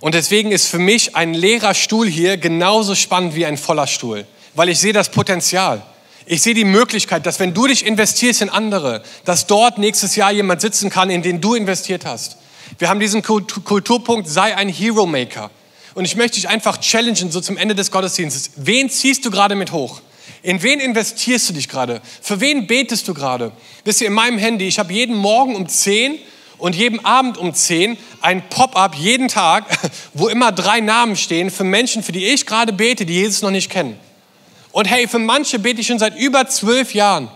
Und 0.02 0.14
deswegen 0.14 0.52
ist 0.52 0.68
für 0.68 0.78
mich 0.78 1.16
ein 1.16 1.34
leerer 1.34 1.74
Stuhl 1.74 2.08
hier 2.08 2.38
genauso 2.38 2.94
spannend 2.94 3.34
wie 3.34 3.48
ein 3.48 3.58
voller 3.58 3.88
Stuhl, 3.88 4.28
weil 4.54 4.70
ich 4.70 4.78
sehe 4.78 4.94
das 4.94 5.10
Potenzial. 5.10 5.82
Ich 6.28 6.44
sehe 6.44 6.54
die 6.54 6.64
Möglichkeit, 6.64 7.26
dass 7.26 7.40
wenn 7.40 7.56
du 7.56 7.66
dich 7.66 7.88
investierst 7.88 8.44
in 8.44 8.50
andere, 8.50 9.02
dass 9.24 9.48
dort 9.48 9.80
nächstes 9.80 10.16
Jahr 10.16 10.32
jemand 10.32 10.62
sitzen 10.62 10.92
kann, 10.92 11.10
in 11.10 11.24
den 11.24 11.42
du 11.42 11.56
investiert 11.56 12.06
hast. 12.06 12.38
Wir 12.78 12.90
haben 12.90 13.00
diesen 13.00 13.22
Kulturpunkt, 13.22 14.28
sei 14.28 14.56
ein 14.56 14.68
Hero 14.68 15.06
Maker. 15.06 15.50
Und 15.94 16.04
ich 16.04 16.18
möchte 16.18 16.36
dich 16.36 16.50
einfach 16.50 16.80
challengen, 16.80 17.32
so 17.32 17.40
zum 17.40 17.56
Ende 17.56 17.74
des 17.74 17.90
Gottesdienstes. 17.90 18.52
Wen 18.58 18.90
ziehst 18.90 19.24
du 19.26 19.32
gerade 19.32 19.56
mit 19.56 19.72
hoch? 19.72 20.02
In 20.44 20.62
wen 20.62 20.80
investierst 20.80 21.50
du 21.50 21.54
dich 21.54 21.70
gerade? 21.70 22.02
Für 22.22 22.42
wen 22.42 22.68
betest 22.68 23.08
du 23.08 23.14
gerade? 23.14 23.52
Wisst 23.86 24.02
ihr, 24.02 24.08
in 24.08 24.14
meinem 24.14 24.38
Handy, 24.38 24.68
ich 24.68 24.78
habe 24.78 24.92
jeden 24.92 25.16
Morgen 25.16 25.56
um 25.56 25.70
10 25.70 26.20
und 26.58 26.76
jeden 26.76 27.04
Abend 27.06 27.38
um 27.38 27.54
10 27.54 27.98
ein 28.22 28.50
Pop-up 28.50 28.96
jeden 28.96 29.30
Tag, 29.30 29.66
wo 30.14 30.28
immer 30.28 30.52
drei 30.52 30.82
Namen 30.82 31.16
stehen 31.16 31.50
für 31.52 31.64
Menschen, 31.64 32.04
für 32.04 32.12
die 32.12 32.26
ich 32.26 32.46
gerade 32.46 32.74
bete, 32.74 33.06
die 33.06 33.14
Jesus 33.14 33.42
noch 33.42 33.52
nicht 33.52 33.72
kennen. 33.72 33.98
Und 34.74 34.90
hey, 34.90 35.08
für 35.08 35.20
manche 35.20 35.60
bete 35.60 35.80
ich 35.80 35.88
schon 35.88 36.00
seit 36.00 36.18
über 36.18 36.48
zwölf 36.48 36.94
Jahren. 36.94 37.30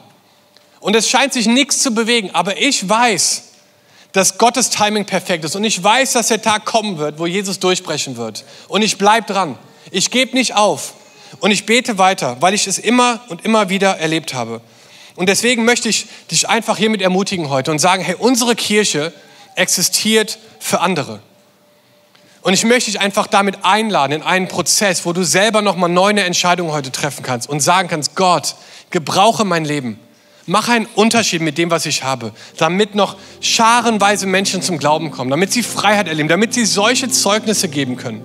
Und 0.81 0.95
es 0.95 1.09
scheint 1.09 1.31
sich 1.31 1.47
nichts 1.47 1.79
zu 1.79 1.91
bewegen, 1.91 2.31
aber 2.33 2.59
ich 2.61 2.87
weiß, 2.87 3.48
dass 4.11 4.37
Gottes 4.37 4.69
Timing 4.69 5.05
perfekt 5.05 5.45
ist. 5.45 5.55
Und 5.55 5.63
ich 5.63 5.83
weiß, 5.83 6.13
dass 6.13 6.27
der 6.27 6.41
Tag 6.41 6.65
kommen 6.65 6.97
wird, 6.97 7.19
wo 7.19 7.25
Jesus 7.27 7.59
durchbrechen 7.59 8.17
wird. 8.17 8.43
Und 8.67 8.81
ich 8.81 8.97
bleibe 8.97 9.31
dran. 9.31 9.57
Ich 9.91 10.11
gebe 10.11 10.35
nicht 10.35 10.55
auf. 10.55 10.93
Und 11.39 11.51
ich 11.51 11.65
bete 11.65 11.97
weiter, 11.97 12.37
weil 12.39 12.53
ich 12.53 12.67
es 12.67 12.79
immer 12.79 13.21
und 13.29 13.45
immer 13.45 13.69
wieder 13.69 13.97
erlebt 13.97 14.33
habe. 14.33 14.61
Und 15.15 15.29
deswegen 15.29 15.65
möchte 15.65 15.89
ich 15.89 16.07
dich 16.31 16.49
einfach 16.49 16.77
hiermit 16.77 17.01
ermutigen 17.01 17.49
heute 17.49 17.71
und 17.71 17.79
sagen, 17.79 18.03
hey, 18.03 18.15
unsere 18.17 18.55
Kirche 18.55 19.13
existiert 19.55 20.39
für 20.59 20.79
andere. 20.79 21.19
Und 22.41 22.53
ich 22.53 22.63
möchte 22.63 22.89
dich 22.89 23.01
einfach 23.01 23.27
damit 23.27 23.63
einladen 23.63 24.13
in 24.13 24.21
einen 24.21 24.47
Prozess, 24.47 25.05
wo 25.05 25.13
du 25.13 25.23
selber 25.23 25.61
nochmal 25.61 25.89
neue 25.89 26.21
Entscheidungen 26.21 26.71
heute 26.71 26.91
treffen 26.91 27.21
kannst 27.21 27.49
und 27.49 27.59
sagen 27.59 27.89
kannst, 27.89 28.15
Gott, 28.15 28.55
gebrauche 28.91 29.43
mein 29.43 29.65
Leben. 29.65 29.99
Mach 30.49 30.67
einen 30.67 30.87
Unterschied 30.95 31.43
mit 31.43 31.59
dem, 31.59 31.69
was 31.69 31.85
ich 31.85 32.03
habe, 32.03 32.31
damit 32.57 32.95
noch 32.95 33.17
scharenweise 33.39 34.25
Menschen 34.25 34.63
zum 34.63 34.79
Glauben 34.79 35.11
kommen, 35.11 35.29
damit 35.29 35.53
sie 35.53 35.61
Freiheit 35.61 36.07
erleben, 36.07 36.27
damit 36.27 36.55
sie 36.55 36.65
solche 36.65 37.07
Zeugnisse 37.07 37.69
geben 37.69 37.97
können. 37.97 38.21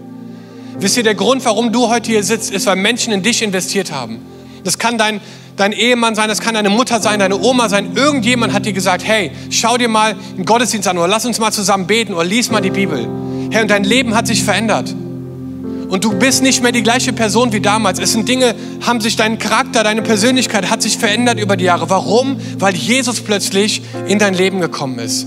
Wisst 0.79 0.97
ihr, 0.97 1.03
der 1.03 1.17
Grund, 1.17 1.45
warum 1.45 1.71
du 1.71 1.91
heute 1.91 2.11
hier 2.11 2.25
sitzt, 2.25 2.51
ist, 2.51 2.65
weil 2.65 2.77
Menschen 2.77 3.13
in 3.13 3.23
dich 3.23 3.43
investiert 3.43 3.93
haben. 3.93 4.25
Das 4.65 4.79
kann 4.79 4.97
dein, 4.97 5.21
dein 5.57 5.73
Ehemann 5.73 6.15
sein, 6.15 6.31
das 6.31 6.41
kann 6.41 6.55
deine 6.55 6.71
Mutter 6.71 6.99
sein, 6.99 7.21
deine 7.21 7.39
Oma 7.39 7.69
sein. 7.69 7.95
Irgendjemand 7.95 8.55
hat 8.55 8.65
dir 8.65 8.73
gesagt, 8.73 9.05
hey, 9.05 9.31
schau 9.51 9.77
dir 9.77 9.89
mal 9.89 10.17
einen 10.35 10.47
Gottesdienst 10.47 10.89
an 10.89 10.97
oder 10.97 11.09
lass 11.09 11.27
uns 11.27 11.39
mal 11.39 11.53
zusammen 11.53 11.87
beten 11.87 12.15
oder 12.15 12.25
lies 12.25 12.51
mal 12.51 12.63
die 12.63 12.71
Bibel. 12.71 13.07
Hey, 13.51 13.61
und 13.61 13.71
dein 13.71 13.85
Leben 13.85 14.15
hat 14.15 14.27
sich 14.27 14.43
verändert. 14.43 14.95
Und 15.95 16.03
du 16.03 16.13
bist 16.13 16.43
nicht 16.43 16.61
mehr 16.61 16.73
die 16.73 16.83
gleiche 16.83 17.13
Person 17.13 17.53
wie 17.53 17.61
damals. 17.61 18.01
Es 18.01 18.11
sind 18.11 18.29
Dinge, 18.29 18.57
haben 18.85 19.01
sich 19.01 19.15
dein 19.15 19.39
Charakter, 19.39 19.85
deine 19.85 20.03
Persönlichkeit 20.03 20.69
hat 20.69 20.83
sich 20.83 20.99
verändert 20.99 21.39
über 21.39 21.57
die 21.57 21.67
Jahre. 21.67 21.89
Warum? 21.89 22.37
Weil 22.59 22.75
Jesus 22.75 23.21
plötzlich 23.21 23.81
in 24.09 24.19
dein 24.19 24.35
Leben 24.35 24.61
gekommen 24.61 24.99
ist. 24.99 25.25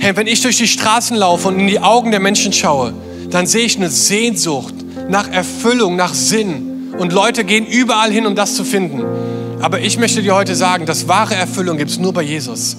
Hey, 0.00 0.16
wenn 0.16 0.26
ich 0.26 0.40
durch 0.40 0.56
die 0.56 0.66
Straßen 0.66 1.16
laufe 1.16 1.46
und 1.46 1.60
in 1.60 1.68
die 1.68 1.78
Augen 1.78 2.10
der 2.10 2.18
Menschen 2.18 2.52
schaue, 2.52 2.92
dann 3.30 3.46
sehe 3.46 3.64
ich 3.64 3.76
eine 3.76 3.88
Sehnsucht 3.88 4.74
nach 5.08 5.30
Erfüllung, 5.30 5.94
nach 5.94 6.12
Sinn. 6.12 6.92
Und 6.98 7.12
Leute 7.12 7.44
gehen 7.44 7.64
überall 7.64 8.10
hin, 8.10 8.26
um 8.26 8.34
das 8.34 8.56
zu 8.56 8.64
finden. 8.64 9.04
Aber 9.60 9.78
ich 9.78 9.96
möchte 9.96 10.22
dir 10.22 10.34
heute 10.34 10.56
sagen, 10.56 10.86
dass 10.86 11.06
wahre 11.06 11.36
Erfüllung 11.36 11.76
gibt 11.76 11.92
es 11.92 12.00
nur 12.00 12.12
bei 12.12 12.22
Jesus. 12.22 12.76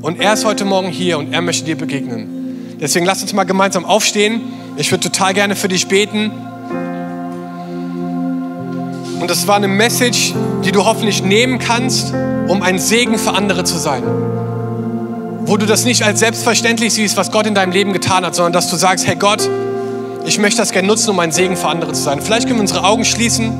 Und 0.00 0.20
er 0.20 0.34
ist 0.34 0.44
heute 0.44 0.66
Morgen 0.66 0.88
hier 0.88 1.18
und 1.18 1.32
er 1.32 1.42
möchte 1.42 1.64
dir 1.64 1.76
begegnen. 1.76 2.76
Deswegen 2.80 3.06
lass 3.06 3.22
uns 3.22 3.32
mal 3.32 3.42
gemeinsam 3.42 3.84
aufstehen. 3.84 4.61
Ich 4.76 4.90
würde 4.90 5.10
total 5.10 5.34
gerne 5.34 5.54
für 5.54 5.68
dich 5.68 5.88
beten. 5.88 6.30
Und 9.20 9.30
das 9.30 9.46
war 9.46 9.56
eine 9.56 9.68
Message, 9.68 10.34
die 10.64 10.72
du 10.72 10.84
hoffentlich 10.84 11.22
nehmen 11.22 11.58
kannst, 11.58 12.12
um 12.48 12.62
ein 12.62 12.78
Segen 12.78 13.18
für 13.18 13.34
andere 13.34 13.64
zu 13.64 13.76
sein. 13.76 14.02
Wo 15.44 15.56
du 15.56 15.66
das 15.66 15.84
nicht 15.84 16.02
als 16.02 16.20
selbstverständlich 16.20 16.94
siehst, 16.94 17.16
was 17.16 17.30
Gott 17.30 17.46
in 17.46 17.54
deinem 17.54 17.72
Leben 17.72 17.92
getan 17.92 18.24
hat, 18.24 18.34
sondern 18.34 18.52
dass 18.52 18.70
du 18.70 18.76
sagst, 18.76 19.06
hey 19.06 19.16
Gott, 19.16 19.48
ich 20.24 20.38
möchte 20.38 20.58
das 20.58 20.72
gerne 20.72 20.88
nutzen, 20.88 21.10
um 21.10 21.18
ein 21.18 21.32
Segen 21.32 21.56
für 21.56 21.68
andere 21.68 21.92
zu 21.92 22.02
sein. 22.02 22.20
Vielleicht 22.20 22.46
können 22.46 22.58
wir 22.58 22.62
unsere 22.62 22.84
Augen 22.84 23.04
schließen. 23.04 23.52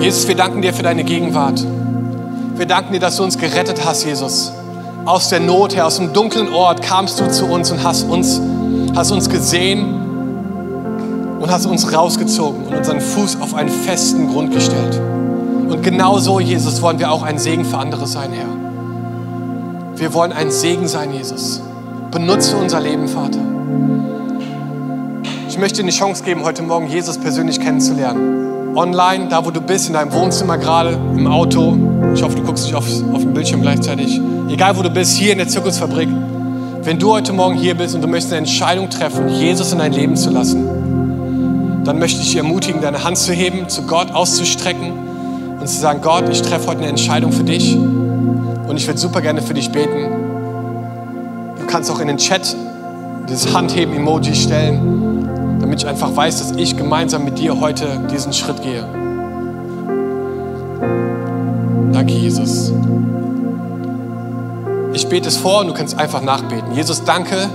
Jesus, 0.00 0.26
wir 0.26 0.34
danken 0.34 0.60
dir 0.60 0.74
für 0.74 0.82
deine 0.82 1.04
Gegenwart. 1.04 1.64
Wir 2.56 2.66
danken 2.66 2.92
dir, 2.92 3.00
dass 3.00 3.16
du 3.16 3.24
uns 3.24 3.38
gerettet 3.38 3.84
hast, 3.84 4.04
Jesus. 4.04 4.52
Aus 5.04 5.28
der 5.28 5.40
Not 5.40 5.76
her, 5.76 5.86
aus 5.86 5.96
dem 5.96 6.12
dunklen 6.12 6.52
Ort 6.52 6.82
kamst 6.82 7.20
du 7.20 7.30
zu 7.30 7.46
uns 7.46 7.70
und 7.70 7.82
hast 7.82 8.04
uns, 8.08 8.40
hast 8.94 9.12
uns 9.12 9.28
gesehen 9.28 9.94
und 11.40 11.50
hast 11.50 11.66
uns 11.66 11.92
rausgezogen 11.92 12.64
und 12.64 12.74
unseren 12.74 13.00
Fuß 13.00 13.40
auf 13.40 13.54
einen 13.54 13.68
festen 13.68 14.30
Grund 14.30 14.52
gestellt. 14.52 14.98
Und 15.68 15.82
genau 15.82 16.18
so, 16.18 16.40
Jesus, 16.40 16.80
wollen 16.80 16.98
wir 16.98 17.10
auch 17.10 17.22
ein 17.22 17.38
Segen 17.38 17.66
für 17.66 17.76
andere 17.76 18.06
sein, 18.06 18.30
Herr. 18.32 19.98
Wir 19.98 20.14
wollen 20.14 20.32
ein 20.32 20.50
Segen 20.50 20.88
sein, 20.88 21.12
Jesus. 21.12 21.60
Benutze 22.10 22.56
unser 22.56 22.80
Leben, 22.80 23.06
Vater. 23.06 23.40
Ich 25.48 25.58
möchte 25.58 25.76
dir 25.76 25.82
eine 25.82 25.92
Chance 25.92 26.24
geben, 26.24 26.44
heute 26.44 26.62
Morgen 26.62 26.86
Jesus 26.86 27.18
persönlich 27.18 27.60
kennenzulernen 27.60 28.44
online, 28.76 29.28
da 29.28 29.44
wo 29.44 29.50
du 29.50 29.60
bist, 29.60 29.88
in 29.88 29.94
deinem 29.94 30.12
Wohnzimmer 30.12 30.58
gerade, 30.58 30.98
im 31.16 31.26
Auto. 31.26 31.76
Ich 32.14 32.22
hoffe, 32.22 32.36
du 32.36 32.42
guckst 32.42 32.64
nicht 32.64 32.74
auf, 32.74 32.86
auf 33.12 33.22
den 33.22 33.32
Bildschirm 33.32 33.62
gleichzeitig. 33.62 34.20
Egal 34.48 34.76
wo 34.76 34.82
du 34.82 34.90
bist, 34.90 35.16
hier 35.16 35.32
in 35.32 35.38
der 35.38 35.48
Zirkusfabrik. 35.48 36.08
Wenn 36.82 36.98
du 36.98 37.12
heute 37.12 37.32
Morgen 37.32 37.56
hier 37.56 37.74
bist 37.74 37.94
und 37.94 38.02
du 38.02 38.08
möchtest 38.08 38.32
eine 38.32 38.40
Entscheidung 38.46 38.90
treffen, 38.90 39.28
Jesus 39.28 39.72
in 39.72 39.78
dein 39.78 39.92
Leben 39.92 40.16
zu 40.16 40.30
lassen, 40.30 41.82
dann 41.84 41.98
möchte 41.98 42.20
ich 42.20 42.28
dich 42.28 42.36
ermutigen, 42.36 42.80
deine 42.80 43.04
Hand 43.04 43.18
zu 43.18 43.32
heben, 43.32 43.68
zu 43.68 43.82
Gott 43.82 44.10
auszustrecken 44.10 44.92
und 45.60 45.68
zu 45.68 45.80
sagen, 45.80 46.00
Gott, 46.02 46.28
ich 46.30 46.42
treffe 46.42 46.68
heute 46.68 46.80
eine 46.80 46.88
Entscheidung 46.88 47.32
für 47.32 47.44
dich 47.44 47.74
und 47.76 48.76
ich 48.76 48.86
würde 48.86 48.98
super 48.98 49.20
gerne 49.20 49.42
für 49.42 49.54
dich 49.54 49.70
beten. 49.70 50.10
Du 51.58 51.66
kannst 51.66 51.90
auch 51.90 52.00
in 52.00 52.08
den 52.08 52.18
Chat 52.18 52.54
dieses 53.28 53.54
Handheben-Emoji 53.54 54.34
stellen 54.34 55.04
damit 55.64 55.82
ich 55.82 55.88
einfach 55.88 56.14
weiß, 56.14 56.38
dass 56.38 56.56
ich 56.58 56.76
gemeinsam 56.76 57.24
mit 57.24 57.38
dir 57.38 57.58
heute 57.58 57.98
diesen 58.12 58.34
Schritt 58.34 58.62
gehe. 58.62 58.86
Danke, 61.90 62.12
Jesus. 62.12 62.70
Ich 64.94 65.08
bete 65.08 65.28
es 65.28 65.36
vor 65.36 65.62
und 65.62 65.66
du 65.66 65.74
kannst 65.74 65.98
einfach 65.98 66.22
nachbeten. 66.22 66.72
Jesus, 66.72 67.02
danke, 67.02 67.50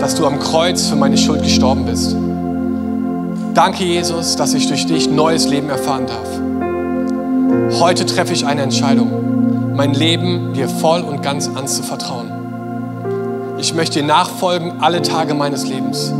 dass 0.00 0.14
du 0.14 0.26
am 0.26 0.40
Kreuz 0.40 0.86
für 0.86 0.96
meine 0.96 1.18
Schuld 1.18 1.42
gestorben 1.42 1.84
bist. 1.84 2.16
Danke, 3.52 3.84
Jesus, 3.84 4.34
dass 4.36 4.54
ich 4.54 4.66
durch 4.66 4.86
dich 4.86 5.10
neues 5.10 5.46
Leben 5.46 5.68
erfahren 5.68 6.06
darf. 6.06 7.80
Heute 7.80 8.06
treffe 8.06 8.32
ich 8.32 8.46
eine 8.46 8.62
Entscheidung, 8.62 9.74
mein 9.76 9.92
Leben 9.92 10.54
dir 10.54 10.70
voll 10.70 11.02
und 11.02 11.22
ganz 11.22 11.50
anzuvertrauen. 11.54 12.32
Ich 13.58 13.74
möchte 13.74 14.00
dir 14.00 14.06
nachfolgen 14.06 14.80
alle 14.80 15.02
Tage 15.02 15.34
meines 15.34 15.66
Lebens. 15.66 16.14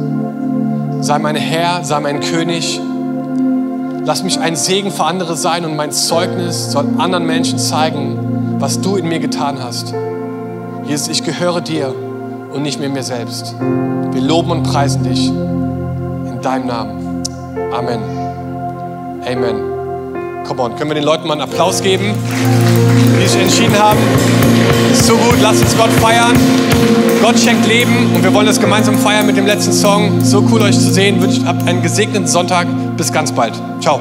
Sei 1.01 1.19
mein 1.19 1.37
Herr, 1.37 1.85
sei 1.85 2.01
mein 2.01 2.21
König. 2.21 2.79
Lass 4.05 4.23
mich 4.23 4.39
ein 4.39 4.57
Segen 4.57 4.91
für 4.91 5.05
andere 5.05 5.39
sein 5.39 5.65
und 5.65 5.75
mein 5.75 5.91
Zeugnis 5.91 6.71
soll 6.71 6.85
anderen 6.99 7.25
Menschen 7.25 7.59
zeigen, 7.59 8.22
was 8.63 8.81
du 8.81 8.95
in 8.95 9.09
mir 9.09 9.19
getan 9.19 9.61
hast. 9.61 9.93
Jesus, 10.87 11.09
ich 11.09 11.25
gehöre 11.25 11.61
dir 11.61 11.93
und 12.53 12.63
nicht 12.63 12.79
mehr 12.79 12.89
mir 12.89 13.03
selbst. 13.03 13.57
Wir 13.59 14.21
loben 14.21 14.53
und 14.53 14.63
preisen 14.63 15.03
dich 15.03 15.31
in 15.31 16.39
deinem 16.43 16.69
Namen. 16.69 17.25
Amen. 17.73 17.99
Amen. 19.27 20.45
Come 20.47 20.63
on, 20.63 20.77
können 20.77 20.91
wir 20.91 20.95
den 20.95 21.03
Leuten 21.03 21.27
mal 21.27 21.33
einen 21.33 21.43
Applaus 21.43 21.83
geben, 21.83 22.15
die 23.21 23.27
sich 23.27 23.43
entschieden 23.43 23.77
haben? 23.77 23.99
Ist 24.93 25.07
so 25.07 25.17
gut, 25.17 25.41
lasst 25.43 25.63
uns 25.63 25.77
Gott 25.77 25.91
feiern. 25.95 26.37
Gott 27.21 27.41
schenkt 27.41 27.67
Leben 27.67 28.15
und 28.15 28.23
wir 28.23 28.33
wollen 28.33 28.47
das 28.47 28.61
gemeinsam 28.61 28.97
feiern 28.97 29.27
mit 29.27 29.37
dem 29.37 29.47
letzten 29.47 29.73
Song. 29.73 30.21
So 30.21 30.45
cool 30.53 30.63
euch 30.63 30.79
zu 30.79 30.93
sehen. 30.93 31.21
Wünscht 31.21 31.43
habt 31.45 31.67
einen 31.67 31.83
gesegneten 31.83 32.29
Sonntag. 32.29 32.69
Bis 32.97 33.13
ganz 33.13 33.33
bald. 33.33 33.55
Ciao. 33.81 34.01